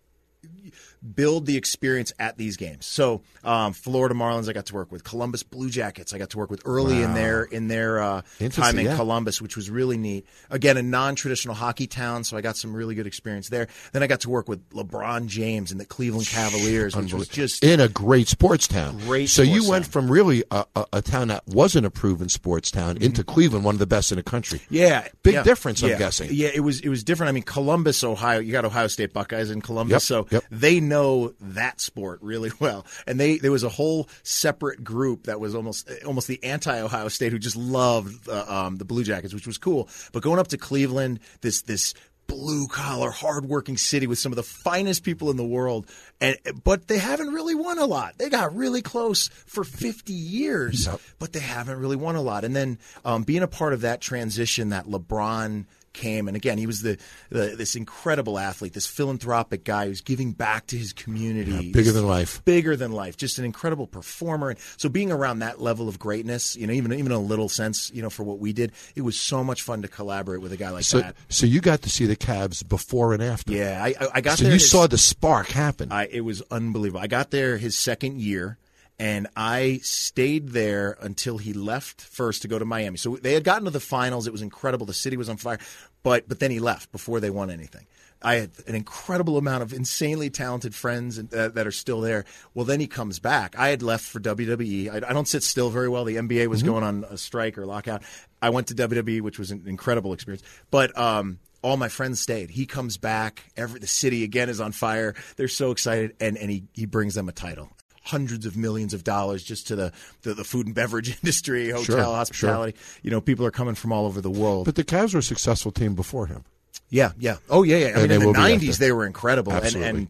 [1.04, 2.86] build the experience at these games.
[2.86, 6.14] So, um, Florida Marlins, I got to work with Columbus Blue Jackets.
[6.14, 8.96] I got to work with early in their in their uh, time in yeah.
[8.96, 10.26] Columbus, which was really neat.
[10.50, 13.68] Again, a non-traditional hockey town, so I got some really good experience there.
[13.92, 17.62] Then I got to work with LeBron James and the Cleveland Cavaliers, which was just
[17.62, 18.98] in a great sports town.
[19.00, 22.70] Great So you went from really a, a, a town that wasn't a proven sports
[22.70, 24.60] town into Cleveland, one of the best in the country.
[24.60, 24.74] Mm-hmm.
[24.74, 25.98] Yeah, Big yeah, difference, I'm yeah.
[25.98, 26.30] guessing.
[26.32, 27.28] Yeah, it was it was different.
[27.28, 28.38] I mean, Columbus, Ohio.
[28.40, 30.44] You got Ohio State Buckeyes in Columbus, Yep, so yep.
[30.50, 30.93] they know
[31.40, 32.86] that sport really well.
[33.06, 37.08] And they there was a whole separate group that was almost almost the anti Ohio
[37.08, 39.88] State who just loved uh, um, the Blue Jackets, which was cool.
[40.12, 41.94] But going up to Cleveland, this this
[42.26, 45.86] blue collar, hardworking city with some of the finest people in the world,
[46.20, 48.16] and but they haven't really won a lot.
[48.18, 50.88] They got really close for fifty years,
[51.18, 52.44] but they haven't really won a lot.
[52.44, 56.66] And then um, being a part of that transition, that LeBron came and again he
[56.66, 56.98] was the,
[57.30, 62.06] the this incredible athlete this philanthropic guy who's giving back to his community bigger than
[62.06, 62.44] life.
[62.44, 66.56] bigger than life just an incredible performer and so being around that level of greatness
[66.56, 69.16] you know even even a little sense you know for what we did it was
[69.18, 71.90] so much fun to collaborate with a guy like So, that so you got to
[71.90, 73.52] see the Cavs before and after.
[73.52, 75.92] yeah i i, I got So there you his- saw the spark happen.
[75.92, 77.00] I, it was unbelievable.
[77.00, 78.58] I got there his second year,
[78.98, 82.96] and I stayed there until he left first to go to Miami.
[82.96, 84.26] So they had gotten to the finals.
[84.26, 84.86] It was incredible.
[84.86, 85.58] The city was on fire,
[86.02, 87.86] but but then he left before they won anything.
[88.22, 92.24] I had an incredible amount of insanely talented friends that are still there.
[92.54, 93.54] Well, then he comes back.
[93.58, 94.90] I had left for WWE.
[94.90, 96.04] I, I don't sit still very well.
[96.04, 98.02] The NBA was going on a strike or lockout.
[98.40, 100.42] I went to WWE, which was an incredible experience.
[100.70, 102.48] But um, all my friends stayed.
[102.48, 103.44] He comes back.
[103.58, 105.14] Every the city again is on fire.
[105.36, 107.70] They're so excited, and and he he brings them a title.
[108.04, 111.84] Hundreds of millions of dollars just to the the, the food and beverage industry, hotel,
[111.84, 112.78] Sure, hospitality.
[113.02, 114.66] You know, people are coming from all over the world.
[114.66, 116.44] but the Cavs were a successful team before him.
[116.90, 117.36] Yeah, yeah.
[117.48, 117.86] Oh, yeah, yeah.
[117.86, 118.66] I And mean, in the will be after.
[118.66, 119.88] '90s, they were incredible, and, Absolutely.
[120.00, 120.08] and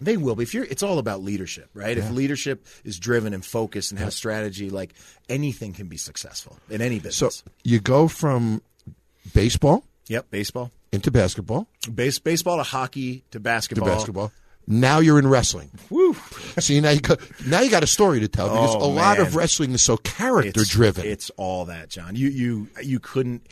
[0.00, 0.42] they will be.
[0.42, 1.96] If you're, it's all about leadership, right?
[1.96, 4.94] If leadership is driven and focused and has strategy, like
[5.28, 7.36] anything can be successful in any business.
[7.44, 8.62] So you go from
[9.34, 14.32] baseball yep, baseball, into basketball base, baseball to hockey to to basketball.
[14.66, 15.70] Now you're in wrestling.
[15.90, 16.14] Woo.
[16.58, 19.18] See now you got, now you got a story to tell because Oh, a lot
[19.18, 21.06] of wrestling is so character It's- driven.
[21.06, 22.16] It's all that, John.
[22.16, 23.46] You you you couldn't.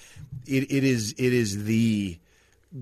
[0.46, 2.18] It, it is it is the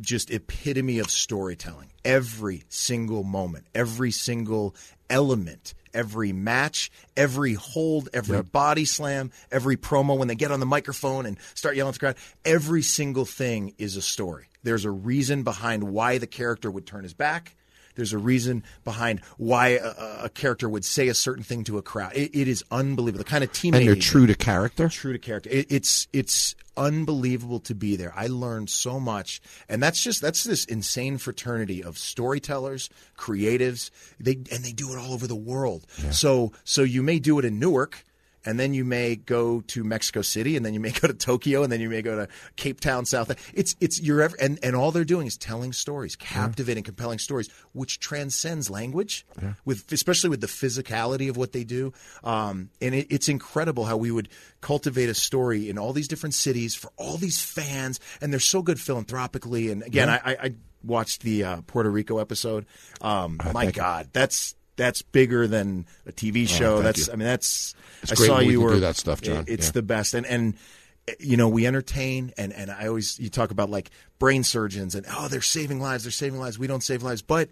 [0.01, 1.91] just epitome of storytelling.
[2.05, 4.75] Every single moment, every single
[5.11, 10.67] element, every match, every hold, every body slam, every promo when they get on the
[10.67, 12.17] microphone and start yelling at the crowd.
[12.45, 14.47] Every single thing is a story.
[14.63, 17.57] There's a reason behind why the character would turn his back.
[17.95, 21.83] There's a reason behind why a, a character would say a certain thing to a
[21.83, 22.13] crowd.
[22.15, 23.25] It, it is unbelievable.
[23.25, 24.89] The kind of teammate and they're true to character.
[24.89, 25.51] True to character.
[25.51, 28.13] It, it's it's unbelievable to be there.
[28.17, 33.91] I learned so much, and that's just that's this insane fraternity of storytellers, creatives.
[34.19, 35.87] They and they do it all over the world.
[36.11, 38.05] So so you may do it in Newark.
[38.45, 41.63] And then you may go to Mexico City, and then you may go to Tokyo,
[41.63, 43.31] and then you may go to Cape Town, South.
[43.55, 47.51] It's it's you're ever, and and all they're doing is telling stories, captivating, compelling stories,
[47.73, 49.27] which transcends language,
[49.65, 51.93] with especially with the physicality of what they do.
[52.25, 54.29] Um, and it, it's incredible how we would
[54.61, 58.63] cultivate a story in all these different cities for all these fans, and they're so
[58.63, 59.71] good philanthropically.
[59.71, 60.21] And again, Yeah.
[60.25, 62.65] I, I, I watched the uh, Puerto Rico episode.
[63.03, 63.83] Um, Uh, my thank you.
[63.83, 66.73] God, that's that's bigger than a TV oh, show.
[66.77, 67.13] thank that's you.
[67.13, 69.45] I mean that's It's I saw you were do that stuff, John.
[69.47, 69.73] It's Yeah.
[69.73, 70.55] the best, and and
[71.19, 75.05] you know we entertain, and and I always you talk about like brain surgeons and
[75.11, 76.59] oh they're saving lives, they're saving lives.
[76.59, 77.49] We don't save lives, but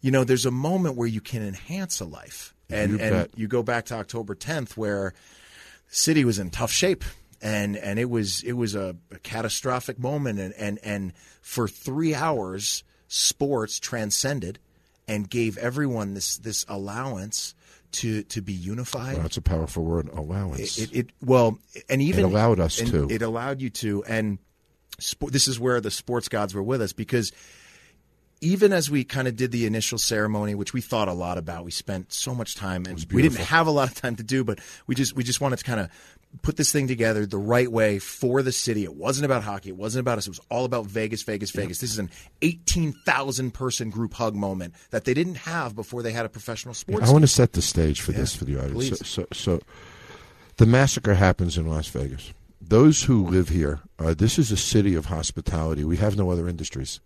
[0.00, 3.30] you know there's a moment where you can enhance a life, and You and bet.
[3.36, 5.12] you go back to October 10th where
[5.88, 7.04] the city was in tough shape.
[7.42, 12.14] And and it was it was a, a catastrophic moment and, and and for three
[12.14, 14.58] hours sports transcended
[15.10, 17.54] and gave everyone this this allowance
[17.92, 19.14] to to be unified.
[19.14, 20.78] Well, that's a powerful word, allowance.
[20.78, 21.58] It, it, it well,
[21.88, 23.10] and even allowed us to.
[23.10, 24.38] It allowed you to, and
[25.02, 27.32] sp- this is where the sports gods were with us because
[28.40, 31.64] even as we kind of did the initial ceremony, which we thought a lot about,
[31.64, 34.44] we spent so much time, and we didn't have a lot of time to do,
[34.44, 35.90] but we just we just wanted to kind of
[36.42, 38.84] put this thing together the right way for the city.
[38.84, 39.70] It wasn't about hockey.
[39.70, 40.26] It wasn't about us.
[40.26, 41.78] It was all about Vegas, Vegas, Vegas.
[41.78, 42.10] This is an
[42.42, 46.74] eighteen thousand person group hug moment that they didn't have before they had a professional
[46.74, 47.08] sports.
[47.08, 48.98] I want to set the stage for this for the audience.
[48.98, 49.60] So, so, so,
[50.56, 52.32] the massacre happens in Las Vegas.
[52.60, 55.82] Those who live here, uh, this is a city of hospitality.
[55.82, 57.00] We have no other industries.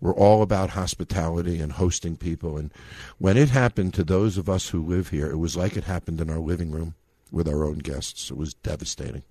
[0.00, 2.56] We're all about hospitality and hosting people.
[2.56, 2.72] And
[3.18, 6.20] when it happened to those of us who live here, it was like it happened
[6.20, 6.94] in our living room
[7.32, 8.30] with our own guests.
[8.30, 9.22] It was devastating.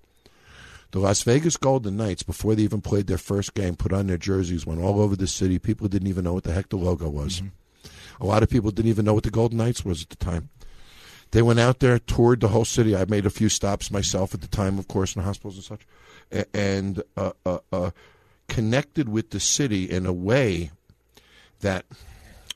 [0.90, 4.18] The Las Vegas Golden Knights, before they even played their first game, put on their
[4.18, 5.58] jerseys, went all over the city.
[5.58, 7.42] People didn't even know what the heck the logo was.
[8.20, 10.50] A lot of people didn't even know what the Golden Knights was at the time.
[11.30, 12.94] They went out there, toured the whole city.
[12.94, 16.46] I made a few stops myself at the time, of course, in hospitals and such,
[16.52, 17.90] and uh, uh, uh,
[18.48, 20.72] connected with the city in a way
[21.60, 21.86] that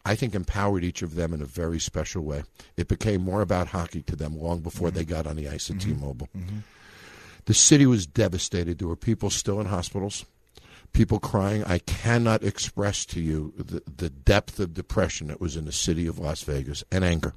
[0.06, 2.44] I think empowered each of them in a very special way.
[2.76, 4.98] It became more about hockey to them long before mm-hmm.
[4.98, 5.96] they got on the ice at mm-hmm.
[5.96, 6.28] T-Mobile.
[6.36, 6.58] Mm-hmm.
[7.46, 8.78] The city was devastated.
[8.78, 10.24] There were people still in hospitals,
[10.92, 11.64] people crying.
[11.64, 16.06] I cannot express to you the, the depth of depression that was in the city
[16.06, 17.34] of Las Vegas and anger.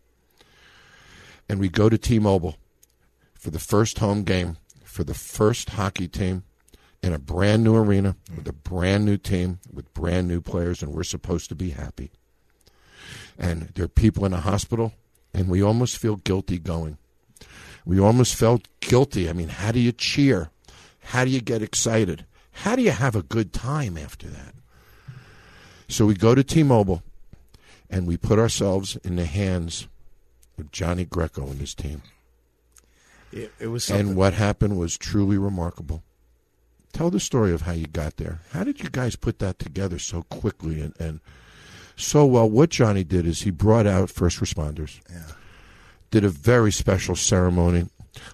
[1.50, 2.56] And we go to T-Mobile
[3.34, 6.44] for the first home game for the first hockey team
[7.02, 8.38] in a brand new arena mm.
[8.38, 12.12] with a brand new team with brand new players, and we're supposed to be happy.
[13.40, 14.94] And there are people in a hospital,
[15.34, 16.98] and we almost feel guilty going.
[17.86, 19.30] We almost felt guilty.
[19.30, 20.50] I mean, how do you cheer?
[21.00, 22.26] How do you get excited?
[22.52, 24.54] How do you have a good time after that?
[25.88, 27.02] So we go to T Mobile
[27.90, 29.88] and we put ourselves in the hands
[30.58, 32.04] of Johnny Greco and his team.
[33.32, 34.10] It, it was something.
[34.10, 36.04] And what happened was truly remarkable.
[36.92, 38.42] Tell the story of how you got there.
[38.52, 41.22] How did you guys put that together so quickly and, and
[42.00, 42.50] so well?
[42.50, 45.24] What Johnny did is he brought out first responders, yeah.
[46.12, 47.88] did a very special ceremony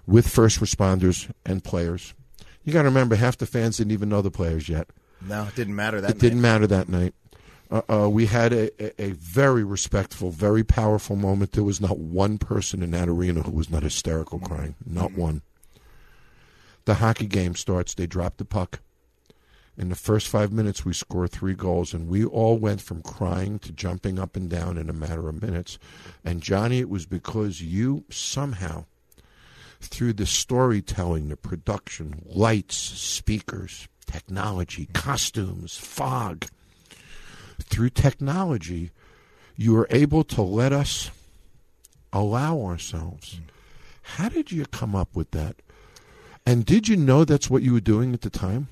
[0.06, 2.14] with first responders and players.
[2.64, 4.88] You got to remember, half the fans didn't even know the players yet.
[5.22, 7.14] no, it didn't matter that it didn't matter that night.
[7.72, 11.54] Uh, uh, we had a, a, a very respectful, very powerful moment.
[11.54, 14.76] There was not one person in that arena who was not hysterical crying.
[14.86, 15.42] Not one.
[16.86, 17.96] The hockey game starts.
[17.96, 18.82] They drop the puck.
[19.77, 23.60] In the first five minutes, we score three goals, and we all went from crying
[23.60, 25.77] to jumping up and down in a matter of minutes.
[26.23, 28.85] And Johnny, it was because you somehow,
[29.81, 36.45] through the storytelling, the production, lights, speakers, technology, costumes, fog,
[37.60, 38.91] through technology,
[39.57, 41.11] you were able to let us
[42.14, 43.41] allow ourselves.
[44.02, 45.57] How did you come up with that?
[46.45, 48.69] And did you know that's what you were doing at the time?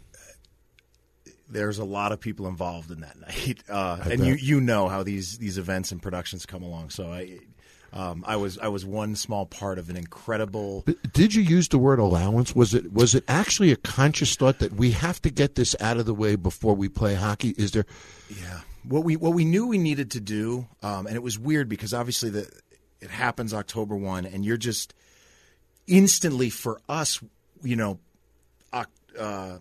[1.50, 4.28] There's a lot of people involved in that night, uh, and bet.
[4.28, 6.90] you you know how these these events and productions come along.
[6.90, 7.40] So I.
[7.96, 10.82] Um, I was I was one small part of an incredible.
[10.84, 12.56] But did you use the word allowance?
[12.56, 15.98] Was it was it actually a conscious thought that we have to get this out
[15.98, 17.54] of the way before we play hockey?
[17.56, 17.86] Is there?
[18.32, 21.70] Yeah, what we what we knew we needed to do, um, and it was weird
[21.70, 22.50] because obviously the
[23.00, 24.96] it happens October one, and you're just
[25.86, 27.20] instantly for us,
[27.62, 28.00] you know,
[29.20, 29.58] uh,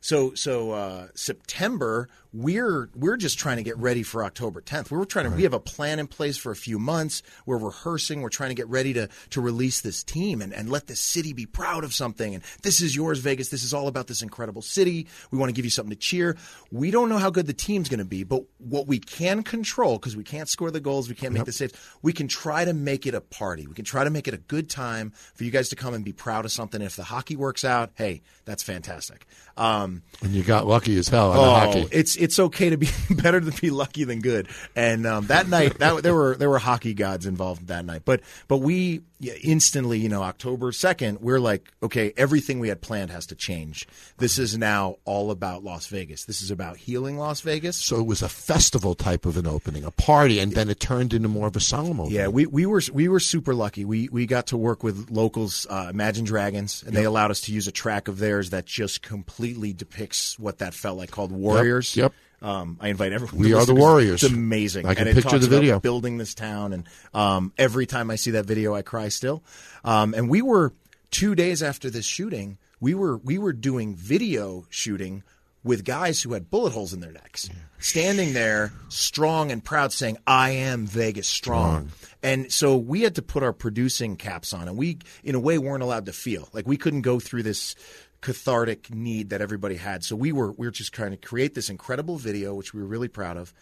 [0.00, 4.90] so so uh, September we're we're just trying to get ready for October 10th.
[4.90, 7.22] We're trying to we have a plan in place for a few months.
[7.46, 8.20] We're rehearsing.
[8.20, 11.32] We're trying to get ready to to release this team and, and let this city
[11.32, 12.34] be proud of something.
[12.34, 13.48] And this is yours, Vegas.
[13.48, 15.06] This is all about this incredible city.
[15.30, 16.36] We want to give you something to cheer.
[16.70, 19.98] We don't know how good the team's going to be, but what we can control
[19.98, 21.72] because we can't score the goals, we can't make the saves.
[22.02, 23.66] We can try to make it a party.
[23.66, 26.04] We can try to make it a good time for you guys to come and
[26.04, 26.82] be proud of something.
[26.82, 29.26] If the hockey works out, hey, that's fantastic.
[29.56, 31.50] Um, And you got lucky as hell on oh, the
[31.80, 31.88] hockey.
[31.90, 34.48] it's it's okay to be better to be lucky than good.
[34.74, 38.02] And um, that night, that there were there were hockey gods involved that night.
[38.04, 42.80] But but we yeah, instantly, you know, October second, we're like, okay, everything we had
[42.80, 43.88] planned has to change.
[44.18, 46.24] This is now all about Las Vegas.
[46.24, 47.76] This is about healing Las Vegas.
[47.76, 51.12] So it was a festival type of an opening, a party, and then it turned
[51.12, 52.16] into more of a solemn opening.
[52.16, 53.84] Yeah, we, we were we were super lucky.
[53.84, 57.52] We we got to work with locals, uh, Imagine Dragons, and they allowed us to
[57.52, 61.96] use a track of theirs that just completely depicts what that felt like, called Warriors.
[61.96, 62.07] yep.
[62.40, 63.38] Um, I invite everyone.
[63.38, 64.22] We are the Warriors.
[64.22, 64.86] It's amazing.
[64.86, 65.80] I can and picture the about video.
[65.80, 69.42] building this town, and um, every time I see that video, I cry still.
[69.84, 70.72] Um, and we were
[71.10, 72.58] two days after this shooting.
[72.80, 75.24] We were we were doing video shooting
[75.64, 77.50] with guys who had bullet holes in their necks,
[77.80, 81.90] standing there strong and proud, saying, "I am Vegas strong."
[82.22, 85.58] And so we had to put our producing caps on, and we, in a way,
[85.58, 87.74] weren't allowed to feel like we couldn't go through this
[88.20, 90.04] cathartic need that everybody had.
[90.04, 92.86] So we were we were just trying to create this incredible video, which we were
[92.86, 93.52] really proud of,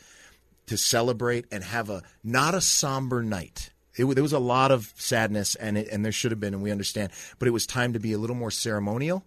[0.67, 3.71] to celebrate and have a not a somber night.
[3.97, 6.63] It, there was a lot of sadness, and it, and there should have been, and
[6.63, 7.13] we understand.
[7.39, 9.25] But it was time to be a little more ceremonial,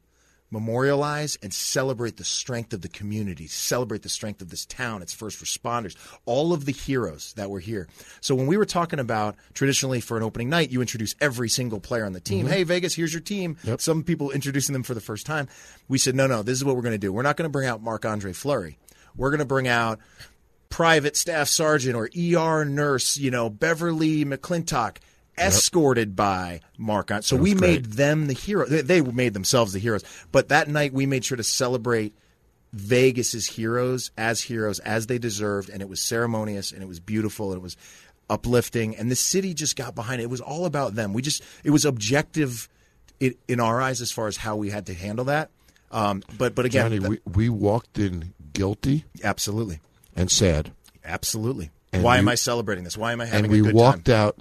[0.52, 5.14] memorialize, and celebrate the strength of the community, celebrate the strength of this town, its
[5.14, 5.96] first responders,
[6.26, 7.88] all of the heroes that were here.
[8.22, 11.80] So when we were talking about traditionally for an opening night, you introduce every single
[11.80, 12.48] player on the team.
[12.48, 13.58] Hey, Vegas, here's your team.
[13.78, 15.48] Some people introducing them for the first time.
[15.88, 17.14] We said, no, no, this is what we're going to do.
[17.14, 18.78] We're not going to bring out Marc Andre Fleury.
[19.16, 20.00] We're going to bring out
[20.70, 24.98] private staff sergeant or ER nurse, you know, Beverly McClintock,
[25.40, 27.12] escorted by Mark.
[27.22, 28.66] So we made them the hero.
[28.68, 30.04] They, made themselves the heroes.
[30.32, 32.14] But that night we made sure to celebrate
[32.74, 37.52] Vegas's heroes as heroes as they deserved, and it was ceremonious and it was beautiful
[37.52, 37.76] and it was
[38.30, 40.26] uplifting, and the city just got behind it.
[40.26, 41.14] It was all about them.
[41.14, 42.70] We just it was objective
[43.20, 45.50] in, in our eyes as far as how we had to handle that.
[45.92, 49.80] Um, but but again, Johnny, th- we, we walked in guilty absolutely,
[50.16, 50.72] and sad.
[51.04, 51.72] absolutely.
[51.92, 52.96] And Why we- am I celebrating this?
[52.96, 54.16] Why am I having And we walked time?
[54.16, 54.38] out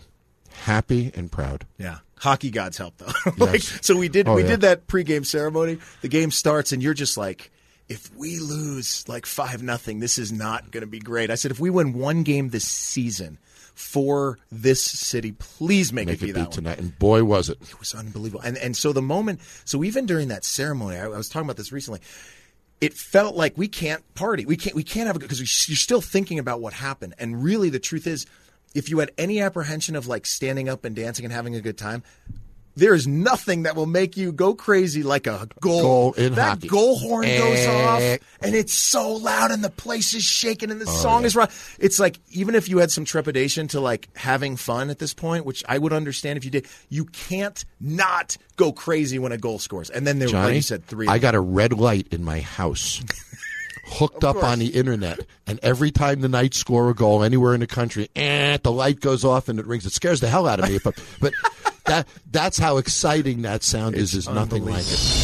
[0.64, 1.66] happy and proud.
[1.78, 1.98] Yeah.
[2.16, 3.12] Hockey gods help though.
[3.38, 3.78] like, Yes.
[3.82, 4.48] so we did Oh, we yeah.
[4.48, 5.78] did that pregame ceremony.
[6.02, 7.50] The game starts and you're just like
[7.88, 11.30] if we lose like 5 nothing, this is not going to be great.
[11.30, 13.38] I said if we win one game this season
[13.74, 16.50] for this city, please make, Make it be it that be one.
[16.50, 16.78] tonight.
[16.78, 17.58] And boy, was it.
[17.62, 18.42] It was unbelievable.
[18.44, 21.56] And and so the moment, so even during that ceremony, I, I was talking about
[21.56, 22.00] this recently.
[22.80, 24.44] It felt like we can't party.
[24.44, 24.74] We can't.
[24.76, 27.14] We can't have a because you're still thinking about what happened.
[27.18, 28.26] And really, the truth is,
[28.74, 31.78] if you had any apprehension of like standing up and dancing and having a good
[31.78, 32.02] time.
[32.76, 35.82] There is nothing that will make you go crazy like a goal.
[35.82, 36.68] Goal that hockey.
[36.68, 37.84] goal horn goes Eh.
[37.84, 41.34] off, and it's so loud, and the place is shaking, and the Oh, song is
[41.34, 41.50] right.
[41.80, 45.44] It's like even if you had some trepidation to like having fun at this point,
[45.44, 49.58] which I would understand if you did, you can't not go crazy when a goal
[49.58, 49.90] scores.
[49.90, 51.08] And then there, Johnny, like you said, three.
[51.08, 53.02] I got a red light in my house.
[53.90, 57.60] Hooked up on the internet, and every time the Knights score a goal anywhere in
[57.60, 59.86] the country, eh, the light goes off and it rings.
[59.86, 60.78] It scares the hell out of me.
[60.82, 61.32] But, but
[61.86, 64.14] that that's how exciting that sound is.
[64.14, 65.18] Is nothing like it.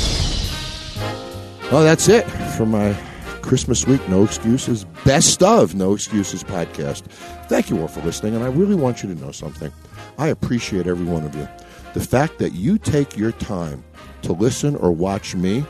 [1.71, 2.23] Oh, that's it
[2.57, 2.97] for my
[3.43, 4.07] Christmas week.
[4.09, 4.85] No excuses.
[5.05, 7.03] Best of No Excuses podcast.
[7.49, 9.71] Thank you all for listening, and I really want you to know something.
[10.19, 11.49] I appreciate every one of you.
[11.93, 13.85] The fact that you take your time
[14.23, 15.65] to listen or watch me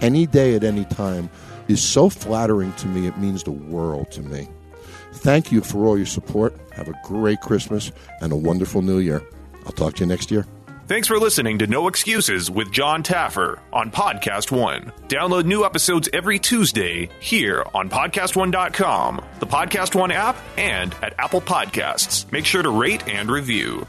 [0.00, 1.30] any day at any time
[1.68, 3.06] is so flattering to me.
[3.06, 4.48] It means the world to me.
[5.12, 6.54] Thank you for all your support.
[6.72, 9.22] Have a great Christmas and a wonderful New Year.
[9.66, 10.46] I'll talk to you next year.
[10.86, 14.90] Thanks for listening to No Excuses with Jon Taffer on Podcast One.
[15.08, 21.42] Download new episodes every Tuesday here on PodcastOne.com, the Podcast One app, and at Apple
[21.42, 22.30] Podcasts.
[22.32, 23.86] Make sure to rate and review.